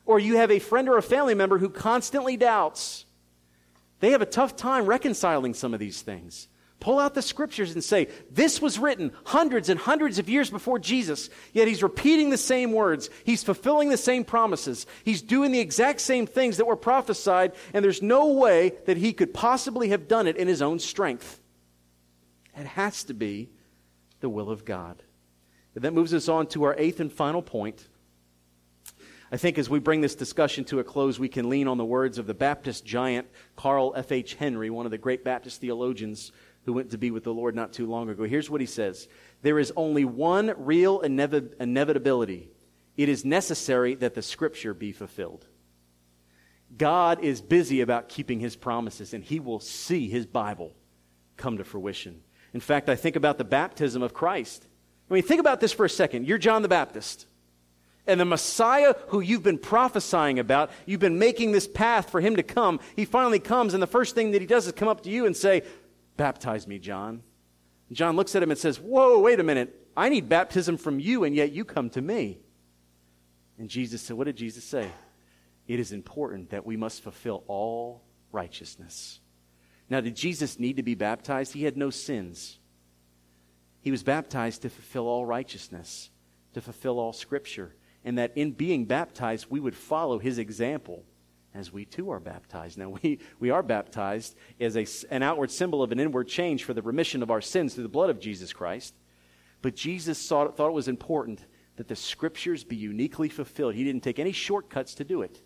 or 0.04 0.18
you 0.18 0.36
have 0.36 0.50
a 0.50 0.58
friend 0.58 0.88
or 0.88 0.98
a 0.98 1.02
family 1.02 1.34
member 1.34 1.58
who 1.58 1.70
constantly 1.70 2.36
doubts, 2.36 3.06
they 4.00 4.10
have 4.10 4.22
a 4.22 4.26
tough 4.26 4.56
time 4.56 4.86
reconciling 4.86 5.54
some 5.54 5.74
of 5.74 5.80
these 5.80 6.02
things. 6.02 6.48
Pull 6.80 6.98
out 6.98 7.14
the 7.14 7.20
scriptures 7.20 7.74
and 7.74 7.84
say, 7.84 8.08
This 8.30 8.62
was 8.62 8.78
written 8.78 9.12
hundreds 9.24 9.68
and 9.68 9.78
hundreds 9.78 10.18
of 10.18 10.30
years 10.30 10.48
before 10.48 10.78
Jesus, 10.78 11.28
yet 11.52 11.68
he's 11.68 11.82
repeating 11.82 12.30
the 12.30 12.38
same 12.38 12.72
words. 12.72 13.10
He's 13.24 13.44
fulfilling 13.44 13.90
the 13.90 13.98
same 13.98 14.24
promises. 14.24 14.86
He's 15.04 15.20
doing 15.20 15.52
the 15.52 15.60
exact 15.60 16.00
same 16.00 16.26
things 16.26 16.56
that 16.56 16.66
were 16.66 16.76
prophesied, 16.76 17.52
and 17.74 17.84
there's 17.84 18.00
no 18.00 18.32
way 18.32 18.72
that 18.86 18.96
he 18.96 19.12
could 19.12 19.34
possibly 19.34 19.90
have 19.90 20.08
done 20.08 20.26
it 20.26 20.38
in 20.38 20.48
his 20.48 20.62
own 20.62 20.78
strength. 20.78 21.38
It 22.56 22.66
has 22.66 23.04
to 23.04 23.14
be 23.14 23.50
the 24.20 24.30
will 24.30 24.50
of 24.50 24.64
God. 24.64 25.02
And 25.74 25.84
that 25.84 25.92
moves 25.92 26.14
us 26.14 26.28
on 26.28 26.46
to 26.48 26.64
our 26.64 26.74
eighth 26.78 27.00
and 27.00 27.12
final 27.12 27.42
point. 27.42 27.86
I 29.32 29.36
think 29.36 29.58
as 29.58 29.70
we 29.70 29.78
bring 29.78 30.00
this 30.00 30.14
discussion 30.14 30.64
to 30.66 30.80
a 30.80 30.84
close, 30.84 31.18
we 31.18 31.28
can 31.28 31.48
lean 31.48 31.68
on 31.68 31.78
the 31.78 31.84
words 31.84 32.18
of 32.18 32.26
the 32.26 32.34
Baptist 32.34 32.84
giant 32.84 33.28
Carl 33.54 33.92
F.H. 33.96 34.34
Henry, 34.34 34.70
one 34.70 34.86
of 34.86 34.90
the 34.90 34.98
great 34.98 35.24
Baptist 35.24 35.60
theologians 35.60 36.32
who 36.64 36.72
went 36.72 36.90
to 36.90 36.98
be 36.98 37.10
with 37.10 37.24
the 37.24 37.32
Lord 37.32 37.54
not 37.54 37.72
too 37.72 37.86
long 37.86 38.08
ago. 38.10 38.24
Here's 38.24 38.50
what 38.50 38.60
he 38.60 38.66
says 38.66 39.08
There 39.42 39.58
is 39.58 39.72
only 39.76 40.04
one 40.04 40.52
real 40.56 41.00
inev- 41.00 41.54
inevitability 41.60 42.50
it 42.96 43.08
is 43.08 43.24
necessary 43.24 43.94
that 43.94 44.14
the 44.14 44.20
scripture 44.20 44.74
be 44.74 44.92
fulfilled. 44.92 45.46
God 46.76 47.24
is 47.24 47.40
busy 47.40 47.80
about 47.80 48.10
keeping 48.10 48.40
his 48.40 48.56
promises, 48.56 49.14
and 49.14 49.24
he 49.24 49.40
will 49.40 49.60
see 49.60 50.08
his 50.08 50.26
Bible 50.26 50.74
come 51.36 51.56
to 51.56 51.64
fruition. 51.64 52.20
In 52.52 52.60
fact, 52.60 52.88
I 52.88 52.96
think 52.96 53.16
about 53.16 53.38
the 53.38 53.44
baptism 53.44 54.02
of 54.02 54.12
Christ. 54.12 54.66
I 55.10 55.14
mean, 55.14 55.22
think 55.22 55.40
about 55.40 55.60
this 55.60 55.72
for 55.72 55.86
a 55.86 55.90
second. 55.90 56.26
You're 56.26 56.36
John 56.36 56.60
the 56.60 56.68
Baptist. 56.68 57.26
And 58.06 58.18
the 58.18 58.24
Messiah 58.24 58.94
who 59.08 59.20
you've 59.20 59.42
been 59.42 59.58
prophesying 59.58 60.38
about, 60.38 60.70
you've 60.86 61.00
been 61.00 61.18
making 61.18 61.52
this 61.52 61.68
path 61.68 62.10
for 62.10 62.20
him 62.20 62.36
to 62.36 62.42
come, 62.42 62.80
he 62.96 63.04
finally 63.04 63.38
comes, 63.38 63.74
and 63.74 63.82
the 63.82 63.86
first 63.86 64.14
thing 64.14 64.30
that 64.32 64.40
he 64.40 64.46
does 64.46 64.66
is 64.66 64.72
come 64.72 64.88
up 64.88 65.02
to 65.02 65.10
you 65.10 65.26
and 65.26 65.36
say, 65.36 65.62
Baptize 66.16 66.66
me, 66.66 66.78
John. 66.78 67.22
And 67.88 67.96
John 67.96 68.16
looks 68.16 68.34
at 68.34 68.42
him 68.42 68.50
and 68.50 68.58
says, 68.58 68.80
Whoa, 68.80 69.20
wait 69.20 69.40
a 69.40 69.44
minute. 69.44 69.76
I 69.96 70.08
need 70.08 70.28
baptism 70.28 70.76
from 70.76 71.00
you, 71.00 71.24
and 71.24 71.34
yet 71.34 71.52
you 71.52 71.64
come 71.64 71.90
to 71.90 72.00
me. 72.00 72.38
And 73.58 73.68
Jesus 73.68 74.02
said, 74.02 74.16
What 74.16 74.24
did 74.24 74.36
Jesus 74.36 74.64
say? 74.64 74.90
It 75.68 75.78
is 75.78 75.92
important 75.92 76.50
that 76.50 76.66
we 76.66 76.76
must 76.76 77.02
fulfill 77.02 77.44
all 77.46 78.02
righteousness. 78.32 79.20
Now, 79.88 80.00
did 80.00 80.16
Jesus 80.16 80.58
need 80.58 80.76
to 80.76 80.82
be 80.82 80.94
baptized? 80.94 81.52
He 81.52 81.64
had 81.64 81.76
no 81.76 81.90
sins. 81.90 82.58
He 83.80 83.90
was 83.90 84.02
baptized 84.02 84.62
to 84.62 84.70
fulfill 84.70 85.06
all 85.06 85.26
righteousness, 85.26 86.10
to 86.54 86.60
fulfill 86.60 86.98
all 86.98 87.12
scripture, 87.12 87.74
and 88.04 88.18
that 88.18 88.32
in 88.36 88.52
being 88.52 88.84
baptized, 88.84 89.46
we 89.50 89.60
would 89.60 89.76
follow 89.76 90.18
his 90.18 90.38
example 90.38 91.04
as 91.54 91.72
we 91.72 91.84
too 91.84 92.10
are 92.10 92.20
baptized. 92.20 92.78
Now, 92.78 92.90
we, 93.02 93.18
we 93.38 93.50
are 93.50 93.62
baptized 93.62 94.36
as 94.60 94.76
a, 94.76 94.86
an 95.12 95.22
outward 95.22 95.50
symbol 95.50 95.82
of 95.82 95.92
an 95.92 96.00
inward 96.00 96.28
change 96.28 96.64
for 96.64 96.74
the 96.74 96.82
remission 96.82 97.22
of 97.22 97.30
our 97.30 97.40
sins 97.40 97.74
through 97.74 97.84
the 97.84 97.88
blood 97.88 98.10
of 98.10 98.20
Jesus 98.20 98.52
Christ. 98.52 98.94
But 99.62 99.76
Jesus 99.76 100.18
saw, 100.18 100.50
thought 100.50 100.68
it 100.68 100.74
was 100.74 100.88
important 100.88 101.44
that 101.76 101.88
the 101.88 101.96
scriptures 101.96 102.64
be 102.64 102.76
uniquely 102.76 103.28
fulfilled. 103.28 103.74
He 103.74 103.84
didn't 103.84 104.02
take 104.02 104.18
any 104.18 104.32
shortcuts 104.32 104.94
to 104.96 105.04
do 105.04 105.22
it. 105.22 105.42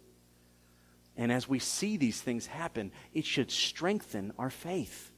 And 1.16 1.30
as 1.30 1.48
we 1.48 1.58
see 1.58 1.96
these 1.96 2.20
things 2.20 2.46
happen, 2.46 2.90
it 3.12 3.24
should 3.24 3.50
strengthen 3.50 4.32
our 4.38 4.50
faith. 4.50 5.12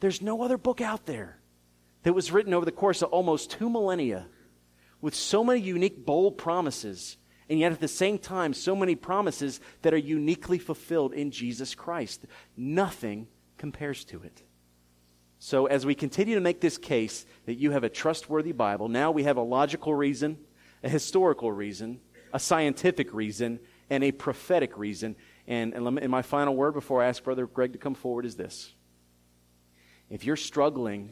There's 0.00 0.22
no 0.22 0.42
other 0.42 0.56
book 0.56 0.80
out 0.80 1.06
there 1.06 1.38
that 2.02 2.14
was 2.14 2.32
written 2.32 2.54
over 2.54 2.64
the 2.64 2.72
course 2.72 3.02
of 3.02 3.10
almost 3.10 3.50
two 3.50 3.68
millennia 3.68 4.26
with 5.04 5.14
so 5.14 5.44
many 5.44 5.60
unique, 5.60 6.04
bold 6.04 6.38
promises 6.38 7.18
and 7.48 7.60
yet, 7.60 7.72
at 7.72 7.80
the 7.80 7.88
same 7.88 8.18
time, 8.18 8.54
so 8.54 8.74
many 8.74 8.94
promises 8.94 9.60
that 9.82 9.92
are 9.92 9.98
uniquely 9.98 10.58
fulfilled 10.58 11.12
in 11.12 11.30
Jesus 11.30 11.74
Christ. 11.74 12.24
Nothing 12.56 13.28
compares 13.58 14.04
to 14.06 14.22
it. 14.22 14.42
So, 15.38 15.66
as 15.66 15.84
we 15.84 15.94
continue 15.94 16.36
to 16.36 16.40
make 16.40 16.62
this 16.62 16.78
case 16.78 17.26
that 17.44 17.56
you 17.56 17.72
have 17.72 17.84
a 17.84 17.90
trustworthy 17.90 18.52
Bible, 18.52 18.88
now 18.88 19.10
we 19.10 19.24
have 19.24 19.36
a 19.36 19.42
logical 19.42 19.94
reason, 19.94 20.38
a 20.82 20.88
historical 20.88 21.52
reason, 21.52 22.00
a 22.32 22.38
scientific 22.38 23.12
reason, 23.12 23.60
and 23.90 24.02
a 24.02 24.10
prophetic 24.10 24.78
reason. 24.78 25.14
And, 25.46 25.74
and, 25.74 25.98
and 25.98 26.10
my 26.10 26.22
final 26.22 26.56
word 26.56 26.72
before 26.72 27.02
I 27.02 27.08
ask 27.08 27.22
Brother 27.22 27.46
Greg 27.46 27.74
to 27.74 27.78
come 27.78 27.94
forward 27.94 28.24
is 28.24 28.36
this. 28.36 28.72
If 30.08 30.24
you're 30.24 30.36
struggling 30.36 31.10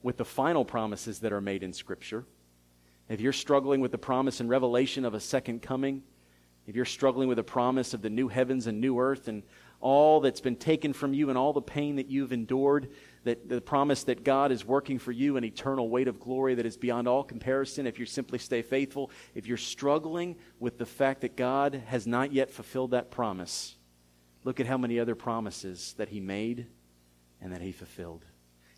with 0.00 0.16
the 0.16 0.24
final 0.24 0.64
promises 0.64 1.18
that 1.20 1.32
are 1.32 1.40
made 1.40 1.64
in 1.64 1.72
Scripture, 1.72 2.24
if 3.12 3.20
you're 3.20 3.32
struggling 3.34 3.82
with 3.82 3.92
the 3.92 3.98
promise 3.98 4.40
and 4.40 4.48
revelation 4.48 5.04
of 5.04 5.12
a 5.12 5.20
second 5.20 5.60
coming, 5.60 6.02
if 6.66 6.74
you're 6.74 6.86
struggling 6.86 7.28
with 7.28 7.36
the 7.36 7.44
promise 7.44 7.92
of 7.92 8.00
the 8.00 8.08
new 8.08 8.28
heavens 8.28 8.66
and 8.66 8.80
new 8.80 8.98
earth 8.98 9.28
and 9.28 9.42
all 9.80 10.20
that's 10.20 10.40
been 10.40 10.56
taken 10.56 10.94
from 10.94 11.12
you 11.12 11.28
and 11.28 11.36
all 11.36 11.52
the 11.52 11.60
pain 11.60 11.96
that 11.96 12.06
you've 12.06 12.32
endured, 12.32 12.88
that 13.24 13.50
the 13.50 13.60
promise 13.60 14.04
that 14.04 14.24
God 14.24 14.50
is 14.50 14.64
working 14.64 14.98
for 14.98 15.12
you 15.12 15.36
an 15.36 15.44
eternal 15.44 15.90
weight 15.90 16.08
of 16.08 16.20
glory 16.20 16.54
that 16.54 16.64
is 16.64 16.78
beyond 16.78 17.06
all 17.06 17.22
comparison 17.22 17.86
if 17.86 17.98
you 17.98 18.06
simply 18.06 18.38
stay 18.38 18.62
faithful, 18.62 19.10
if 19.34 19.46
you're 19.46 19.58
struggling 19.58 20.36
with 20.58 20.78
the 20.78 20.86
fact 20.86 21.20
that 21.20 21.36
God 21.36 21.82
has 21.86 22.06
not 22.06 22.32
yet 22.32 22.50
fulfilled 22.50 22.92
that 22.92 23.10
promise, 23.10 23.76
look 24.42 24.58
at 24.58 24.66
how 24.66 24.78
many 24.78 24.98
other 24.98 25.14
promises 25.14 25.94
that 25.98 26.08
He 26.08 26.20
made 26.20 26.66
and 27.42 27.52
that 27.52 27.60
He 27.60 27.72
fulfilled. 27.72 28.24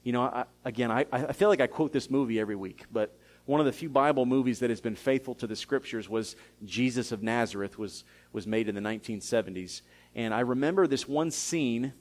You 0.02 0.12
know, 0.12 0.22
I, 0.22 0.44
again, 0.64 0.90
I, 0.90 1.06
I 1.12 1.32
feel 1.32 1.50
like 1.50 1.60
I 1.60 1.68
quote 1.68 1.92
this 1.92 2.10
movie 2.10 2.40
every 2.40 2.56
week, 2.56 2.86
but 2.90 3.16
one 3.46 3.60
of 3.60 3.66
the 3.66 3.72
few 3.72 3.90
Bible 3.90 4.24
movies 4.24 4.60
that 4.60 4.70
has 4.70 4.80
been 4.80 4.94
faithful 4.94 5.34
to 5.36 5.46
the 5.46 5.56
scriptures 5.56 6.08
was 6.08 6.34
Jesus 6.64 7.12
of 7.12 7.22
Nazareth 7.22 7.78
was, 7.78 8.04
was 8.32 8.46
made 8.46 8.68
in 8.68 8.74
the 8.74 8.80
1970s. 8.80 9.82
And 10.14 10.32
I 10.32 10.40
remember 10.40 10.86
this 10.86 11.06
one 11.06 11.30
scene. 11.30 11.92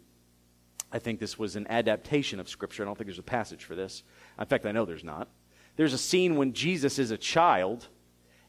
I 0.91 0.99
think 0.99 1.19
this 1.19 1.38
was 1.38 1.56
an 1.56 1.67
adaptation 1.69 2.39
of 2.39 2.47
scripture. 2.47 2.84
I 2.84 2.86
don't 2.86 2.97
think 2.97 3.08
there's 3.08 3.19
a 3.19 3.23
passage 3.23 3.65
for 3.65 3.75
this. 3.75 4.03
In 4.39 4.45
fact, 4.45 4.65
I 4.65 4.71
know 4.71 4.86
there's 4.86 5.03
not. 5.03 5.28
There's 5.76 5.93
a 5.93 5.97
scene 5.97 6.38
when 6.38 6.53
Jesus 6.53 6.99
is 6.99 7.11
a 7.11 7.18
child, 7.18 7.88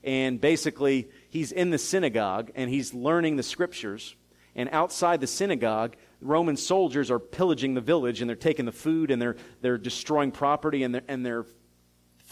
and 0.04 0.40
basically 0.40 1.08
he's 1.30 1.50
in 1.50 1.70
the 1.70 1.78
synagogue 1.78 2.52
and 2.54 2.70
he's 2.70 2.94
learning 2.94 3.36
the 3.36 3.42
scriptures. 3.42 4.14
And 4.54 4.68
outside 4.70 5.20
the 5.20 5.26
synagogue, 5.26 5.96
Roman 6.20 6.56
soldiers 6.56 7.10
are 7.10 7.18
pillaging 7.18 7.74
the 7.74 7.80
village 7.80 8.20
and 8.20 8.28
they're 8.28 8.36
taking 8.36 8.66
the 8.66 8.72
food 8.72 9.10
and 9.10 9.20
they're, 9.20 9.36
they're 9.62 9.78
destroying 9.78 10.30
property 10.30 10.84
and 10.84 10.94
they're, 10.94 11.02
and 11.08 11.24
they're 11.26 11.46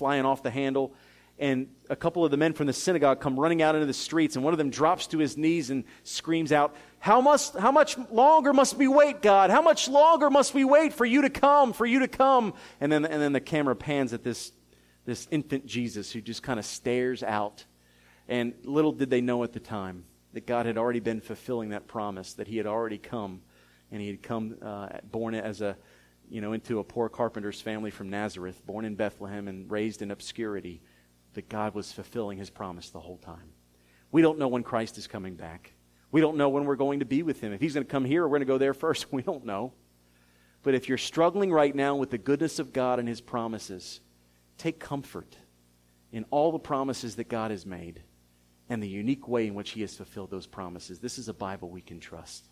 flying 0.03 0.25
off 0.25 0.43
the 0.43 0.51
handle. 0.51 0.93
And 1.39 1.69
a 1.89 1.95
couple 1.95 2.25
of 2.25 2.33
the 2.33 2.37
men 2.37 2.55
from 2.55 2.67
the 2.67 2.73
synagogue 2.73 3.21
come 3.21 3.39
running 3.39 3.63
out 3.63 3.77
into 3.77 3.87
the 3.87 3.95
streets, 3.95 4.35
and 4.35 4.45
one 4.45 4.53
of 4.53 4.59
them 4.59 4.69
drops 4.69 5.07
to 5.09 5.19
his 5.19 5.37
knees 5.37 5.71
and 5.71 5.85
screams 6.03 6.51
out, 6.51 6.75
How, 6.99 7.21
must, 7.21 7.57
how 7.57 7.71
much 7.71 7.97
longer 8.11 8.53
must 8.53 8.77
we 8.77 8.89
wait, 8.89 9.23
God? 9.23 9.51
How 9.51 9.63
much 9.63 9.89
longer 9.89 10.29
must 10.29 10.55
we 10.55 10.65
wait 10.65 10.93
for 10.93 11.05
you 11.05 11.23
to 11.23 11.31
come, 11.31 11.73
for 11.73 11.87
you 11.87 12.01
to 12.01 12.09
come? 12.09 12.53
And 12.81 12.91
then, 12.91 13.05
and 13.05 13.23
then 13.23 13.33
the 13.33 13.41
camera 13.41 13.77
pans 13.77 14.13
at 14.13 14.25
this 14.25 14.51
this 15.05 15.29
infant 15.31 15.67
Jesus 15.67 16.11
who 16.13 16.21
just 16.21 16.43
kind 16.43 16.59
of 16.59 16.67
stares 16.67 17.23
out. 17.23 17.65
And 18.29 18.55
little 18.65 18.93
did 18.93 19.09
they 19.09 19.21
know 19.21 19.45
at 19.45 19.53
the 19.53 19.61
time 19.61 20.05
that 20.33 20.47
God 20.47 20.67
had 20.67 20.79
already 20.79 21.01
been 21.01 21.21
fulfilling 21.21 21.71
that 21.71 21.87
promise, 21.87 22.35
that 22.35 22.49
he 22.49 22.57
had 22.57 22.67
already 22.67 22.99
come, 22.99 23.43
and 23.91 24.01
he 24.01 24.09
had 24.09 24.23
come 24.23 24.57
uh, 24.63 24.89
born 25.11 25.35
as 25.35 25.61
a, 25.61 25.77
you 26.33 26.41
know, 26.41 26.55
into 26.55 26.79
a 26.79 26.85
poor 26.85 27.11
carpenter's 27.11 27.61
family 27.61 27.91
from 27.91 28.09
Nazareth, 28.09 28.65
born 28.65 28.87
in 28.87 28.95
Bethlehem 28.95 29.49
and 29.49 29.71
raised 29.71 30.01
in 30.01 30.11
obscurity, 30.11 30.81
that 31.35 31.51
God 31.51 31.75
was 31.75 31.93
fulfilling 31.93 32.39
his 32.39 32.49
promise 32.49 32.89
the 32.89 33.01
whole 33.01 33.19
time. 33.19 33.53
We 34.11 34.23
don't 34.23 34.39
know 34.39 34.49
when 34.49 34.63
Christ 34.63 34.97
is 34.97 35.07
coming 35.07 35.35
back. 35.35 35.75
We 36.11 36.23
don't 36.23 36.39
know 36.39 36.49
when 36.49 36.65
we're 36.65 36.77
going 36.77 37.01
to 37.01 37.05
be 37.05 37.23
with 37.23 37.43
him. 37.43 37.53
If 37.53 37.61
he's 37.61 37.75
going 37.75 37.85
to 37.85 37.91
come 37.91 38.07
here 38.07 38.25
or 38.25 38.29
we're 38.29 38.39
going 38.39 38.47
to 38.47 38.53
go 38.53 38.57
there 38.57 38.73
first, 38.73 39.07
we 39.13 39.21
don't 39.21 39.45
know. 39.45 39.75
But 40.63 40.75
if 40.75 40.89
you're 40.89 40.97
struggling 40.97 41.53
right 41.53 41.75
now 41.75 41.97
with 41.97 42.09
the 42.09 42.17
goodness 42.17 42.59
of 42.59 42.73
God 42.73 42.99
and 42.99 43.07
his 43.07 43.21
promises, 43.21 44.01
take 44.57 44.81
comfort 44.81 45.37
in 46.13 46.25
all 46.31 46.51
the 46.51 46.59
promises 46.59 47.17
that 47.17 47.29
God 47.29 47.51
has 47.51 47.67
made 47.67 48.03
and 48.71 48.83
the 48.83 48.89
unique 48.89 49.29
way 49.29 49.49
in 49.49 49.55
which 49.55 49.73
he 49.73 49.83
has 49.83 49.95
fulfilled 49.95 50.31
those 50.31 50.47
promises. 50.47 50.99
This 50.99 51.19
is 51.19 51.29
a 51.29 51.35
Bible 51.35 51.69
we 51.69 51.83
can 51.83 52.01
trust. 52.01 52.49